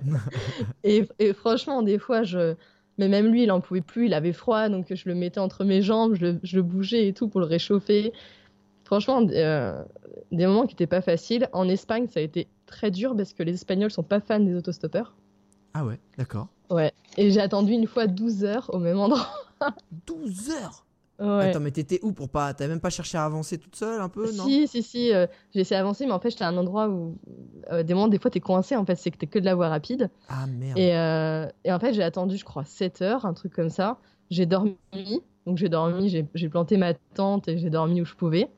et, 0.84 1.06
franchement, 1.34 1.84
des 1.84 2.00
fois, 2.00 2.24
je. 2.24 2.56
Mais 2.98 3.08
même 3.08 3.28
lui, 3.28 3.44
il 3.44 3.52
en 3.52 3.60
pouvait 3.60 3.82
plus, 3.82 4.06
il 4.06 4.14
avait 4.14 4.34
froid, 4.34 4.70
donc 4.70 4.94
je 4.94 5.10
le 5.10 5.16
mettais 5.16 5.40
entre 5.40 5.64
mes 5.64 5.82
jambes, 5.82 6.16
je 6.16 6.56
le, 6.56 6.62
bougeais 6.62 7.08
et 7.08 7.14
tout 7.14 7.28
pour 7.28 7.40
le 7.40 7.48
réchauffer. 7.48 8.14
Franchement, 8.84 9.26
euh, 9.32 9.84
des 10.32 10.46
moments 10.46 10.68
qui 10.68 10.76
n'étaient 10.76 10.88
pas 10.88 11.02
faciles. 11.02 11.50
En 11.54 11.68
Espagne, 11.68 12.08
ça 12.08 12.20
a 12.20 12.24
été 12.24 12.48
très 12.66 12.92
dur 12.92 13.16
parce 13.16 13.34
que 13.34 13.42
les 13.42 13.54
Espagnols 13.54 13.92
sont 13.92 14.04
pas 14.04 14.20
fans 14.20 14.40
des 14.40 14.56
autostoppeurs. 14.56 15.16
Ah 15.74 15.86
ouais, 15.86 16.00
d'accord. 16.18 16.48
Ouais. 16.70 16.92
Et 17.18 17.32
j'ai 17.32 17.42
attendu 17.42 17.72
une 17.74 17.88
fois 17.88 18.08
12 18.08 18.44
heures 18.44 18.70
au 18.74 18.80
même 18.80 19.00
endroit. 19.00 19.28
12 20.06 20.52
heures? 20.52 20.86
Ouais. 21.20 21.50
Attends, 21.50 21.60
mais 21.60 21.72
t'étais 21.72 22.00
où 22.02 22.12
pour 22.12 22.30
pas. 22.30 22.54
T'as 22.54 22.68
même 22.68 22.80
pas 22.80 22.90
cherché 22.90 23.18
à 23.18 23.26
avancer 23.26 23.58
toute 23.58 23.76
seule 23.76 24.02
un 24.02 24.10
peu, 24.10 24.32
non? 24.34 24.46
Si, 24.46 24.68
si, 24.68 24.82
si. 24.82 25.14
Euh, 25.14 25.28
j'ai 25.54 25.62
essayé 25.62 25.80
d'avancer, 25.80 26.06
mais 26.06 26.12
en 26.12 26.20
fait, 26.20 26.32
j'étais 26.32 26.44
à 26.44 26.48
un 26.48 26.58
endroit 26.58 26.90
où. 26.90 27.18
Euh, 27.72 27.84
des 27.84 27.94
moments, 27.94 28.08
des 28.08 28.20
fois, 28.20 28.32
t'es 28.32 28.40
coincé, 28.40 28.76
en 28.76 28.86
fait, 28.86 28.96
c'est 28.96 29.12
que 29.12 29.18
t'es 29.18 29.28
que 29.28 29.40
de 29.40 29.46
la 29.46 29.56
voie 29.56 29.70
rapide. 29.70 30.10
Ah 30.28 30.48
merde. 30.48 30.78
Et, 30.78 30.96
euh, 30.96 31.48
et 31.64 31.72
en 31.72 31.80
fait, 31.80 31.94
j'ai 31.94 32.04
attendu, 32.04 32.38
je 32.38 32.46
crois, 32.46 32.66
7 32.66 33.02
heures, 33.02 33.26
un 33.26 33.34
truc 33.34 33.54
comme 33.54 33.70
ça. 33.70 34.00
J'ai 34.32 34.46
dormi. 34.46 34.76
Donc, 35.46 35.58
j'ai 35.58 35.70
dormi, 35.70 36.10
j'ai 36.10 36.50
planté 36.50 36.78
ma 36.78 36.94
tente 36.94 37.48
et 37.48 37.58
j'ai 37.58 37.70
dormi 37.70 38.02
où 38.02 38.06
je 38.06 38.16
pouvais. 38.16 38.50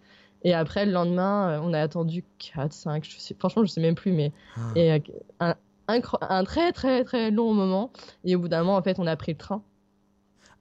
Et 0.43 0.53
après, 0.53 0.85
le 0.85 0.91
lendemain, 0.91 1.49
euh, 1.49 1.59
on 1.63 1.73
a 1.73 1.79
attendu 1.81 2.23
4, 2.53 2.71
5, 2.71 3.03
je 3.03 3.17
sais, 3.17 3.35
franchement, 3.37 3.65
je 3.65 3.71
sais 3.71 3.81
même 3.81 3.95
plus, 3.95 4.11
mais 4.11 4.31
ah. 4.55 4.59
et, 4.75 5.01
un, 5.39 5.55
un, 5.87 6.43
très, 6.43 6.71
très, 6.71 7.03
très 7.03 7.31
long 7.31 7.53
moment. 7.53 7.91
Et 8.23 8.35
au 8.35 8.39
bout 8.39 8.47
d'un 8.47 8.59
moment, 8.59 8.75
en 8.75 8.83
fait, 8.83 8.99
on 8.99 9.07
a 9.07 9.15
pris 9.15 9.31
le 9.31 9.39
train. 9.39 9.63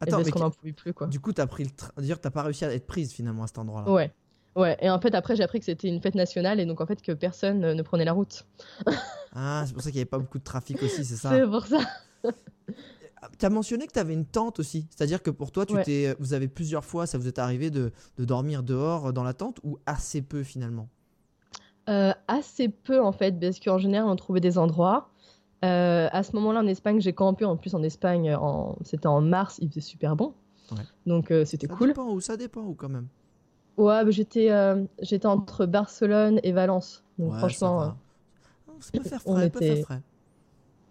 Attends, 0.05 0.19
parce 0.19 0.31
qu'on 0.31 0.41
n'en 0.41 0.51
pouvait 0.51 0.73
plus, 0.73 0.95
quoi. 0.95 1.07
Du 1.07 1.21
coup, 1.21 1.33
t'as 1.33 1.47
pris 1.47 1.65
le 1.65 1.71
train. 1.71 1.91
T'as 2.21 2.31
pas 2.31 2.43
réussi 2.43 2.65
à 2.65 2.73
être 2.73 2.87
prise 2.87 3.13
finalement 3.13 3.43
à 3.43 3.47
cet 3.47 3.59
endroit-là. 3.59 3.91
Ouais. 3.91 4.13
Ouais, 4.57 4.77
et 4.81 4.89
en 4.89 5.01
fait, 5.01 5.15
après, 5.15 5.35
j'ai 5.35 5.43
appris 5.43 5.59
que 5.59 5.65
c'était 5.65 5.89
une 5.89 6.01
fête 6.01 6.15
nationale 6.15 6.61
et 6.61 6.67
donc 6.67 6.81
en 6.81 6.87
fait 6.87 7.03
que 7.03 7.11
personne 7.11 7.59
ne 7.59 7.83
prenait 7.83 8.05
la 8.05 8.13
route. 8.13 8.47
ah, 9.35 9.65
c'est 9.67 9.73
pour 9.73 9.83
ça 9.83 9.91
qu'il 9.91 9.97
n'y 9.97 10.03
avait 10.03 10.11
pas 10.11 10.19
beaucoup 10.19 10.39
de 10.39 10.45
trafic 10.45 10.81
aussi, 10.83 11.05
c'est 11.05 11.17
ça 11.17 11.31
C'est 11.31 11.45
pour 11.45 11.67
ça. 11.67 11.81
tu 13.39 13.47
as 13.47 13.51
mentionné 13.51 13.87
que 13.87 13.93
tu 13.93 13.99
avais 13.99 14.13
une 14.13 14.27
tente 14.27 14.61
aussi. 14.61 14.87
C'est-à-dire 14.91 15.23
que 15.23 15.31
pour 15.31 15.51
toi, 15.51 15.67
tu 15.67 15.75
t'es, 15.83 16.15
vous 16.21 16.35
avez 16.35 16.47
plusieurs 16.47 16.85
fois, 16.85 17.07
ça 17.07 17.19
vous 17.19 17.27
est 17.27 17.39
arrivé 17.41 17.71
de, 17.71 17.93
dormir 18.19 18.63
dehors 18.63 19.13
dans 19.13 19.25
la 19.25 19.35
tente 19.35 19.59
ou 19.65 19.79
assez 19.87 20.23
peu 20.23 20.45
finalement? 20.45 20.89
Euh, 21.89 22.13
Assez 22.29 22.69
peu 22.69 23.03
en 23.03 23.13
fait, 23.13 23.39
parce 23.39 23.59
qu'en 23.59 23.79
général, 23.79 24.09
on 24.09 24.17
trouvait 24.17 24.41
des 24.41 24.57
endroits. 24.57 25.11
Euh, 25.65 26.09
à 26.13 26.23
ce 26.23 26.33
moment-là, 26.37 26.61
en 26.61 26.67
Espagne, 26.67 27.01
j'ai 27.01 27.13
campé. 27.13 27.45
En 27.45 27.57
plus, 27.57 27.75
en 27.75 27.83
Espagne, 27.83 28.35
en... 28.35 28.77
c'était 28.83 29.07
en 29.07 29.21
mars, 29.21 29.59
il 29.61 29.69
faisait 29.69 29.81
super 29.81 30.17
bon. 30.17 30.35
Donc, 31.07 31.31
euh, 31.31 31.45
c'était 31.45 31.67
cool. 31.67 31.79
Ça 31.79 31.87
dépend 31.87 32.11
ou 32.11 32.21
ça 32.21 32.37
dépend 32.37 32.63
ou 32.63 32.75
quand 32.75 32.89
même 32.89 33.09
Ouais, 33.77 34.05
bah, 34.05 34.11
j'étais, 34.11 34.51
j'étais 35.01 35.27
entre 35.27 35.67
Barcelone 35.67 36.41
et 36.43 36.53
Valence. 36.53 37.03
Donc, 37.19 37.35
franchement. 37.35 37.97
Ça, 38.81 38.93
peut 38.93 39.03
faire 39.03 39.23
frais, 39.23 39.51
peut 39.51 39.61
faire 39.61 39.85
frais. 39.85 40.03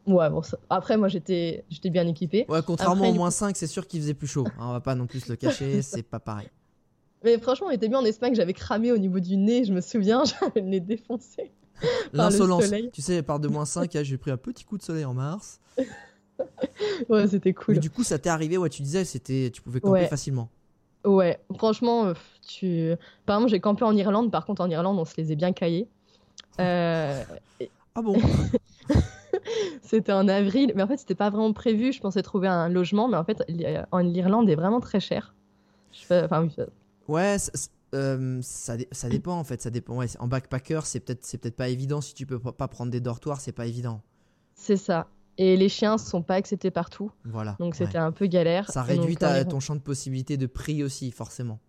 Ouais, 0.05 0.30
bon, 0.30 0.41
après, 0.69 0.97
moi, 0.97 1.07
j'étais 1.07 1.63
bien 1.86 2.07
équipé. 2.07 2.45
Ouais, 2.49 2.59
contrairement 2.65 3.09
au 3.09 3.13
moins 3.13 3.32
5, 3.32 3.55
c'est 3.55 3.67
sûr 3.67 3.88
qu'il 3.88 4.01
faisait 4.01 4.13
plus 4.13 4.28
chaud. 4.28 4.45
Hein, 4.59 4.69
on 4.69 4.71
va 4.74 4.82
pas 4.82 4.95
non 4.95 5.07
plus 5.07 5.28
le 5.28 5.36
cacher, 5.36 5.82
c'est 5.82 6.03
pas 6.03 6.19
pareil. 6.19 6.49
Mais 7.24 7.38
franchement, 7.38 7.67
on 7.67 7.71
était 7.71 7.88
bien 7.88 7.99
en 7.99 8.05
Espagne, 8.05 8.36
j'avais 8.36 8.53
cramé 8.53 8.91
au 8.91 8.97
niveau 8.97 9.19
du 9.21 9.38
nez, 9.38 9.63
je 9.63 9.71
me 9.71 9.80
souviens, 9.80 10.24
j'avais 10.41 10.59
le 10.59 10.67
nez 10.67 10.80
défoncé. 10.82 11.51
L'insolence. 12.13 12.71
Tu 12.93 13.01
sais, 13.01 13.21
par 13.24 13.39
de 13.39 13.47
moins 13.47 13.65
5, 13.65 13.89
j'ai 14.01 14.17
pris 14.17 14.32
un 14.32 14.38
petit 14.38 14.63
coup 14.63 14.78
de 14.78 14.84
soleil 14.84 15.05
en 15.05 15.13
mars. 15.13 15.59
ouais, 17.09 17.28
c'était 17.28 17.53
cool. 17.53 17.76
Mais 17.76 17.80
du 17.80 17.89
coup, 17.89 18.03
ça 18.03 18.19
t'est 18.19 18.30
arrivé, 18.30 18.57
ouais, 18.57 18.69
tu 18.69 18.82
disais, 18.82 19.05
c'était, 19.05 19.51
tu 19.53 19.61
pouvais 19.61 19.80
camper 19.80 20.07
facilement. 20.07 20.49
Ouais, 21.05 21.39
franchement, 21.57 22.05
euh, 22.05 22.13
tu. 22.47 22.93
Par 23.26 23.38
exemple, 23.38 23.51
j'ai 23.51 23.59
campé 23.59 23.84
en 23.84 23.95
Irlande, 23.95 24.32
par 24.32 24.45
contre, 24.45 24.61
en 24.61 24.69
Irlande, 24.69 24.97
on 24.97 25.05
se 25.05 25.15
les 25.17 25.34
est 25.34 25.36
bien 25.36 25.51
caillés. 25.51 25.89
Euh... 26.59 27.24
Ah 27.95 28.01
bon? 28.01 28.15
C'était 29.82 30.13
en 30.13 30.28
avril, 30.28 30.71
mais 30.76 30.84
en 30.84 30.88
fait, 30.88 30.97
c'était 30.97 31.15
pas 31.15 31.30
vraiment 31.30 31.53
prévu. 31.53 31.91
Je 31.91 31.99
pensais 31.99 32.21
trouver 32.21 32.47
un 32.47 32.69
logement, 32.69 33.07
mais 33.07 33.17
en 33.17 33.24
fait, 33.24 33.43
en 33.91 33.97
l'Irlande 33.99 34.49
est 34.49 34.55
vraiment 34.55 34.80
très 34.80 34.99
cher. 34.99 35.36
Enfin, 36.09 36.47
ouais, 37.07 37.38
euh, 37.93 38.39
ça, 38.41 38.75
ça, 38.91 39.09
dépend 39.09 39.37
en 39.37 39.43
fait. 39.43 39.61
Ça 39.61 39.69
dépend. 39.69 39.95
Ouais, 39.97 40.07
en 40.19 40.27
backpacker, 40.27 40.81
c'est 40.83 40.99
peut-être 40.99 41.23
c'est 41.25 41.37
peut-être 41.37 41.55
pas 41.55 41.69
évident 41.69 42.01
si 42.01 42.13
tu 42.13 42.25
peux 42.25 42.39
pas 42.39 42.67
prendre 42.67 42.91
des 42.91 43.01
dortoirs, 43.01 43.39
c'est 43.39 43.51
pas 43.51 43.65
évident. 43.65 44.01
C'est 44.55 44.77
ça. 44.77 45.07
Et 45.37 45.57
les 45.57 45.69
chiens 45.69 45.97
sont 45.97 46.21
pas 46.21 46.35
acceptés 46.35 46.71
partout. 46.71 47.11
Voilà. 47.25 47.55
Donc 47.59 47.75
c'était 47.75 47.97
un 47.97 48.11
peu 48.11 48.27
galère. 48.27 48.69
Ça 48.69 48.83
réduit 48.83 49.17
ton 49.17 49.59
champ 49.59 49.75
de 49.75 49.81
possibilités 49.81 50.37
de 50.37 50.45
prix 50.45 50.83
aussi, 50.83 51.11
forcément. 51.11 51.59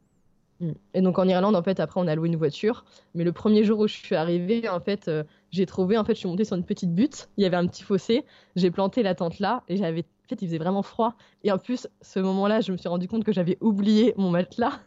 Mm. 0.61 0.73
Et 0.95 1.01
donc 1.01 1.19
en 1.19 1.27
Irlande, 1.27 1.57
en 1.57 1.63
fait, 1.63 1.81
après, 1.81 2.01
on 2.01 2.07
a 2.07 2.15
loué 2.15 2.29
une 2.29 2.37
voiture. 2.37 2.85
Mais 3.15 3.25
le 3.25 3.33
premier 3.33 3.65
jour 3.65 3.81
où 3.81 3.89
je 3.89 3.95
suis 3.95 4.15
arrivée, 4.15 4.69
en 4.69 4.81
fait, 4.81 5.09
euh, 5.09 5.25
j'ai 5.51 5.67
trouvé, 5.67 5.97
en 5.97 6.05
fait, 6.05 6.15
je 6.15 6.21
suis 6.21 6.29
montée 6.29 6.45
sur 6.45 6.57
une 6.57 6.65
petite 6.65 6.95
butte. 6.95 7.29
Il 7.37 7.43
y 7.43 7.47
avait 7.47 7.57
un 7.57 7.67
petit 7.67 7.83
fossé. 7.83 8.25
J'ai 8.57 8.71
planté 8.71 9.03
la 9.03 9.15
tente 9.15 9.39
là 9.39 9.63
et 9.69 9.77
j'avais, 9.77 10.01
en 10.03 10.29
fait, 10.29 10.43
il 10.43 10.49
faisait 10.49 10.59
vraiment 10.59 10.83
froid. 10.83 11.17
Et 11.43 11.51
en 11.51 11.59
plus, 11.59 11.89
ce 12.03 12.21
moment-là, 12.21 12.61
je 12.61 12.73
me 12.73 12.77
suis 12.77 12.89
rendu 12.89 13.09
compte 13.09 13.25
que 13.25 13.33
j'avais 13.33 13.59
oublié 13.61 14.15
mon 14.17 14.31
matelas. 14.31 14.81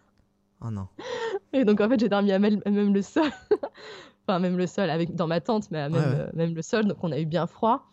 Oh 0.62 0.72
non. 0.72 0.88
Et 1.54 1.66
donc 1.66 1.82
en 1.82 1.90
fait, 1.90 2.00
j'ai 2.00 2.10
dormi 2.10 2.32
à 2.32 2.40
même, 2.40 2.62
le 2.66 3.02
sol. 3.02 3.30
enfin, 4.28 4.40
même 4.40 4.58
le 4.58 4.68
sol, 4.68 4.90
avec 4.90 5.16
dans 5.16 5.28
ma 5.28 5.40
tente, 5.40 5.70
mais 5.72 5.90
même, 5.90 6.02
euh, 6.04 6.28
même 6.34 6.56
le 6.56 6.62
sol. 6.62 6.86
Donc 6.86 6.98
on 7.04 7.12
a 7.12 7.20
eu 7.20 7.26
bien 7.26 7.48
froid. 7.48 7.86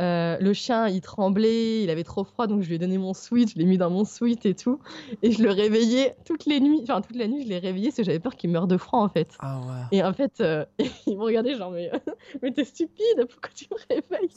Euh, 0.00 0.36
le 0.40 0.52
chien, 0.52 0.88
il 0.88 1.00
tremblait, 1.00 1.82
il 1.82 1.90
avait 1.90 2.04
trop 2.04 2.24
froid, 2.24 2.46
donc 2.46 2.62
je 2.62 2.68
lui 2.68 2.76
ai 2.76 2.78
donné 2.78 2.98
mon 2.98 3.14
sweat, 3.14 3.50
je 3.52 3.58
l'ai 3.58 3.64
mis 3.64 3.78
dans 3.78 3.90
mon 3.90 4.04
sweat 4.04 4.44
et 4.46 4.54
tout. 4.54 4.80
Et 5.22 5.32
je 5.32 5.42
le 5.42 5.50
réveillais 5.50 6.16
toutes 6.24 6.46
les 6.46 6.60
nuits, 6.60 6.80
enfin 6.82 7.00
toute 7.02 7.16
la 7.16 7.28
nuit, 7.28 7.44
je 7.44 7.48
l'ai 7.48 7.58
réveillé 7.58 7.88
parce 7.88 7.98
que 7.98 8.04
j'avais 8.04 8.18
peur 8.18 8.36
qu'il 8.36 8.50
meure 8.50 8.66
de 8.66 8.76
froid 8.76 9.00
en 9.00 9.08
fait. 9.08 9.36
Ah 9.38 9.60
ouais. 9.60 9.98
Et 9.98 10.02
en 10.02 10.12
fait, 10.12 10.40
euh, 10.40 10.64
il 11.06 11.16
me 11.16 11.22
regardait 11.22 11.54
genre, 11.54 11.70
mais, 11.70 11.90
mais 12.42 12.52
t'es 12.52 12.64
stupide, 12.64 13.26
pourquoi 13.30 13.50
tu 13.54 13.66
me 13.70 13.94
réveilles? 13.94 14.30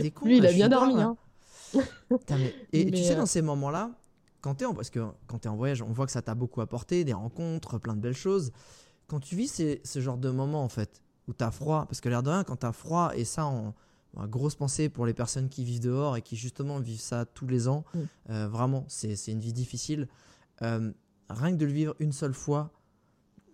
C'est 0.00 0.10
con. 0.10 0.26
Lui, 0.26 0.38
il 0.38 0.46
a 0.46 0.52
bien 0.52 0.68
dormi. 0.68 1.00
Hein. 1.00 1.16
Et 2.72 2.90
tu 2.90 3.02
sais, 3.02 3.16
dans 3.16 3.22
euh, 3.22 3.26
ces 3.26 3.42
moments-là, 3.42 3.90
quand 4.44 4.56
t'es 4.56 4.66
en... 4.66 4.74
Parce 4.74 4.90
que 4.90 5.00
quand 5.26 5.38
t'es 5.38 5.48
en 5.48 5.56
voyage, 5.56 5.80
on 5.80 5.90
voit 5.92 6.04
que 6.04 6.12
ça 6.12 6.20
t'a 6.20 6.34
beaucoup 6.34 6.60
apporté, 6.60 7.02
des 7.04 7.14
rencontres, 7.14 7.78
plein 7.78 7.96
de 7.96 8.00
belles 8.00 8.12
choses. 8.12 8.52
Quand 9.06 9.18
tu 9.18 9.36
vis 9.36 9.48
ces... 9.48 9.80
ce 9.84 10.00
genre 10.00 10.18
de 10.18 10.28
moments 10.28 10.62
en 10.62 10.68
fait, 10.68 11.00
où 11.28 11.32
t'as 11.32 11.50
froid, 11.50 11.86
parce 11.86 12.02
que 12.02 12.10
l'air 12.10 12.22
de 12.22 12.28
rien, 12.28 12.44
quand 12.44 12.56
t'as 12.56 12.72
froid, 12.72 13.12
et 13.14 13.24
ça, 13.24 13.46
on 13.46 13.72
grosse 14.28 14.54
pensée 14.54 14.90
pour 14.90 15.06
les 15.06 15.14
personnes 15.14 15.48
qui 15.48 15.64
vivent 15.64 15.80
dehors 15.80 16.18
et 16.18 16.22
qui 16.22 16.36
justement 16.36 16.78
vivent 16.78 17.00
ça 17.00 17.24
tous 17.24 17.46
les 17.46 17.68
ans. 17.68 17.86
Mm. 17.94 17.98
Euh, 18.30 18.48
vraiment, 18.48 18.84
c'est 18.88 19.16
une 19.28 19.40
vie 19.40 19.54
difficile. 19.54 20.08
Euh, 20.60 20.92
rien 21.30 21.52
que 21.52 21.56
de 21.56 21.64
le 21.64 21.72
vivre 21.72 21.94
une 21.98 22.12
seule 22.12 22.34
fois, 22.34 22.70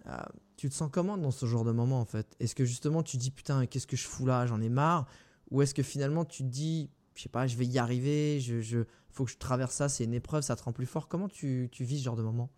euh, 0.06 0.18
tu 0.56 0.68
te 0.68 0.74
sens 0.74 0.90
comment 0.92 1.16
dans 1.16 1.30
ce 1.30 1.46
genre 1.46 1.64
de 1.64 1.72
moment 1.72 2.00
en 2.00 2.04
fait? 2.04 2.34
Est-ce 2.40 2.56
que 2.56 2.64
justement 2.64 3.04
tu 3.04 3.16
dis 3.16 3.30
putain 3.30 3.64
qu'est-ce 3.66 3.86
que 3.86 3.96
je 3.96 4.08
fous 4.08 4.26
là, 4.26 4.44
j'en 4.46 4.60
ai 4.60 4.68
marre? 4.68 5.06
Ou 5.52 5.62
est-ce 5.62 5.72
que 5.72 5.84
finalement 5.84 6.24
tu 6.24 6.42
te 6.42 6.48
dis 6.48 6.90
je 7.20 7.24
sais 7.24 7.28
pas, 7.28 7.46
je 7.46 7.54
vais 7.58 7.66
y 7.66 7.78
arriver, 7.78 8.40
je, 8.40 8.62
je 8.62 8.78
faut 9.10 9.26
que 9.26 9.30
je 9.30 9.36
traverse 9.36 9.74
ça, 9.74 9.90
c'est 9.90 10.04
une 10.04 10.14
épreuve, 10.14 10.40
ça 10.40 10.56
te 10.56 10.62
rend 10.62 10.72
plus 10.72 10.86
fort. 10.86 11.06
Comment 11.06 11.28
tu, 11.28 11.68
tu 11.70 11.84
vis 11.84 11.98
ce 11.98 12.04
genre 12.04 12.16
de 12.16 12.22
moment? 12.22 12.48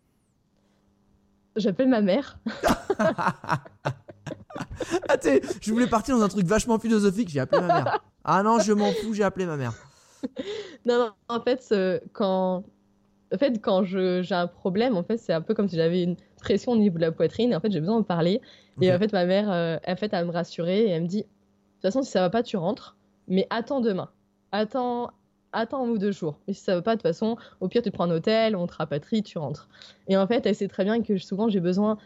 J'appelle 1.57 1.89
ma 1.89 2.01
mère. 2.01 2.39
ah, 3.01 3.65
je 5.61 5.73
voulais 5.73 5.89
partir 5.89 6.17
dans 6.17 6.23
un 6.23 6.29
truc 6.29 6.47
vachement 6.47 6.79
philosophique, 6.79 7.29
j'ai 7.29 7.41
appelé 7.41 7.61
ma 7.61 7.83
mère. 7.83 8.05
Ah 8.23 8.45
non, 8.45 8.61
je 8.61 8.73
m'en 8.73 8.93
fous, 8.93 9.15
j'ai 9.15 9.25
appelé 9.25 9.47
ma 9.47 9.57
mère. 9.57 9.75
non, 10.87 10.99
non, 10.99 11.11
en 11.29 11.41
fait, 11.41 11.75
quand, 12.13 12.63
en 13.35 13.39
fait, 13.39 13.61
quand 13.61 13.83
j'ai 13.83 14.25
un 14.31 14.47
problème, 14.47 14.97
en 14.97 15.03
fait, 15.03 15.17
c'est 15.17 15.33
un 15.33 15.43
peu 15.43 15.55
comme 15.55 15.69
si 15.69 15.75
j'avais 15.75 16.05
une 16.05 16.15
pression 16.37 16.71
au 16.71 16.77
niveau 16.77 16.99
de 16.99 17.03
la 17.03 17.11
poitrine. 17.11 17.51
Et 17.51 17.57
en 17.57 17.61
fait, 17.61 17.73
j'ai 17.73 17.81
besoin 17.81 17.99
de 17.99 18.07
parler. 18.07 18.41
Et 18.81 18.93
en 18.95 18.99
fait, 19.01 19.13
ma 19.13 19.25
mère, 19.25 19.51
euh, 19.51 19.79
elle, 19.83 19.97
fait, 19.97 20.13
elle 20.13 20.27
me 20.27 20.31
rassurer 20.31 20.83
et 20.83 20.91
elle 20.91 21.03
me 21.03 21.09
dit, 21.09 21.23
de 21.23 21.25
toute 21.25 21.83
façon, 21.83 22.03
si 22.03 22.13
ça 22.13 22.21
va 22.21 22.31
pas, 22.31 22.45
tu 22.45 22.57
rentres, 22.57 22.97
mais 23.27 23.49
attends 23.51 23.81
demain 23.81 24.09
attends, 24.53 25.11
attends 25.53 25.85
un 25.85 25.89
ou 25.89 25.99
deux 25.99 26.13
jours. 26.13 26.39
Mais 26.47 26.55
si 26.55 26.63
ça 26.63 26.77
veut 26.77 26.83
pas, 26.83 26.93
de 26.93 27.01
toute 27.01 27.09
façon, 27.09 27.37
au 27.61 27.69
pire, 27.69 27.83
tu 27.83 27.91
prends 27.91 28.05
un 28.05 28.11
hôtel, 28.11 28.55
on 28.57 28.67
te 28.67 28.75
rapatrie, 28.75 29.23
tu 29.23 29.39
rentres. 29.39 29.69
Et 30.09 30.17
en 30.17 30.27
fait, 30.27 30.47
elle 30.47 30.55
sait 30.55 30.69
très 30.69 30.85
bien 30.85 31.03
que 31.03 31.17
souvent, 31.19 31.49
j'ai 31.49 31.61
besoin 31.61 31.99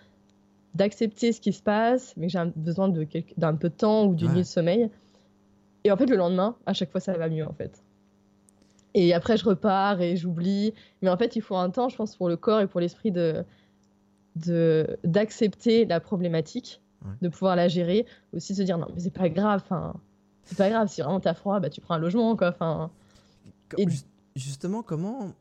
d'accepter 0.75 1.33
ce 1.33 1.41
qui 1.41 1.53
se 1.53 1.63
passe, 1.63 2.15
mais 2.17 2.27
que 2.27 2.33
j'ai 2.33 2.45
besoin 2.57 2.89
d'un 3.37 3.55
peu 3.55 3.69
de 3.69 3.75
temps 3.75 4.07
ou 4.07 4.15
d'une 4.15 4.33
nuit 4.33 4.41
de 4.41 4.47
sommeil. 4.47 4.91
Et 5.85 5.91
en 5.91 5.97
fait, 5.97 6.07
le 6.07 6.17
lendemain, 6.17 6.57
à 6.67 6.73
chaque 6.73 6.91
fois, 6.91 7.01
ça 7.01 7.17
va 7.17 7.29
mieux, 7.29 7.47
en 7.47 7.53
fait. 7.53 7.83
Et 8.95 9.13
après, 9.13 9.37
je 9.37 9.45
repars 9.45 10.01
et 10.01 10.17
j'oublie. 10.17 10.73
Mais 11.03 11.11
en 11.11 11.17
fait, 11.17 11.37
il 11.37 11.43
faut 11.43 11.57
un 11.57 11.71
temps, 11.71 11.89
je 11.89 11.97
pense, 11.97 12.17
pour 12.17 12.29
le 12.29 12.37
corps 12.37 12.61
et 12.61 12.67
pour 12.67 12.81
l'esprit 12.81 13.13
de 13.13 13.45
d'accepter 15.05 15.87
la 15.87 15.99
problématique, 15.99 16.83
de 17.23 17.29
pouvoir 17.29 17.57
la 17.57 17.69
gérer, 17.69 18.05
aussi 18.35 18.55
se 18.55 18.63
dire 18.63 18.77
non 18.77 18.87
mais 18.93 19.01
c'est 19.01 19.11
pas 19.11 19.31
grave, 19.31 19.63
c'est 20.47 20.57
pas 20.57 20.71
grave, 20.71 20.89
si 20.89 21.03
vraiment 21.03 21.21
t'as 21.21 21.35
froid, 21.35 21.61
bah, 21.61 21.71
tu 21.71 21.81
prends 21.81 21.95
un 21.95 21.99
logement, 21.99 22.37
quoi. 22.37 22.49
Enfin. 22.49 22.91
Justement, 24.35 24.83
comment. 24.83 25.33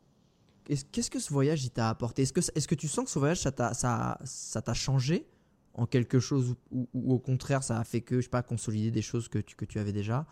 Qu'est-ce 0.91 1.11
que 1.11 1.19
ce 1.19 1.31
voyage 1.31 1.63
il 1.63 1.69
t'a 1.69 1.89
apporté? 1.89 2.23
Est-ce 2.23 2.33
que, 2.33 2.39
est 2.39 2.67
que 2.67 2.75
tu 2.75 2.87
sens 2.87 3.05
que 3.05 3.11
ce 3.11 3.19
voyage 3.19 3.39
ça 3.39 3.51
t'a 3.51 3.75
ça, 3.75 4.17
ça 4.23 4.73
changé 4.73 5.27
en 5.75 5.85
quelque 5.85 6.19
chose 6.19 6.55
ou, 6.71 6.87
au 7.13 7.19
contraire 7.19 7.61
ça 7.61 7.79
a 7.79 7.83
fait 7.83 8.01
que 8.01 8.15
je 8.15 8.21
sais 8.21 8.29
pas 8.29 8.41
consolider 8.41 8.89
des 8.89 9.03
choses 9.03 9.27
que 9.27 9.37
tu, 9.37 9.55
que 9.55 9.65
tu 9.65 9.77
avais 9.77 9.91
déjà? 9.91 10.25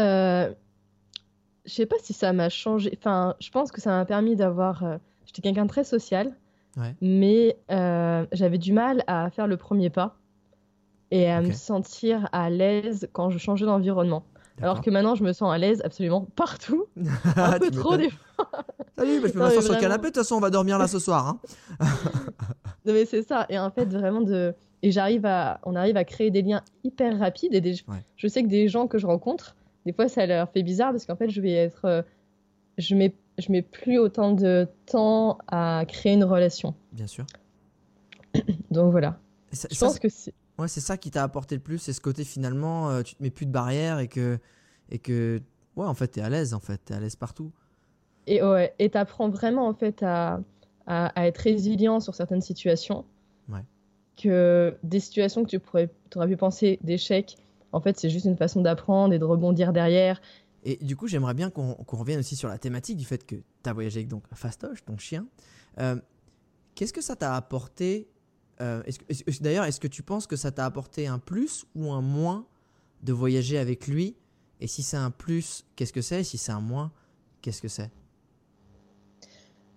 Euh, 0.00 0.54
Je 1.64 1.74
sais 1.74 1.86
pas 1.86 1.96
si 2.00 2.12
ça 2.12 2.32
m'a 2.32 2.50
changé. 2.50 2.96
Enfin, 2.98 3.34
je 3.40 3.50
pense 3.50 3.72
que 3.72 3.80
ça 3.80 3.90
m'a 3.90 4.04
permis 4.04 4.36
d'avoir. 4.36 4.84
Euh, 4.84 4.98
j'étais 5.26 5.42
quelqu'un 5.42 5.64
de 5.64 5.70
très 5.70 5.82
social, 5.82 6.36
mais 7.00 7.58
euh, 7.72 8.26
j'avais 8.30 8.58
du 8.58 8.72
mal 8.72 9.02
à 9.08 9.28
faire 9.30 9.48
le 9.48 9.56
premier 9.56 9.90
pas 9.90 10.16
et 11.10 11.30
à 11.30 11.40
me 11.40 11.52
sentir 11.52 12.28
à 12.32 12.50
l'aise 12.50 13.08
quand 13.12 13.30
je 13.30 13.38
changeais 13.38 13.66
d'environnement. 13.66 14.24
Alors 14.60 14.80
que 14.80 14.90
maintenant, 14.90 15.14
je 15.14 15.22
me 15.22 15.32
sens 15.32 15.52
à 15.52 15.58
l'aise 15.58 15.80
absolument 15.84 16.26
partout. 16.36 16.86
un 17.36 17.58
peu 17.58 17.70
trop 17.70 17.96
des 17.96 18.10
fois. 18.10 18.50
Salut, 18.96 19.20
bah, 19.20 19.28
je 19.28 19.32
peux 19.32 19.38
m'asseoir 19.38 19.62
sur 19.62 19.72
le 19.72 19.80
canapé, 19.80 20.02
de 20.02 20.06
toute 20.08 20.16
façon, 20.16 20.36
on 20.36 20.40
va 20.40 20.50
dormir 20.50 20.78
là 20.78 20.88
ce 20.88 20.98
soir. 20.98 21.28
Hein. 21.28 21.38
non, 22.84 22.92
mais 22.92 23.04
c'est 23.04 23.22
ça. 23.22 23.46
Et 23.48 23.58
en 23.58 23.70
fait, 23.70 23.86
vraiment 23.86 24.20
de. 24.20 24.54
Et 24.82 24.90
j'arrive 24.90 25.26
à. 25.26 25.60
On 25.64 25.76
arrive 25.76 25.96
à 25.96 26.04
créer 26.04 26.30
des 26.30 26.42
liens 26.42 26.62
hyper 26.84 27.18
rapides. 27.18 27.54
Et 27.54 27.74
je 28.16 28.28
sais 28.28 28.42
que 28.42 28.48
des 28.48 28.68
gens 28.68 28.86
que 28.86 28.98
je 28.98 29.06
rencontre, 29.06 29.56
des 29.86 29.92
fois, 29.92 30.08
ça 30.08 30.26
leur 30.26 30.50
fait 30.50 30.62
bizarre 30.62 30.90
parce 30.90 31.06
qu'en 31.06 31.16
fait, 31.16 31.30
je 31.30 31.40
vais 31.40 31.52
être. 31.52 31.84
Euh, 31.84 32.02
je 32.78 32.94
mets... 32.94 33.14
je 33.38 33.50
mets 33.50 33.62
plus 33.62 33.98
autant 33.98 34.32
de 34.32 34.68
temps 34.86 35.38
à 35.48 35.84
créer 35.86 36.14
une 36.14 36.24
relation. 36.24 36.74
Bien 36.92 37.06
sûr. 37.06 37.26
Donc 38.70 38.90
voilà. 38.90 39.18
je 39.52 39.78
pense 39.78 39.98
que 39.98 40.08
c'est. 40.08 40.34
Ouais, 40.58 40.68
c'est 40.68 40.80
ça 40.80 40.96
qui 40.96 41.10
t'a 41.10 41.22
apporté 41.22 41.54
le 41.54 41.60
plus, 41.60 41.78
c'est 41.78 41.92
ce 41.92 42.00
côté 42.00 42.24
finalement, 42.24 42.90
euh, 42.90 43.02
tu 43.02 43.14
te 43.14 43.22
mets 43.22 43.30
plus 43.30 43.46
de 43.46 43.52
barrières 43.52 44.00
et 44.00 44.08
que, 44.08 44.38
et 44.90 44.98
que 44.98 45.40
ouais, 45.76 45.86
en 45.86 45.94
fait, 45.94 46.08
t'es 46.08 46.20
à 46.20 46.28
l'aise, 46.28 46.52
en 46.52 46.60
fait, 46.60 46.78
t'es 46.84 46.94
à 46.94 47.00
l'aise 47.00 47.16
partout. 47.16 47.52
Et 48.26 48.42
ouais, 48.42 48.74
et 48.78 48.90
t'apprends 48.90 49.30
vraiment 49.30 49.68
en 49.68 49.74
fait 49.74 50.02
à, 50.02 50.40
à, 50.86 51.26
être 51.26 51.38
résilient 51.38 52.00
sur 52.00 52.14
certaines 52.14 52.40
situations. 52.40 53.04
Ouais. 53.48 53.64
Que 54.16 54.76
des 54.82 55.00
situations 55.00 55.44
que 55.44 55.48
tu 55.48 55.60
pourrais, 55.60 55.90
aurais 56.16 56.28
pu 56.28 56.36
penser 56.36 56.78
d'échec, 56.82 57.36
en 57.72 57.80
fait, 57.80 57.98
c'est 57.98 58.10
juste 58.10 58.26
une 58.26 58.36
façon 58.36 58.60
d'apprendre 58.60 59.14
et 59.14 59.18
de 59.18 59.24
rebondir 59.24 59.72
derrière. 59.72 60.20
Et 60.64 60.76
du 60.76 60.96
coup, 60.96 61.06
j'aimerais 61.06 61.34
bien 61.34 61.50
qu'on 61.50 61.76
revienne 61.86 62.18
aussi 62.18 62.34
sur 62.34 62.48
la 62.48 62.58
thématique 62.58 62.96
du 62.96 63.04
fait 63.04 63.24
que 63.24 63.36
tu 63.36 63.70
as 63.70 63.72
voyagé 63.72 64.00
avec 64.00 64.08
donc 64.08 64.24
Fastoche, 64.34 64.84
ton 64.84 64.98
chien. 64.98 65.26
Euh, 65.78 65.96
qu'est-ce 66.74 66.92
que 66.92 67.00
ça 67.00 67.16
t'a 67.16 67.36
apporté 67.36 68.08
euh, 68.60 68.82
d'ailleurs, 69.40 69.64
est-ce 69.64 69.80
que 69.80 69.86
tu 69.88 70.02
penses 70.02 70.26
que 70.26 70.36
ça 70.36 70.50
t'a 70.50 70.64
apporté 70.64 71.06
un 71.06 71.18
plus 71.18 71.64
ou 71.74 71.92
un 71.92 72.00
moins 72.00 72.46
de 73.02 73.12
voyager 73.12 73.58
avec 73.58 73.86
lui? 73.86 74.16
Et 74.60 74.66
si 74.66 74.82
c'est 74.82 74.96
un 74.96 75.10
plus, 75.10 75.64
qu'est-ce 75.76 75.92
que 75.92 76.00
c'est? 76.00 76.24
Si 76.24 76.38
c'est 76.38 76.52
un 76.52 76.60
moins, 76.60 76.90
qu'est-ce 77.42 77.62
que 77.62 77.68
c'est? 77.68 77.90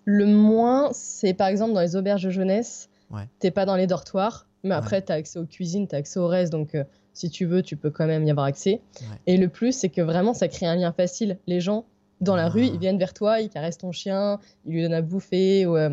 Le 0.05 0.25
moins, 0.25 0.89
c'est 0.93 1.33
par 1.33 1.47
exemple 1.47 1.73
dans 1.73 1.81
les 1.81 1.95
auberges 1.95 2.23
de 2.23 2.31
jeunesse, 2.31 2.89
ouais. 3.11 3.27
t'es 3.39 3.51
pas 3.51 3.65
dans 3.65 3.75
les 3.75 3.85
dortoirs, 3.85 4.47
mais 4.63 4.75
après, 4.75 5.03
tu 5.03 5.11
as 5.11 5.15
accès 5.15 5.39
aux 5.39 5.45
cuisines, 5.45 5.87
tu 5.87 5.95
as 5.95 5.99
accès 5.99 6.19
au 6.19 6.27
reste, 6.27 6.51
donc 6.51 6.75
euh, 6.75 6.83
si 7.13 7.29
tu 7.29 7.45
veux, 7.45 7.61
tu 7.61 7.77
peux 7.77 7.89
quand 7.89 8.05
même 8.05 8.25
y 8.25 8.31
avoir 8.31 8.45
accès. 8.45 8.81
Et 9.27 9.37
le 9.37 9.47
plus, 9.47 9.73
c'est 9.73 9.89
que 9.89 10.01
vraiment, 10.01 10.33
ça 10.33 10.47
crée 10.47 10.65
un 10.65 10.75
lien 10.75 10.91
facile. 10.91 11.37
Les 11.47 11.59
gens, 11.59 11.85
dans 12.19 12.35
la 12.35 12.47
rue, 12.47 12.65
ils 12.65 12.75
ah. 12.75 12.79
viennent 12.79 12.99
vers 12.99 13.13
toi, 13.13 13.41
ils 13.41 13.49
caressent 13.49 13.79
ton 13.79 13.91
chien, 13.91 14.39
ils 14.65 14.73
lui 14.73 14.81
donnent 14.83 14.93
à 14.93 15.01
bouffer, 15.01 15.65
ou, 15.65 15.77
euh, 15.77 15.89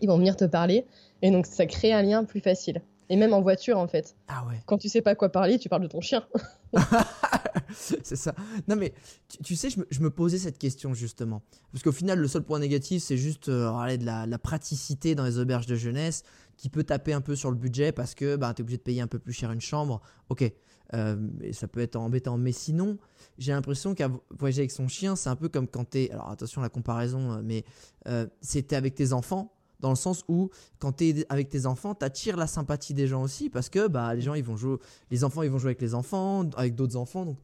ils 0.00 0.08
vont 0.08 0.18
venir 0.18 0.36
te 0.36 0.44
parler. 0.44 0.86
Et 1.22 1.30
donc, 1.30 1.46
ça 1.46 1.66
crée 1.66 1.92
un 1.92 2.02
lien 2.02 2.24
plus 2.24 2.40
facile. 2.40 2.82
Et 3.08 3.16
même 3.16 3.32
en 3.32 3.42
voiture, 3.42 3.78
en 3.78 3.88
fait. 3.88 4.16
Ah 4.28 4.44
ouais. 4.48 4.56
Quand 4.66 4.78
tu 4.78 4.88
sais 4.88 5.02
pas 5.02 5.14
quoi 5.14 5.30
parler, 5.30 5.58
tu 5.58 5.68
parles 5.68 5.82
de 5.82 5.88
ton 5.88 6.00
chien. 6.00 6.24
c'est 7.72 8.16
ça. 8.16 8.34
Non, 8.68 8.76
mais 8.76 8.92
tu, 9.44 9.56
sais, 9.56 9.68
je 9.70 10.00
me, 10.00 10.10
posais 10.10 10.38
cette 10.38 10.58
question 10.58 10.94
justement. 10.94 11.42
Parce 11.72 11.82
qu'au 11.82 11.92
final, 11.92 12.18
le 12.18 12.28
seul 12.28 12.42
point 12.42 12.58
négatif, 12.58 13.02
c'est 13.02 13.16
juste 13.16 13.48
euh, 13.48 13.96
de 13.96 14.04
la, 14.04 14.38
praticité 14.38 15.14
dans 15.14 15.24
les 15.24 15.38
auberges 15.38 15.66
de 15.66 15.74
jeunesse 15.74 16.22
qui 16.56 16.68
peut 16.68 16.84
taper 16.84 17.12
un 17.12 17.20
peu 17.20 17.36
sur 17.36 17.50
le 17.50 17.56
budget 17.56 17.92
parce 17.92 18.14
que 18.14 18.36
bah, 18.36 18.52
tu 18.54 18.60
es 18.60 18.62
obligé 18.62 18.78
de 18.78 18.82
payer 18.82 19.00
un 19.00 19.06
peu 19.06 19.18
plus 19.18 19.32
cher 19.32 19.52
une 19.52 19.60
chambre. 19.60 20.00
Ok. 20.28 20.50
Euh, 20.94 21.16
et 21.40 21.52
ça 21.52 21.68
peut 21.68 21.80
être 21.80 21.96
embêtant. 21.96 22.36
Mais 22.36 22.52
sinon, 22.52 22.98
j'ai 23.38 23.52
l'impression 23.52 23.94
qu'à 23.94 24.10
voyager 24.38 24.60
avec 24.60 24.70
son 24.70 24.88
chien, 24.88 25.16
c'est 25.16 25.30
un 25.30 25.36
peu 25.36 25.48
comme 25.48 25.66
quand 25.66 25.88
tu 25.90 26.02
es. 26.02 26.10
Alors 26.10 26.30
attention 26.30 26.60
à 26.60 26.64
la 26.64 26.70
comparaison, 26.70 27.40
mais 27.42 27.64
euh, 28.08 28.26
c'était 28.40 28.76
avec 28.76 28.94
tes 28.94 29.12
enfants 29.12 29.52
dans 29.82 29.90
le 29.90 29.96
sens 29.96 30.24
où 30.28 30.48
quand 30.78 30.92
tu 30.92 31.08
es 31.08 31.26
avec 31.28 31.50
tes 31.50 31.66
enfants, 31.66 31.94
tu 31.94 32.04
attires 32.04 32.36
la 32.36 32.46
sympathie 32.46 32.94
des 32.94 33.06
gens 33.06 33.22
aussi 33.22 33.50
parce 33.50 33.68
que 33.68 33.88
bah, 33.88 34.14
les 34.14 34.22
gens 34.22 34.34
ils 34.34 34.44
vont 34.44 34.56
jouer, 34.56 34.78
les 35.10 35.24
enfants 35.24 35.42
ils 35.42 35.50
vont 35.50 35.58
jouer 35.58 35.70
avec 35.70 35.82
les 35.82 35.94
enfants, 35.94 36.48
avec 36.56 36.74
d'autres 36.74 36.96
enfants, 36.96 37.26
donc 37.26 37.38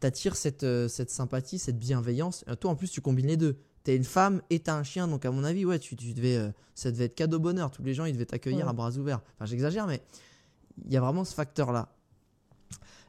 tu 0.00 0.06
attires 0.06 0.34
cette, 0.34 0.64
euh, 0.64 0.88
cette 0.88 1.10
sympathie, 1.10 1.58
cette 1.58 1.78
bienveillance. 1.78 2.44
Et 2.50 2.56
toi 2.56 2.72
en 2.72 2.74
plus 2.74 2.90
tu 2.90 3.00
combines 3.00 3.28
les 3.28 3.36
deux. 3.36 3.58
Tu 3.84 3.90
es 3.90 3.96
une 3.96 4.04
femme 4.04 4.42
et 4.48 4.60
tu 4.60 4.70
as 4.70 4.76
un 4.76 4.82
chien, 4.82 5.06
donc 5.06 5.24
à 5.24 5.30
mon 5.30 5.44
avis, 5.44 5.64
ouais, 5.64 5.78
tu, 5.78 5.94
tu 5.96 6.14
devais, 6.14 6.36
euh, 6.36 6.50
ça 6.74 6.90
devait 6.90 7.04
être 7.04 7.14
cadeau 7.14 7.38
bonheur. 7.38 7.70
Tous 7.70 7.82
les 7.82 7.94
gens 7.94 8.06
ils 8.06 8.14
devaient 8.14 8.26
t'accueillir 8.26 8.68
à 8.68 8.72
bras 8.72 8.96
ouverts. 8.96 9.20
Enfin 9.34 9.44
j'exagère, 9.44 9.86
mais 9.86 10.00
il 10.86 10.92
y 10.92 10.96
a 10.96 11.00
vraiment 11.00 11.24
ce 11.24 11.34
facteur-là. 11.34 11.92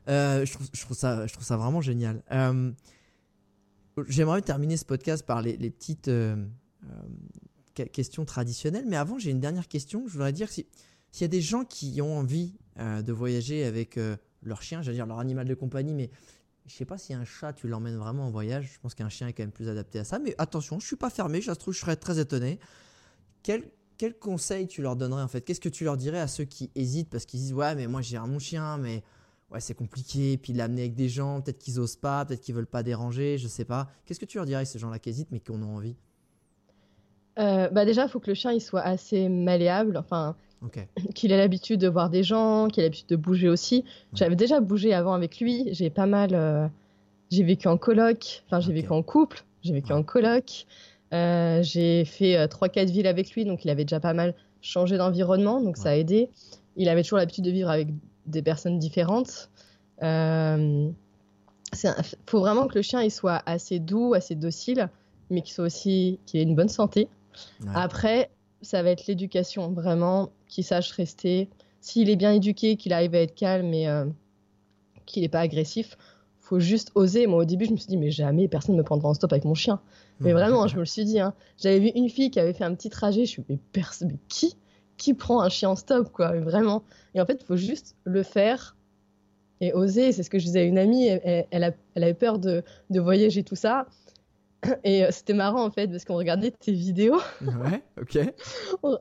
Euh, 0.10 0.46
je, 0.46 0.54
trouve, 0.54 0.68
je, 0.74 0.82
trouve 0.82 0.98
ça, 0.98 1.26
je 1.26 1.34
trouve 1.34 1.46
ça 1.46 1.56
vraiment 1.56 1.80
génial. 1.80 2.22
J'aimerais 4.08 4.42
terminer 4.42 4.76
ce 4.76 4.86
podcast 4.86 5.24
par 5.26 5.42
les, 5.42 5.56
les 5.56 5.70
petites 5.70 6.10
question 7.74 8.26
traditionnelle. 8.26 8.86
Mais 8.88 8.98
avant, 8.98 9.20
j'ai 9.20 9.32
une 9.32 9.40
dernière 9.40 9.68
question. 9.68 10.08
Je 10.08 10.14
voudrais 10.14 10.34
dire 10.34 10.50
s'il 10.50 10.66
y 11.22 11.24
a 11.24 11.28
des 11.28 11.42
gens 11.42 11.66
qui 11.66 12.02
ont 12.02 12.18
envie 12.18 12.56
euh, 12.80 13.02
de 13.02 13.14
voyager 13.14 13.64
avec 13.66 13.98
euh, 13.98 14.16
leur 14.42 14.62
chien, 14.62 14.82
j'allais 14.82 14.98
dire 14.98 15.06
leur 15.06 15.20
animal 15.20 15.48
de 15.48 15.54
compagnie, 15.54 15.94
mais 15.94 16.10
je 16.66 16.74
sais 16.74 16.86
pas 16.86 16.98
si 16.98 17.14
un 17.14 17.26
chat, 17.26 17.54
tu 17.54 17.68
l'emmènes 17.68 17.98
vraiment 17.98 18.28
en 18.28 18.32
voyage. 18.32 18.72
Je 18.74 18.80
pense 18.80 18.96
qu'un 18.96 19.10
chien 19.10 19.28
est 19.28 19.34
quand 19.34 19.44
même 19.44 19.52
plus 19.52 19.68
adapté 19.68 20.00
à 20.00 20.04
ça. 20.04 20.20
Mais 20.20 20.34
attention, 20.38 20.80
je 20.80 20.88
suis 20.88 20.96
pas 20.96 21.10
fermé. 21.10 21.42
Se 21.42 21.52
trouve, 21.52 21.74
je 21.74 21.80
serais 21.80 21.98
très 21.98 22.20
étonné. 22.20 22.60
Quel, 23.42 23.64
quel 23.98 24.18
conseil 24.18 24.68
tu 24.68 24.82
leur 24.82 24.96
donnerais 24.96 25.24
en 25.24 25.28
fait? 25.28 25.42
Qu'est-ce 25.42 25.60
que 25.60 25.70
tu 25.70 25.84
leur 25.84 25.98
dirais 25.98 26.20
à 26.20 26.28
ceux 26.28 26.46
qui 26.46 26.72
hésitent 26.76 27.10
parce 27.10 27.26
qu'ils 27.26 27.42
disent 27.42 27.54
ouais, 27.54 27.76
mais 27.76 27.88
moi 27.88 28.02
j'ai 28.02 28.18
mon 28.20 28.40
chien, 28.40 28.78
mais 28.78 29.04
ouais, 29.52 29.60
c'est 29.60 29.76
compliqué. 29.76 30.38
Puis 30.38 30.54
l'amener 30.54 30.84
avec 30.84 30.96
des 30.96 31.10
gens, 31.10 31.42
peut-être 31.42 31.60
qu'ils 31.60 31.80
osent 31.80 31.98
pas, 31.98 32.24
peut-être 32.26 32.42
qu'ils 32.42 32.56
veulent 32.56 32.66
pas 32.66 32.84
déranger, 32.84 33.38
je 33.38 33.48
sais 33.48 33.66
pas. 33.66 33.92
Qu'est-ce 34.06 34.20
que 34.20 34.26
tu 34.26 34.38
leur 34.38 34.46
dirais 34.46 34.62
à 34.62 34.66
ces 34.66 34.80
gens-là 34.80 35.00
qui 35.00 35.10
hésitent 35.10 35.32
mais 35.32 35.42
qui 35.42 35.52
en 35.52 35.62
ont 35.62 35.76
envie? 35.76 35.98
Euh, 37.40 37.70
bah 37.70 37.86
déjà, 37.86 38.04
il 38.04 38.10
faut 38.10 38.20
que 38.20 38.30
le 38.30 38.36
chien 38.36 38.52
il 38.52 38.62
soit 38.62 38.82
assez 38.82 39.28
malléable, 39.30 39.98
enfin, 39.98 40.36
qu'il 41.16 41.32
ait 41.32 41.38
l'habitude 41.38 41.80
de 41.80 41.88
voir 41.88 42.10
des 42.10 42.24
gens, 42.24 42.68
qu'il 42.68 42.82
ait 42.82 42.86
l'habitude 42.86 43.10
de 43.10 43.16
bouger 43.16 43.50
aussi. 43.50 43.84
J'avais 44.14 44.36
déjà 44.36 44.60
bougé 44.60 44.94
avant 44.94 45.14
avec 45.14 45.40
lui, 45.40 45.68
j'ai 45.72 45.90
pas 45.90 46.06
mal. 46.06 46.32
Euh, 46.34 46.68
j'ai 47.32 47.44
vécu 47.44 47.68
en 47.68 47.78
coloc, 47.78 48.44
enfin, 48.46 48.60
j'ai 48.60 48.74
vécu 48.74 48.92
en 48.92 49.02
couple, 49.02 49.44
j'ai 49.64 49.74
vécu 49.74 49.92
en 49.92 50.04
coloc. 50.04 50.68
Euh, 51.14 51.64
j'ai 51.64 52.06
fait 52.06 52.48
3-4 52.48 52.92
villes 52.92 53.08
avec 53.08 53.32
lui, 53.32 53.46
donc 53.46 53.66
il 53.66 53.70
avait 53.72 53.86
déjà 53.86 54.00
pas 54.00 54.14
mal 54.14 54.36
changé 54.62 54.98
d'environnement, 54.98 55.60
donc 55.60 55.78
ça 55.78 55.90
a 55.90 55.96
aidé. 55.96 56.30
Il 56.76 56.90
avait 56.90 57.02
toujours 57.02 57.18
l'habitude 57.18 57.44
de 57.44 57.52
vivre 57.52 57.70
avec 57.70 57.88
des 58.28 58.42
personnes 58.44 58.78
différentes. 58.78 59.50
Il 60.02 60.94
faut 62.28 62.40
vraiment 62.40 62.68
que 62.68 62.76
le 62.76 62.82
chien 62.84 63.02
il 63.02 63.12
soit 63.12 63.42
assez 63.46 63.80
doux, 63.80 64.14
assez 64.14 64.36
docile, 64.36 64.90
mais 65.32 65.42
qu'il 65.42 65.54
soit 65.54 65.66
aussi 65.66 66.20
qu'il 66.26 66.40
ait 66.40 66.44
une 66.44 66.56
bonne 66.56 66.70
santé. 66.70 67.08
Après, 67.74 68.30
ça 68.62 68.82
va 68.84 68.90
être 68.90 69.08
l'éducation, 69.08 69.72
vraiment, 69.72 70.32
qu'il 70.48 70.64
sache 70.64 70.92
rester. 70.92 71.50
S'il 71.82 72.10
est 72.10 72.16
bien 72.16 72.32
éduqué, 72.32 72.78
qu'il 72.78 72.94
arrive 72.94 73.14
à 73.16 73.20
être 73.20 73.36
calme 73.36 73.74
et 73.74 73.88
euh, 73.88 74.06
qu'il 75.06 75.24
n'est 75.24 75.30
pas 75.30 75.42
agressif, 75.42 75.98
faut 76.40 76.60
juste 76.60 76.92
oser. 76.96 77.28
Moi, 77.28 77.40
au 77.40 77.46
début, 77.46 77.66
je 77.66 77.72
me 77.72 77.78
suis 77.78 77.88
dit, 77.88 77.98
mais 77.98 78.12
jamais 78.12 78.48
personne 78.48 78.76
ne 78.76 78.80
me 78.80 78.84
prendra 78.84 79.10
en 79.10 79.14
stop 79.14 79.32
avec 79.32 79.46
mon 79.46 79.56
chien. 79.56 79.80
Mais 80.20 80.34
vraiment, 80.34 80.68
je 80.68 80.76
me 80.76 80.82
le 80.82 80.86
suis 80.86 81.06
dit. 81.06 81.20
Hein. 81.20 81.34
J'avais 81.58 81.80
vu 81.80 81.88
une 81.96 82.10
fille 82.10 82.32
qui 82.32 82.40
avait 82.40 82.54
fait 82.54 82.64
un 82.64 82.74
petit 82.76 82.90
trajet. 82.90 83.26
Je 83.26 83.32
suis 83.32 83.44
mais, 83.50 83.60
personne, 83.72 84.10
mais 84.10 84.20
qui 84.28 84.56
qui 84.98 85.14
prend 85.16 85.42
un 85.42 85.50
chien 85.50 85.70
en 85.70 85.76
stop, 85.76 86.12
quoi 86.12 86.40
Vraiment. 86.40 86.84
Et 87.16 87.22
en 87.22 87.26
fait, 87.26 87.40
il 87.42 87.46
faut 87.46 87.58
juste 87.58 87.96
le 88.04 88.24
faire 88.24 88.78
et 89.60 89.74
oser. 89.74 90.12
C'est 90.12 90.24
ce 90.24 90.30
que 90.30 90.40
je 90.40 90.46
disais 90.46 90.60
à 90.60 90.64
une 90.64 90.78
amie. 90.78 91.08
Elle, 91.08 91.48
elle, 91.50 91.64
a, 91.64 91.72
elle 91.96 92.04
avait 92.04 92.14
peur 92.14 92.40
de, 92.40 92.64
de 92.90 93.00
voyager, 93.00 93.44
tout 93.44 93.56
ça. 93.56 93.88
Et 94.84 95.04
euh, 95.04 95.10
c'était 95.12 95.34
marrant 95.34 95.66
en 95.66 95.72
fait 95.72 95.88
parce 95.88 96.06
qu'on 96.06 96.16
regardait 96.16 96.52
tes 96.52 96.72
vidéos. 96.72 97.20
Ouais, 97.42 97.84
ok. 98.02 98.20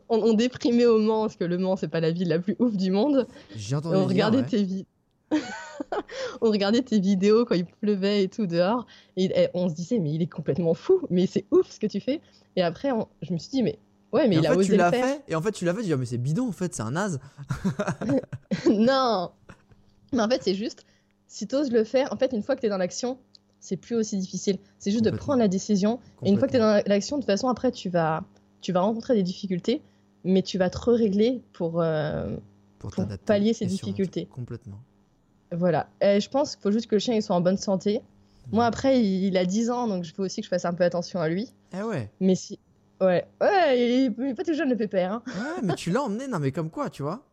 on, 0.08 0.32
déprimait 0.34 0.86
au 0.86 0.98
Mans 0.98 1.22
parce 1.22 1.36
que 1.36 1.44
le 1.44 1.58
Mans 1.58 1.76
c'est 1.76 1.88
pas 1.88 2.00
la 2.00 2.10
ville 2.10 2.28
la 2.28 2.38
plus 2.38 2.56
ouf 2.58 2.76
du 2.76 2.90
monde. 2.90 3.26
J'ai 3.56 3.76
entendu. 3.76 3.96
On 3.96 4.04
regardait 4.06 4.42
tes 4.42 4.62
vidéos. 4.62 4.86
on 6.42 6.50
regardait 6.50 6.82
tes 6.82 7.00
vidéos 7.00 7.44
quand 7.44 7.54
il 7.54 7.64
pleuvait 7.64 8.24
et 8.24 8.28
tout 8.28 8.46
dehors 8.46 8.86
et, 9.16 9.48
on 9.54 9.70
se 9.70 9.74
disait 9.74 9.98
mais 9.98 10.12
il 10.12 10.20
est 10.20 10.26
complètement 10.26 10.74
fou 10.74 11.00
mais 11.08 11.26
c'est 11.26 11.46
ouf 11.50 11.70
ce 11.70 11.80
que 11.80 11.86
tu 11.86 12.00
fais 12.00 12.20
et 12.54 12.62
après 12.62 12.90
je 13.22 13.32
me 13.32 13.38
suis 13.38 13.48
dit 13.48 13.62
mais 13.62 13.78
ouais 14.12 14.28
mais 14.28 14.36
il 14.36 14.46
a 14.46 14.54
osé 14.54 14.76
le 14.76 14.90
faire. 14.90 15.06
Fait, 15.06 15.22
et 15.28 15.34
en 15.34 15.40
fait 15.40 15.52
tu 15.52 15.64
l'as 15.64 15.72
fait 15.72 15.80
tu 15.80 15.86
dis 15.86 15.94
oh, 15.94 15.96
mais 15.96 16.04
c'est 16.04 16.18
bidon 16.18 16.48
en 16.48 16.52
fait 16.52 16.74
c'est 16.74 16.82
un 16.82 16.90
naze. 16.90 17.18
non 18.70 19.30
mais 20.12 20.20
en 20.20 20.28
fait 20.28 20.42
c'est 20.42 20.54
juste 20.54 20.84
si 21.28 21.46
tu 21.46 21.54
oses 21.54 21.72
le 21.72 21.84
faire 21.84 22.12
en 22.12 22.18
fait 22.18 22.32
une 22.32 22.42
fois 22.42 22.54
que 22.54 22.60
tu 22.60 22.66
es 22.66 22.70
dans 22.70 22.76
l'action 22.76 23.18
c'est 23.62 23.76
plus 23.76 23.94
aussi 23.94 24.18
difficile. 24.18 24.58
C'est 24.78 24.90
juste 24.90 25.04
de 25.04 25.10
prendre 25.10 25.38
la 25.38 25.48
décision. 25.48 26.00
Et 26.24 26.30
une 26.30 26.36
fois 26.36 26.48
que 26.48 26.52
tu 26.52 26.58
es 26.58 26.60
dans 26.60 26.82
l'action, 26.86 27.16
de 27.16 27.22
toute 27.22 27.30
façon, 27.30 27.48
après, 27.48 27.70
tu 27.70 27.88
vas, 27.88 28.24
tu 28.60 28.72
vas 28.72 28.80
rencontrer 28.80 29.14
des 29.14 29.22
difficultés, 29.22 29.80
mais 30.24 30.42
tu 30.42 30.58
vas 30.58 30.68
te 30.68 30.78
régler 30.78 31.40
pour, 31.52 31.80
euh, 31.80 32.36
pour, 32.80 32.92
pallier 33.24 33.54
ces 33.54 33.64
difficultés. 33.64 34.26
Complètement. 34.26 34.80
Voilà. 35.52 35.88
Et 36.00 36.20
je 36.20 36.28
pense 36.28 36.56
qu'il 36.56 36.62
faut 36.62 36.72
juste 36.72 36.88
que 36.88 36.96
le 36.96 36.98
chien 36.98 37.14
il 37.14 37.22
soit 37.22 37.36
en 37.36 37.40
bonne 37.40 37.56
santé. 37.56 38.02
Moi, 38.50 38.66
après, 38.66 39.00
il, 39.00 39.36
a 39.36 39.44
10 39.44 39.70
ans, 39.70 39.86
donc 39.86 40.02
je 40.02 40.12
veux 40.16 40.24
aussi 40.24 40.40
que 40.40 40.46
je 40.46 40.50
fasse 40.50 40.64
un 40.64 40.74
peu 40.74 40.82
attention 40.82 41.20
à 41.20 41.28
lui. 41.28 41.48
Eh 41.72 41.82
ouais. 41.82 42.10
Mais 42.18 42.34
si. 42.34 42.58
Ouais, 43.00 43.24
ouais, 43.40 44.06
il 44.06 44.14
n'est 44.18 44.34
pas 44.34 44.42
tout 44.42 44.54
jeune, 44.54 44.70
le 44.70 44.76
pépère. 44.76 45.12
Hein. 45.12 45.22
Ouais, 45.26 45.62
mais 45.62 45.74
tu 45.76 45.90
l'as 45.92 46.02
emmené, 46.02 46.26
non, 46.26 46.40
mais 46.40 46.50
comme 46.50 46.70
quoi, 46.70 46.90
tu 46.90 47.02
vois. 47.02 47.24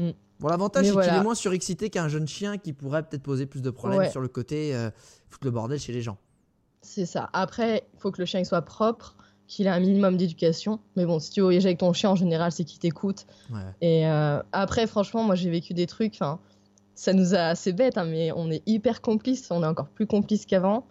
Mm. 0.00 0.10
Bon, 0.40 0.48
l'avantage, 0.48 0.86
c'est 0.86 0.92
qu'il 0.92 1.14
est 1.14 1.22
moins 1.22 1.34
surexcité 1.34 1.90
qu'un 1.90 2.08
jeune 2.08 2.26
chien 2.26 2.56
qui 2.56 2.72
pourrait 2.72 3.02
peut-être 3.02 3.22
poser 3.22 3.44
plus 3.46 3.60
de 3.60 3.70
problèmes 3.70 4.10
sur 4.10 4.20
le 4.20 4.28
côté, 4.28 4.74
euh, 4.74 4.90
foutre 5.28 5.44
le 5.44 5.50
bordel 5.50 5.78
chez 5.78 5.92
les 5.92 6.00
gens. 6.00 6.16
C'est 6.82 7.04
ça. 7.04 7.28
Après, 7.34 7.86
il 7.94 8.00
faut 8.00 8.10
que 8.10 8.22
le 8.22 8.24
chien 8.24 8.42
soit 8.42 8.62
propre, 8.62 9.16
qu'il 9.46 9.66
ait 9.66 9.70
un 9.70 9.80
minimum 9.80 10.16
d'éducation. 10.16 10.80
Mais 10.96 11.04
bon, 11.04 11.18
si 11.18 11.30
tu 11.30 11.42
voyages 11.42 11.66
avec 11.66 11.78
ton 11.78 11.92
chien, 11.92 12.10
en 12.10 12.16
général, 12.16 12.52
c'est 12.52 12.64
qu'il 12.64 12.78
t'écoute. 12.78 13.26
Et 13.82 14.06
euh, 14.06 14.42
après, 14.52 14.86
franchement, 14.86 15.24
moi, 15.24 15.34
j'ai 15.34 15.50
vécu 15.50 15.74
des 15.74 15.86
trucs. 15.86 16.14
Enfin, 16.14 16.40
ça 16.94 17.12
nous 17.12 17.34
a 17.34 17.40
assez 17.40 17.74
bête, 17.74 17.98
hein, 17.98 18.06
mais 18.06 18.32
on 18.32 18.50
est 18.50 18.62
hyper 18.66 19.02
complices. 19.02 19.50
On 19.50 19.62
est 19.62 19.66
encore 19.66 19.88
plus 19.88 20.06
complices 20.06 20.46
qu'avant. 20.46 20.86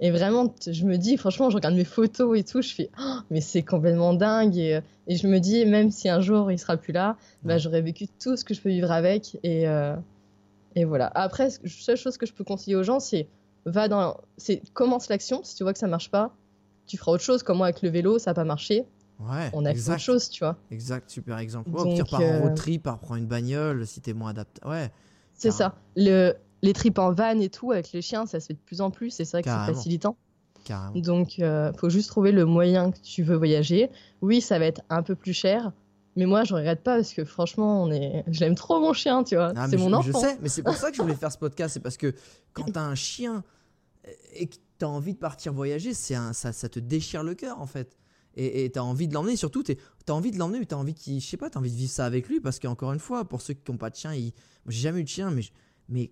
Et 0.00 0.10
vraiment, 0.10 0.52
je 0.66 0.84
me 0.84 0.96
dis, 0.96 1.16
franchement, 1.16 1.50
je 1.50 1.56
regarde 1.56 1.74
mes 1.74 1.84
photos 1.84 2.38
et 2.38 2.42
tout, 2.42 2.60
je 2.62 2.74
fais, 2.74 2.90
oh, 3.00 3.18
mais 3.30 3.40
c'est 3.40 3.62
complètement 3.62 4.12
dingue. 4.12 4.56
Et, 4.56 4.80
je 5.08 5.26
me 5.28 5.38
dis, 5.38 5.64
même 5.66 5.90
si 5.90 6.08
un 6.08 6.20
jour 6.20 6.50
il 6.50 6.58
sera 6.58 6.76
plus 6.76 6.92
là, 6.92 7.16
bah, 7.42 7.58
j'aurais 7.58 7.82
vécu 7.82 8.06
tout 8.08 8.36
ce 8.36 8.44
que 8.44 8.54
je 8.54 8.60
peux 8.60 8.70
vivre 8.70 8.90
avec. 8.90 9.38
Et, 9.42 9.68
euh, 9.68 9.94
et 10.74 10.84
voilà. 10.84 11.10
Après, 11.14 11.48
la 11.62 11.70
seule 11.70 11.96
chose 11.96 12.16
que 12.16 12.26
je 12.26 12.32
peux 12.32 12.44
conseiller 12.44 12.76
aux 12.76 12.82
gens, 12.82 13.00
c'est 13.00 13.28
va 13.66 13.88
dans, 13.88 14.18
c'est 14.36 14.62
commence 14.72 15.08
l'action. 15.08 15.42
Si 15.44 15.54
tu 15.54 15.62
vois 15.62 15.72
que 15.72 15.78
ça 15.78 15.86
marche 15.86 16.10
pas, 16.10 16.34
tu 16.86 16.96
feras 16.96 17.12
autre 17.12 17.22
chose. 17.22 17.42
Comme 17.42 17.58
moi 17.58 17.66
avec 17.66 17.82
le 17.82 17.88
vélo, 17.88 18.18
ça 18.18 18.30
n'a 18.30 18.34
pas 18.34 18.44
marché. 18.44 18.84
Ouais, 19.20 19.50
on 19.52 19.64
a 19.64 19.72
fait 19.72 19.90
autre 19.90 20.00
chose, 20.00 20.28
tu 20.28 20.40
vois. 20.42 20.56
Exact, 20.70 21.08
super 21.08 21.38
exemple. 21.38 21.70
Ouais, 21.70 21.96
Donc, 21.96 22.06
tu 22.06 22.14
en 22.14 22.18
road 22.18 22.50
euh, 22.50 22.54
trip, 22.54 22.82
prendre 22.82 23.16
une 23.16 23.26
bagnole 23.26 23.86
si 23.86 24.00
t'es 24.00 24.12
moins 24.12 24.30
adapté. 24.30 24.66
Ouais. 24.66 24.90
C'est 25.34 25.50
ça. 25.50 25.74
Le, 25.96 26.34
les 26.64 26.72
tripes 26.72 26.98
en 26.98 27.12
van 27.12 27.38
et 27.38 27.50
tout 27.50 27.72
avec 27.72 27.92
les 27.92 28.00
chiens, 28.00 28.24
ça 28.24 28.40
se 28.40 28.46
fait 28.46 28.54
de 28.54 28.58
plus 28.58 28.80
en 28.80 28.90
plus 28.90 29.20
et 29.20 29.26
c'est 29.26 29.36
vrai 29.36 29.42
que 29.42 29.50
c'est 29.50 29.74
facilitant. 29.74 30.16
Carrément. 30.64 30.98
Donc, 30.98 31.36
il 31.36 31.44
euh, 31.44 31.74
faut 31.74 31.90
juste 31.90 32.08
trouver 32.08 32.32
le 32.32 32.46
moyen 32.46 32.90
que 32.90 32.98
tu 33.00 33.22
veux 33.22 33.36
voyager. 33.36 33.90
Oui, 34.22 34.40
ça 34.40 34.58
va 34.58 34.64
être 34.64 34.80
un 34.88 35.02
peu 35.02 35.14
plus 35.14 35.34
cher, 35.34 35.72
mais 36.16 36.24
moi, 36.24 36.44
je 36.44 36.54
regrette 36.54 36.82
pas 36.82 36.96
parce 36.96 37.12
que 37.12 37.22
franchement, 37.26 37.82
on 37.82 37.90
est... 37.90 38.24
j'aime 38.28 38.54
trop 38.54 38.80
mon 38.80 38.94
chien, 38.94 39.24
tu 39.24 39.34
vois. 39.34 39.52
Ah, 39.54 39.66
c'est 39.68 39.76
mon 39.76 39.92
enfant. 39.92 40.08
Je 40.10 40.26
sais, 40.26 40.38
mais 40.40 40.48
c'est 40.48 40.62
pour 40.62 40.74
ça 40.74 40.90
que 40.90 40.96
je 40.96 41.02
voulais 41.02 41.14
faire 41.14 41.30
ce 41.30 41.36
podcast. 41.46 41.74
C'est 41.74 41.80
parce 41.80 41.98
que 41.98 42.14
quand 42.54 42.64
tu 42.64 42.78
as 42.78 42.82
un 42.82 42.94
chien 42.94 43.44
et 44.32 44.46
que 44.46 44.54
tu 44.78 44.84
as 44.86 44.88
envie 44.88 45.12
de 45.12 45.18
partir 45.18 45.52
voyager, 45.52 45.92
c'est 45.92 46.14
un... 46.14 46.32
ça, 46.32 46.54
ça 46.54 46.70
te 46.70 46.78
déchire 46.78 47.22
le 47.22 47.34
cœur 47.34 47.60
en 47.60 47.66
fait. 47.66 47.98
Et 48.36 48.70
tu 48.72 48.78
as 48.78 48.84
envie 48.84 49.06
de 49.06 49.14
l'emmener, 49.14 49.36
surtout, 49.36 49.62
tu 49.62 49.76
as 50.08 50.14
envie 50.14 50.32
de 50.32 50.38
l'emmener, 50.38 50.58
mais 50.60 50.66
tu 50.66 50.74
as 50.74 50.78
envie 50.78 50.94
qu'il, 50.94 51.20
je 51.20 51.26
sais 51.26 51.36
pas, 51.36 51.50
tu 51.50 51.58
as 51.58 51.60
envie 51.60 51.70
de 51.70 51.76
vivre 51.76 51.92
ça 51.92 52.06
avec 52.06 52.26
lui 52.26 52.40
parce 52.40 52.58
qu'encore 52.58 52.92
une 52.92 52.98
fois, 52.98 53.24
pour 53.28 53.42
ceux 53.42 53.54
qui 53.54 53.70
n'ont 53.70 53.76
pas 53.76 53.90
de 53.90 53.96
chien, 53.96 54.14
il... 54.14 54.32
j'ai 54.66 54.80
jamais 54.80 55.00
eu 55.00 55.04
de 55.04 55.08
chien, 55.08 55.30
mais, 55.30 55.42
mais 55.88 56.10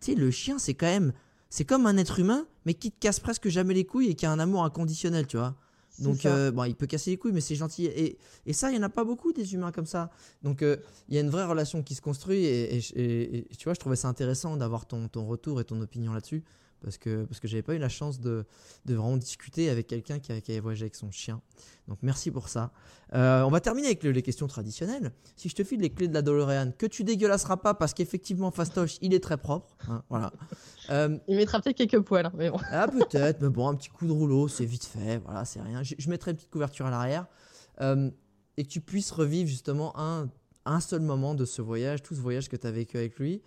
sais, 0.00 0.14
le 0.14 0.30
chien, 0.30 0.58
c'est 0.58 0.74
quand 0.74 0.86
même. 0.86 1.12
C'est 1.48 1.64
comme 1.64 1.86
un 1.86 1.96
être 1.96 2.20
humain, 2.20 2.46
mais 2.64 2.74
qui 2.74 2.92
te 2.92 3.00
casse 3.00 3.18
presque 3.18 3.48
jamais 3.48 3.74
les 3.74 3.84
couilles 3.84 4.08
et 4.08 4.14
qui 4.14 4.24
a 4.24 4.30
un 4.30 4.38
amour 4.38 4.64
inconditionnel, 4.64 5.26
tu 5.26 5.36
vois. 5.36 5.56
Donc, 5.98 6.24
euh, 6.24 6.52
bon, 6.52 6.64
il 6.64 6.76
peut 6.76 6.86
casser 6.86 7.10
les 7.10 7.16
couilles, 7.16 7.32
mais 7.32 7.40
c'est 7.40 7.56
gentil. 7.56 7.86
Et, 7.86 8.18
et 8.46 8.52
ça, 8.52 8.70
il 8.70 8.74
n'y 8.74 8.78
en 8.78 8.84
a 8.84 8.88
pas 8.88 9.04
beaucoup 9.04 9.32
des 9.32 9.52
humains 9.52 9.72
comme 9.72 9.86
ça. 9.86 10.10
Donc, 10.42 10.62
euh, 10.62 10.76
il 11.08 11.16
y 11.16 11.18
a 11.18 11.20
une 11.20 11.28
vraie 11.30 11.44
relation 11.44 11.82
qui 11.82 11.94
se 11.94 12.00
construit. 12.00 12.44
Et, 12.44 12.78
et, 12.94 13.48
tu 13.58 13.64
vois, 13.64 13.74
je 13.74 13.80
trouvais 13.80 13.96
ça 13.96 14.08
intéressant 14.08 14.56
d'avoir 14.56 14.86
ton, 14.86 15.08
ton 15.08 15.26
retour 15.26 15.60
et 15.60 15.64
ton 15.64 15.80
opinion 15.80 16.12
là-dessus 16.12 16.44
parce 16.82 16.98
que 16.98 17.24
parce 17.24 17.40
que 17.40 17.48
j'avais 17.48 17.62
pas 17.62 17.74
eu 17.74 17.78
la 17.78 17.88
chance 17.88 18.20
de, 18.20 18.44
de 18.86 18.94
vraiment 18.94 19.16
discuter 19.16 19.70
avec 19.70 19.86
quelqu'un 19.86 20.18
qui, 20.18 20.40
qui, 20.42 20.52
avait 20.52 20.60
voyagé 20.60 20.84
avec 20.84 20.94
son 20.94 21.10
chien. 21.10 21.40
Donc 21.88 21.98
merci 22.02 22.30
pour 22.30 22.48
ça. 22.48 22.72
Euh, 23.14 23.42
on 23.42 23.50
va 23.50 23.60
terminer 23.60 23.88
avec 23.88 24.02
les 24.02 24.22
questions 24.22 24.46
traditionnelles. 24.46 25.12
Si 25.36 25.48
je 25.48 25.54
te 25.54 25.64
file 25.64 25.80
les 25.80 25.90
clés 25.90 26.08
de 26.08 26.14
la 26.14 26.22
DeLorean, 26.22 26.72
que 26.76 26.86
tu 26.86 27.04
dégueulasseras 27.04 27.56
pas 27.56 27.74
parce 27.74 27.94
qu'effectivement 27.94 28.50
Fastoche 28.50 28.98
il 29.00 29.14
est 29.14 29.22
très 29.22 29.36
propre. 29.36 29.76
Hein, 29.88 30.02
voilà. 30.08 30.32
Euh, 30.90 31.18
il 31.28 31.36
mettra 31.36 31.60
peut-être 31.60 31.76
quelques 31.76 32.00
poils, 32.00 32.26
hein, 32.26 32.32
mais 32.34 32.50
bon. 32.50 32.58
ah 32.70 32.88
peut-être, 32.88 33.40
mais 33.42 33.50
bon 33.50 33.68
un 33.68 33.74
petit 33.74 33.90
coup 33.90 34.06
de 34.06 34.12
rouleau 34.12 34.48
c'est 34.48 34.64
vite 34.64 34.84
fait. 34.84 35.18
Voilà 35.18 35.44
c'est 35.44 35.60
rien. 35.60 35.82
Je, 35.82 36.08
mettrai 36.08 36.30
une 36.32 36.36
petite 36.36 36.50
couverture 36.50 36.86
à 36.86 36.90
l'arrière 36.90 37.26
euh, 37.80 38.10
et 38.56 38.64
que 38.64 38.68
tu 38.68 38.80
puisses 38.80 39.10
revivre 39.10 39.48
justement 39.48 39.98
un 39.98 40.28
un 40.66 40.80
seul 40.80 41.00
moment 41.00 41.34
de 41.34 41.46
ce 41.46 41.62
voyage, 41.62 42.02
tout 42.02 42.14
ce 42.14 42.20
voyage 42.20 42.48
que 42.48 42.56
tu 42.56 42.66
as 42.66 42.70
vécu 42.70 42.98
avec 42.98 43.18
lui. 43.18 43.42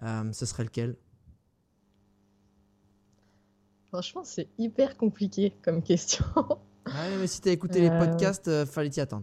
ce 0.00 0.46
serait 0.46 0.64
lequel? 0.64 0.96
Franchement, 3.94 4.22
c'est 4.24 4.48
hyper 4.58 4.96
compliqué 4.96 5.52
comme 5.62 5.80
question. 5.80 6.24
ouais, 6.36 7.16
mais 7.20 7.28
si 7.28 7.40
t'as 7.40 7.52
écouté 7.52 7.80
les 7.80 7.90
euh. 7.90 7.98
podcasts, 8.00 8.48
euh, 8.48 8.66
fallait 8.66 8.90
t'y 8.90 9.00
attendre. 9.00 9.22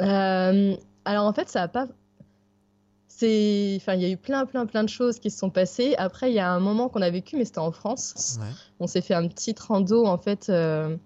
Euh, 0.00 0.74
alors 1.04 1.26
en 1.26 1.34
fait, 1.34 1.50
ça 1.50 1.64
a 1.64 1.68
pas. 1.68 1.86
C'est, 3.06 3.74
enfin, 3.76 3.96
il 3.96 4.00
y 4.00 4.06
a 4.06 4.08
eu 4.08 4.16
plein, 4.16 4.46
plein, 4.46 4.64
plein 4.64 4.82
de 4.82 4.88
choses 4.88 5.18
qui 5.18 5.30
se 5.30 5.38
sont 5.38 5.50
passées. 5.50 5.94
Après, 5.98 6.30
il 6.30 6.34
y 6.34 6.38
a 6.38 6.50
un 6.50 6.58
moment 6.58 6.88
qu'on 6.88 7.02
a 7.02 7.10
vécu, 7.10 7.36
mais 7.36 7.44
c'était 7.44 7.58
en 7.58 7.70
France. 7.70 8.38
On 8.78 8.86
s'est 8.86 9.02
fait 9.02 9.12
un 9.12 9.28
petit 9.28 9.54
rando 9.60 10.06
en 10.06 10.16
fait 10.16 10.48
au 10.48 10.96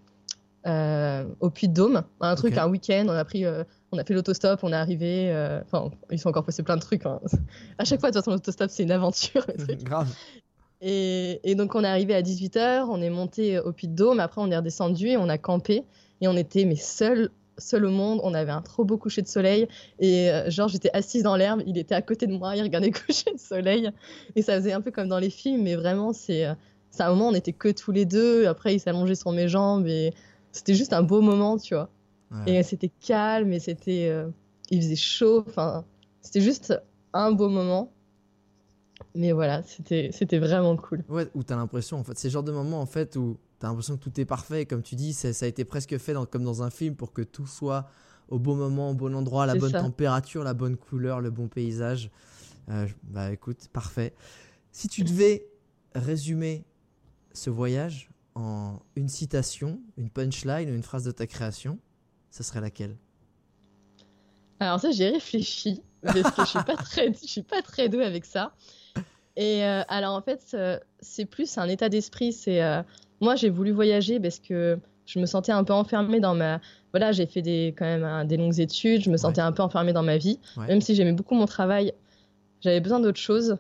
Puy 1.50 1.68
de 1.68 1.74
Dôme, 1.74 2.04
un 2.20 2.34
truc, 2.36 2.56
un 2.56 2.68
week-end. 2.68 3.06
On 3.08 3.16
a 3.16 3.24
pris, 3.24 3.44
on 3.90 3.98
a 3.98 4.04
fait 4.04 4.14
l'autostop, 4.14 4.60
on 4.62 4.72
est 4.72 4.76
arrivé. 4.76 5.60
Enfin, 5.64 5.90
ils 6.12 6.20
sont 6.20 6.28
encore 6.28 6.44
passés 6.44 6.62
plein 6.62 6.76
de 6.76 6.82
trucs. 6.82 7.04
Hein. 7.04 7.18
À 7.78 7.84
chaque 7.84 7.98
fois, 7.98 8.12
de 8.12 8.14
toute 8.14 8.24
façon, 8.24 8.30
l'autostop, 8.30 8.70
c'est 8.70 8.84
une 8.84 8.92
aventure. 8.92 9.44
Grave. 9.82 10.14
Et, 10.86 11.54
donc, 11.54 11.74
on 11.74 11.82
est 11.82 11.88
arrivé 11.88 12.14
à 12.14 12.20
18h, 12.20 12.86
on 12.90 13.00
est 13.00 13.08
monté 13.08 13.58
au 13.58 13.72
Puy 13.72 13.88
de 13.88 13.94
Dôme, 13.94 14.20
après, 14.20 14.42
on 14.42 14.50
est 14.50 14.56
redescendu 14.56 15.08
et 15.08 15.16
on 15.16 15.30
a 15.30 15.38
campé. 15.38 15.84
Et 16.20 16.28
on 16.28 16.36
était, 16.36 16.66
mais 16.66 16.76
seuls 16.76 17.30
seul 17.58 17.84
au 17.84 17.90
monde. 17.90 18.20
On 18.22 18.34
avait 18.34 18.52
un 18.52 18.62
trop 18.62 18.84
beau 18.84 18.96
coucher 18.96 19.22
de 19.22 19.28
soleil. 19.28 19.68
Et 19.98 20.30
euh, 20.30 20.50
genre, 20.50 20.68
j'étais 20.68 20.90
assise 20.92 21.22
dans 21.22 21.36
l'herbe, 21.36 21.62
il 21.66 21.78
était 21.78 21.94
à 21.94 22.02
côté 22.02 22.26
de 22.26 22.32
moi, 22.32 22.56
il 22.56 22.62
regardait 22.62 22.88
le 22.88 22.92
coucher 23.06 23.32
de 23.32 23.38
soleil. 23.38 23.90
Et 24.36 24.42
ça 24.42 24.56
faisait 24.56 24.72
un 24.72 24.80
peu 24.80 24.90
comme 24.90 25.08
dans 25.08 25.18
les 25.18 25.30
films, 25.30 25.62
mais 25.62 25.76
vraiment, 25.76 26.12
c'est. 26.12 26.46
Euh, 26.46 26.54
un 27.00 27.10
moment, 27.10 27.28
on 27.28 27.32
n'était 27.32 27.52
que 27.52 27.68
tous 27.68 27.90
les 27.90 28.04
deux. 28.04 28.46
Après, 28.46 28.74
il 28.74 28.78
s'allongeait 28.78 29.16
sur 29.16 29.32
mes 29.32 29.48
jambes 29.48 29.88
et 29.88 30.12
c'était 30.52 30.74
juste 30.74 30.92
un 30.92 31.02
beau 31.02 31.20
moment, 31.20 31.58
tu 31.58 31.74
vois. 31.74 31.88
Et 32.46 32.62
c'était 32.62 32.90
calme 33.04 33.52
et 33.52 33.58
c'était. 33.58 34.08
Euh, 34.08 34.28
il 34.70 34.80
faisait 34.80 34.96
chaud. 34.96 35.44
Enfin, 35.48 35.84
c'était 36.20 36.40
juste 36.40 36.80
un 37.12 37.32
beau 37.32 37.48
moment. 37.48 37.90
Mais 39.14 39.32
voilà, 39.32 39.62
c'était 39.62 40.38
vraiment 40.38 40.76
cool. 40.76 41.04
Ouais, 41.08 41.28
où 41.34 41.42
t'as 41.42 41.56
l'impression, 41.56 41.98
en 41.98 42.04
fait, 42.04 42.18
c'est 42.18 42.28
le 42.28 42.32
genre 42.32 42.42
de 42.42 42.52
moment, 42.52 42.80
en 42.80 42.86
fait, 42.86 43.16
où 43.16 43.38
t'as 43.58 43.68
l'impression 43.68 43.96
que 43.96 44.02
tout 44.02 44.20
est 44.20 44.24
parfait. 44.24 44.66
Comme 44.66 44.82
tu 44.82 44.94
dis, 44.94 45.12
ça, 45.12 45.28
a 45.28 45.48
été 45.48 45.64
presque 45.64 45.96
fait 45.98 46.12
dans, 46.12 46.26
comme 46.26 46.44
dans 46.44 46.62
un 46.62 46.70
film 46.70 46.94
pour 46.94 47.12
que 47.12 47.22
tout 47.22 47.46
soit 47.46 47.88
au 48.28 48.38
bon 48.38 48.56
moment, 48.56 48.90
au 48.90 48.94
bon 48.94 49.14
endroit, 49.14 49.46
la 49.46 49.54
bonne 49.54 49.72
température, 49.72 50.44
la 50.44 50.54
bonne 50.54 50.76
couleur, 50.76 51.20
le 51.20 51.30
bon 51.30 51.48
paysage. 51.48 52.10
Euh, 52.70 52.86
bah 53.04 53.32
écoute, 53.32 53.68
parfait. 53.72 54.14
Si 54.72 54.88
tu 54.88 55.04
devais 55.04 55.46
résumer 55.94 56.64
ce 57.32 57.50
voyage 57.50 58.10
en 58.34 58.80
une 58.96 59.08
citation, 59.08 59.80
une 59.96 60.08
punchline 60.08 60.70
ou 60.70 60.74
une 60.74 60.82
phrase 60.82 61.04
de 61.04 61.10
ta 61.10 61.26
création, 61.26 61.78
ce 62.30 62.42
serait 62.42 62.60
laquelle? 62.60 62.96
Alors 64.60 64.80
ça, 64.80 64.90
j'ai 64.90 65.10
réfléchi 65.10 65.82
parce 66.02 66.30
que 66.30 66.42
je 66.42 66.48
suis 66.48 66.64
pas 66.64 66.76
très, 66.76 67.12
je 67.12 67.26
suis 67.26 67.42
pas 67.42 67.62
très 67.62 67.88
douée 67.88 68.04
avec 68.04 68.24
ça. 68.24 68.54
Et 69.36 69.64
euh, 69.64 69.82
alors 69.88 70.14
en 70.14 70.22
fait, 70.22 70.56
c'est 71.00 71.24
plus 71.24 71.58
un 71.58 71.68
état 71.68 71.88
d'esprit. 71.88 72.32
C'est 72.32 72.62
euh, 72.62 72.82
moi 73.20 73.34
j'ai 73.34 73.50
voulu 73.50 73.72
voyager 73.72 74.20
parce 74.20 74.38
que 74.38 74.78
je 75.06 75.18
me 75.18 75.26
sentais 75.26 75.52
un 75.52 75.64
peu 75.64 75.72
enfermée 75.72 76.20
dans 76.20 76.34
ma. 76.34 76.60
Voilà, 76.92 77.12
j'ai 77.12 77.26
fait 77.26 77.42
des, 77.42 77.74
quand 77.76 77.84
même 77.84 78.26
des 78.26 78.36
longues 78.36 78.60
études, 78.60 79.02
je 79.02 79.10
me 79.10 79.16
sentais 79.16 79.40
un 79.40 79.50
peu 79.50 79.62
enfermée 79.62 79.92
dans 79.92 80.04
ma 80.04 80.16
vie. 80.16 80.38
Même 80.56 80.80
si 80.80 80.94
j'aimais 80.94 81.12
beaucoup 81.12 81.34
mon 81.34 81.46
travail, 81.46 81.92
j'avais 82.60 82.80
besoin 82.80 83.00
d'autre 83.00 83.18
chose. 83.18 83.58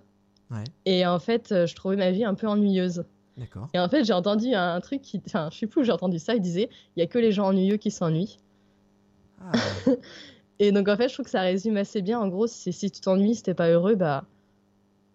Et 0.86 1.06
en 1.06 1.18
fait, 1.18 1.52
euh, 1.52 1.66
je 1.66 1.74
trouvais 1.74 1.96
ma 1.96 2.10
vie 2.10 2.24
un 2.24 2.34
peu 2.34 2.46
ennuyeuse. 2.46 3.04
Et 3.72 3.80
en 3.80 3.88
fait, 3.88 4.04
j'ai 4.04 4.12
entendu 4.12 4.54
un 4.54 4.80
truc 4.80 5.02
qui. 5.02 5.20
Enfin, 5.26 5.48
je 5.50 5.66
plus 5.66 5.80
où 5.80 5.84
j'ai 5.84 5.92
entendu 5.92 6.18
ça, 6.18 6.34
il 6.34 6.40
disait 6.40 6.70
il 6.96 7.00
y 7.00 7.02
a 7.02 7.06
que 7.06 7.18
les 7.18 7.32
gens 7.32 7.48
ennuyeux 7.48 7.76
qui 7.76 7.90
s'ennuient. 7.90 8.38
Ah. 9.40 9.52
et 10.60 10.70
donc, 10.70 10.88
en 10.88 10.96
fait, 10.96 11.08
je 11.08 11.14
trouve 11.14 11.24
que 11.24 11.30
ça 11.30 11.40
résume 11.40 11.76
assez 11.76 12.02
bien. 12.02 12.20
En 12.20 12.28
gros, 12.28 12.46
si, 12.46 12.72
si 12.72 12.90
tu 12.90 13.00
t'ennuies, 13.00 13.34
si 13.34 13.42
t'es 13.42 13.54
pas 13.54 13.68
heureux, 13.68 13.96
bah. 13.96 14.24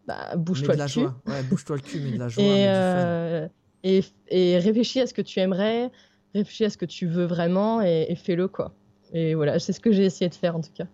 Bah, 0.09 0.35
bouge-toi 0.35 0.75
le 0.75 0.85
cul. 0.87 1.01
Ouais, 1.01 1.43
bouge-toi 1.43 1.75
le 1.75 1.81
cul, 1.83 1.99
mais 1.99 2.13
de 2.13 2.17
la 2.17 2.27
joie. 2.29 2.43
Et, 2.43 2.65
euh, 2.67 3.47
et, 3.83 4.03
et, 4.29 4.57
réfléchis 4.57 4.99
à 4.99 5.05
ce 5.05 5.13
que 5.13 5.21
tu 5.21 5.39
aimerais, 5.39 5.91
réfléchis 6.33 6.65
à 6.65 6.71
ce 6.71 6.77
que 6.77 6.85
tu 6.85 7.05
veux 7.05 7.25
vraiment 7.25 7.79
et, 7.83 8.15
fais-le, 8.15 8.47
quoi. 8.47 8.73
Et 9.13 9.35
voilà, 9.35 9.59
c'est 9.59 9.71
ce 9.71 9.79
que 9.79 9.91
j'ai 9.91 10.05
essayé 10.05 10.27
de 10.27 10.33
faire 10.33 10.55
en 10.55 10.61
tout 10.61 10.71
cas. 10.73 10.85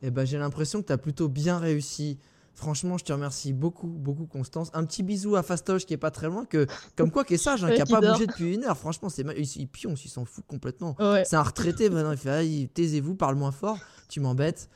Et 0.00 0.06
eh 0.08 0.10
ben, 0.10 0.24
j'ai 0.24 0.38
l'impression 0.38 0.80
que 0.80 0.86
tu 0.86 0.92
as 0.94 0.98
plutôt 0.98 1.28
bien 1.28 1.58
réussi. 1.58 2.18
Franchement, 2.54 2.96
je 2.96 3.04
te 3.04 3.12
remercie 3.12 3.52
beaucoup, 3.52 3.88
beaucoup, 3.88 4.24
Constance. 4.24 4.70
Un 4.72 4.86
petit 4.86 5.02
bisou 5.02 5.36
à 5.36 5.42
Fastoche 5.42 5.84
qui 5.84 5.92
est 5.92 5.98
pas 5.98 6.10
très 6.10 6.28
loin, 6.28 6.46
que, 6.46 6.66
comme 6.96 7.10
quoi, 7.10 7.24
qui 7.24 7.34
est 7.34 7.38
sage, 7.38 7.64
hein, 7.64 7.70
qui 7.74 7.82
a 7.82 7.86
pas 7.86 8.00
bougé 8.00 8.26
depuis 8.26 8.54
une 8.54 8.64
heure. 8.64 8.78
Franchement, 8.78 9.10
c'est 9.10 9.26
il, 9.36 9.62
il 9.62 9.68
pionce, 9.68 10.06
il 10.06 10.08
s'en 10.08 10.24
fout 10.24 10.44
complètement. 10.46 10.96
C'est 11.26 11.36
un 11.36 11.42
retraité 11.42 11.90
maintenant. 11.90 12.12
Il 12.12 12.18
fait, 12.18 12.70
taisez-vous, 12.72 13.14
parle 13.14 13.34
moins 13.34 13.52
fort, 13.52 13.78
tu 14.08 14.20
m'embêtes. 14.20 14.70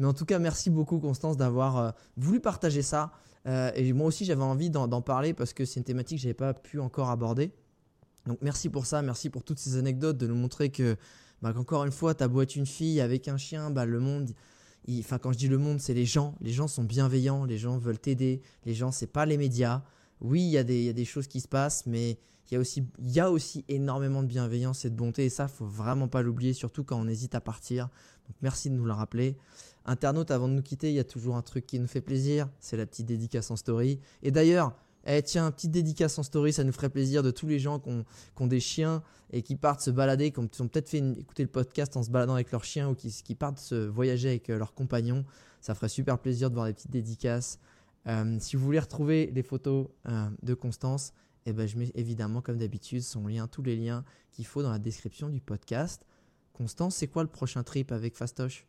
Mais 0.00 0.06
en 0.06 0.14
tout 0.14 0.24
cas, 0.24 0.38
merci 0.38 0.70
beaucoup, 0.70 0.98
Constance, 0.98 1.36
d'avoir 1.36 1.76
euh, 1.76 1.90
voulu 2.16 2.40
partager 2.40 2.80
ça. 2.80 3.12
Euh, 3.46 3.70
et 3.74 3.92
moi 3.92 4.06
aussi, 4.06 4.24
j'avais 4.24 4.42
envie 4.42 4.70
d'en 4.70 5.02
parler 5.02 5.34
parce 5.34 5.52
que 5.52 5.64
c'est 5.64 5.80
une 5.80 5.84
thématique 5.84 6.18
que 6.18 6.22
j'avais 6.22 6.34
pas 6.34 6.54
pu 6.54 6.78
encore 6.80 7.10
aborder. 7.10 7.52
Donc 8.26 8.38
merci 8.42 8.68
pour 8.68 8.86
ça, 8.86 9.02
merci 9.02 9.30
pour 9.30 9.44
toutes 9.44 9.58
ces 9.58 9.76
anecdotes, 9.76 10.18
de 10.18 10.26
nous 10.26 10.34
montrer 10.34 10.70
que, 10.70 10.96
bah, 11.40 11.52
qu'encore 11.52 11.84
une 11.84 11.92
fois, 11.92 12.14
ta 12.14 12.28
beau 12.28 12.42
être 12.42 12.56
une 12.56 12.66
fille 12.66 13.00
avec 13.00 13.28
un 13.28 13.38
chien, 13.38 13.70
bah, 13.70 13.86
le 13.86 13.98
monde, 13.98 14.30
enfin 14.98 15.18
quand 15.18 15.32
je 15.32 15.38
dis 15.38 15.48
le 15.48 15.58
monde, 15.58 15.80
c'est 15.80 15.94
les 15.94 16.04
gens. 16.04 16.34
Les 16.40 16.52
gens 16.52 16.68
sont 16.68 16.84
bienveillants, 16.84 17.44
les 17.44 17.58
gens 17.58 17.78
veulent 17.78 17.98
t'aider, 17.98 18.42
les 18.66 18.74
gens, 18.74 18.92
c'est 18.92 19.06
pas 19.06 19.24
les 19.24 19.38
médias. 19.38 19.82
Oui, 20.20 20.42
il 20.42 20.50
y, 20.50 20.58
a 20.58 20.62
des 20.64 21.04
choses 21.06 21.26
qui 21.28 21.40
se 21.40 21.48
passent, 21.48 21.86
mais 21.86 22.18
il 22.50 22.54
y, 22.54 22.56
a 22.56 22.60
aussi, 22.60 22.84
y 22.98 23.20
a 23.20 23.30
aussi 23.30 23.64
énormément 23.68 24.22
de 24.22 24.28
bienveillance 24.28 24.84
et 24.84 24.90
de 24.90 24.96
bonté, 24.96 25.24
et 25.24 25.28
ça, 25.30 25.48
faut 25.48 25.64
vraiment 25.64 26.08
pas 26.08 26.20
l'oublier, 26.20 26.52
surtout 26.52 26.84
quand 26.84 27.00
on 27.00 27.08
hésite 27.08 27.34
à 27.34 27.40
partir. 27.40 27.88
Donc 28.26 28.36
merci 28.42 28.68
de 28.68 28.74
nous 28.74 28.84
le 28.84 28.92
rappeler. 28.92 29.38
Internaute, 29.86 30.30
avant 30.30 30.48
de 30.48 30.54
nous 30.54 30.62
quitter, 30.62 30.90
il 30.90 30.94
y 30.94 31.00
a 31.00 31.04
toujours 31.04 31.36
un 31.36 31.42
truc 31.42 31.66
qui 31.66 31.78
nous 31.78 31.86
fait 31.86 32.00
plaisir, 32.00 32.48
c'est 32.60 32.76
la 32.76 32.86
petite 32.86 33.06
dédicace 33.06 33.50
en 33.50 33.56
story. 33.56 33.98
Et 34.22 34.30
d'ailleurs, 34.30 34.74
eh 35.06 35.22
tiens, 35.22 35.50
petite 35.50 35.70
dédicace 35.70 36.18
en 36.18 36.22
story, 36.22 36.52
ça 36.52 36.64
nous 36.64 36.72
ferait 36.72 36.90
plaisir 36.90 37.22
de 37.22 37.30
tous 37.30 37.46
les 37.46 37.58
gens 37.58 37.78
qui 37.78 37.88
ont, 37.88 38.46
des 38.46 38.60
chiens 38.60 39.02
et 39.32 39.42
qui 39.42 39.56
partent 39.56 39.80
se 39.80 39.90
balader, 39.90 40.30
qui 40.30 40.40
ont, 40.40 40.46
peut-être 40.46 40.88
fait 40.88 40.98
écouter 40.98 41.42
le 41.42 41.48
podcast 41.48 41.96
en 41.96 42.02
se 42.02 42.10
baladant 42.10 42.34
avec 42.34 42.52
leurs 42.52 42.64
chiens 42.64 42.90
ou 42.90 42.94
qui, 42.94 43.34
partent 43.34 43.58
se 43.58 43.86
voyager 43.86 44.28
avec 44.28 44.50
euh, 44.50 44.58
leurs 44.58 44.74
compagnons. 44.74 45.24
Ça 45.60 45.74
ferait 45.74 45.88
super 45.88 46.18
plaisir 46.18 46.50
de 46.50 46.54
voir 46.54 46.66
des 46.66 46.74
petites 46.74 46.90
dédicaces. 46.90 47.58
Euh, 48.06 48.36
si 48.40 48.56
vous 48.56 48.64
voulez 48.64 48.78
retrouver 48.78 49.30
les 49.34 49.42
photos 49.42 49.88
euh, 50.08 50.28
de 50.42 50.54
Constance, 50.54 51.12
eh 51.46 51.52
ben, 51.52 51.66
je 51.66 51.78
mets 51.78 51.90
évidemment, 51.94 52.42
comme 52.42 52.58
d'habitude, 52.58 53.02
son 53.02 53.26
lien, 53.26 53.46
tous 53.46 53.62
les 53.62 53.76
liens 53.76 54.04
qu'il 54.32 54.46
faut 54.46 54.62
dans 54.62 54.70
la 54.70 54.78
description 54.78 55.28
du 55.28 55.40
podcast. 55.40 56.04
Constance, 56.52 56.96
c'est 56.96 57.08
quoi 57.08 57.22
le 57.22 57.28
prochain 57.30 57.62
trip 57.62 57.92
avec 57.92 58.16
Fastoche? 58.16 58.66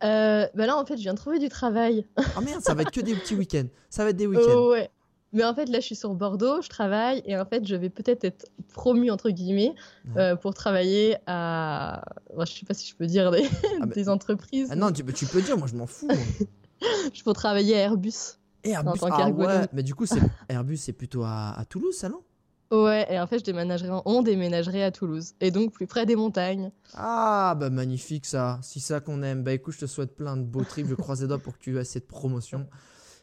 Bah 0.00 0.66
là, 0.66 0.76
en 0.76 0.84
fait, 0.84 0.96
je 0.96 1.02
viens 1.02 1.14
de 1.14 1.18
trouver 1.18 1.38
du 1.38 1.48
travail. 1.48 2.06
Ah 2.16 2.40
merde, 2.40 2.62
ça 2.62 2.74
va 2.74 2.82
être 2.82 2.90
que 2.90 3.00
des 3.00 3.14
petits 3.14 3.34
week-ends. 3.34 3.68
Ça 3.90 4.04
va 4.04 4.10
être 4.10 4.16
des 4.16 4.26
week-ends. 4.26 4.68
ouais. 4.70 4.90
Mais 5.34 5.42
en 5.44 5.52
fait, 5.52 5.68
là, 5.68 5.80
je 5.80 5.86
suis 5.86 5.96
sur 5.96 6.14
Bordeaux, 6.14 6.62
je 6.62 6.68
travaille, 6.68 7.20
et 7.26 7.36
en 7.36 7.44
fait, 7.44 7.66
je 7.66 7.74
vais 7.74 7.90
peut-être 7.90 8.22
être 8.22 8.46
promue, 8.72 9.10
entre 9.10 9.30
guillemets, 9.30 9.74
euh, 10.16 10.36
pour 10.36 10.54
travailler 10.54 11.16
à. 11.26 12.04
je 12.38 12.44
sais 12.44 12.64
pas 12.64 12.72
si 12.72 12.88
je 12.88 12.94
peux 12.94 13.06
dire 13.06 13.32
des, 13.32 13.44
ah, 13.82 13.86
des 13.94 14.08
entreprises. 14.08 14.68
Ah 14.70 14.76
non, 14.76 14.92
tu, 14.92 15.04
tu, 15.06 15.26
peux 15.26 15.42
dire, 15.42 15.58
moi, 15.58 15.66
je 15.66 15.74
m'en 15.74 15.88
fous. 15.88 16.08
je 17.12 17.24
peux 17.24 17.32
travailler 17.32 17.74
à 17.74 17.80
Airbus. 17.80 18.38
Airbus, 18.62 19.00
ah 19.02 19.28
ouais, 19.28 19.66
mais 19.72 19.82
du 19.82 19.96
coup, 19.96 20.06
Airbus, 20.48 20.76
c'est 20.76 20.92
plutôt 20.92 21.24
à, 21.24 21.64
Toulouse, 21.68 21.96
ça, 21.96 22.08
non? 22.08 22.22
Ouais, 22.82 23.06
et 23.12 23.20
en 23.20 23.26
fait, 23.26 23.38
je 23.38 23.44
déménagerai, 23.44 23.88
on 24.04 24.22
déménagerait 24.22 24.82
à 24.82 24.90
Toulouse, 24.90 25.34
et 25.40 25.50
donc 25.50 25.72
plus 25.72 25.86
près 25.86 26.06
des 26.06 26.16
montagnes. 26.16 26.72
Ah, 26.94 27.54
bah 27.58 27.70
magnifique 27.70 28.26
ça, 28.26 28.58
si 28.62 28.80
ça 28.80 29.00
qu'on 29.00 29.22
aime. 29.22 29.44
Bah 29.44 29.52
écoute, 29.52 29.74
je 29.74 29.80
te 29.80 29.86
souhaite 29.86 30.16
plein 30.16 30.36
de 30.36 30.42
beaux 30.42 30.64
trips, 30.64 30.88
je 30.88 30.94
croise 30.94 31.22
les 31.22 31.28
doigts 31.28 31.38
pour 31.38 31.54
que 31.54 31.62
tu 31.62 31.78
aies 31.78 31.84
cette 31.84 32.08
promotion. 32.08 32.66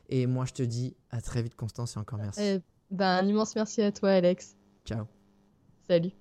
Et 0.10 0.26
moi, 0.26 0.45
je 0.45 0.54
te 0.54 0.64
dis 0.64 0.95
à 1.10 1.22
très 1.22 1.41
vite, 1.41 1.56
Constance, 1.56 1.95
et 1.95 1.99
encore 1.99 2.20
merci. 2.20 2.41
Eh 2.41 2.60
ben, 2.91 3.18
un 3.18 3.28
immense 3.28 3.56
merci 3.56 3.82
à 3.82 3.91
toi, 3.91 4.12
Alex. 4.12 4.56
Ciao. 4.86 5.06
Salut. 5.88 6.20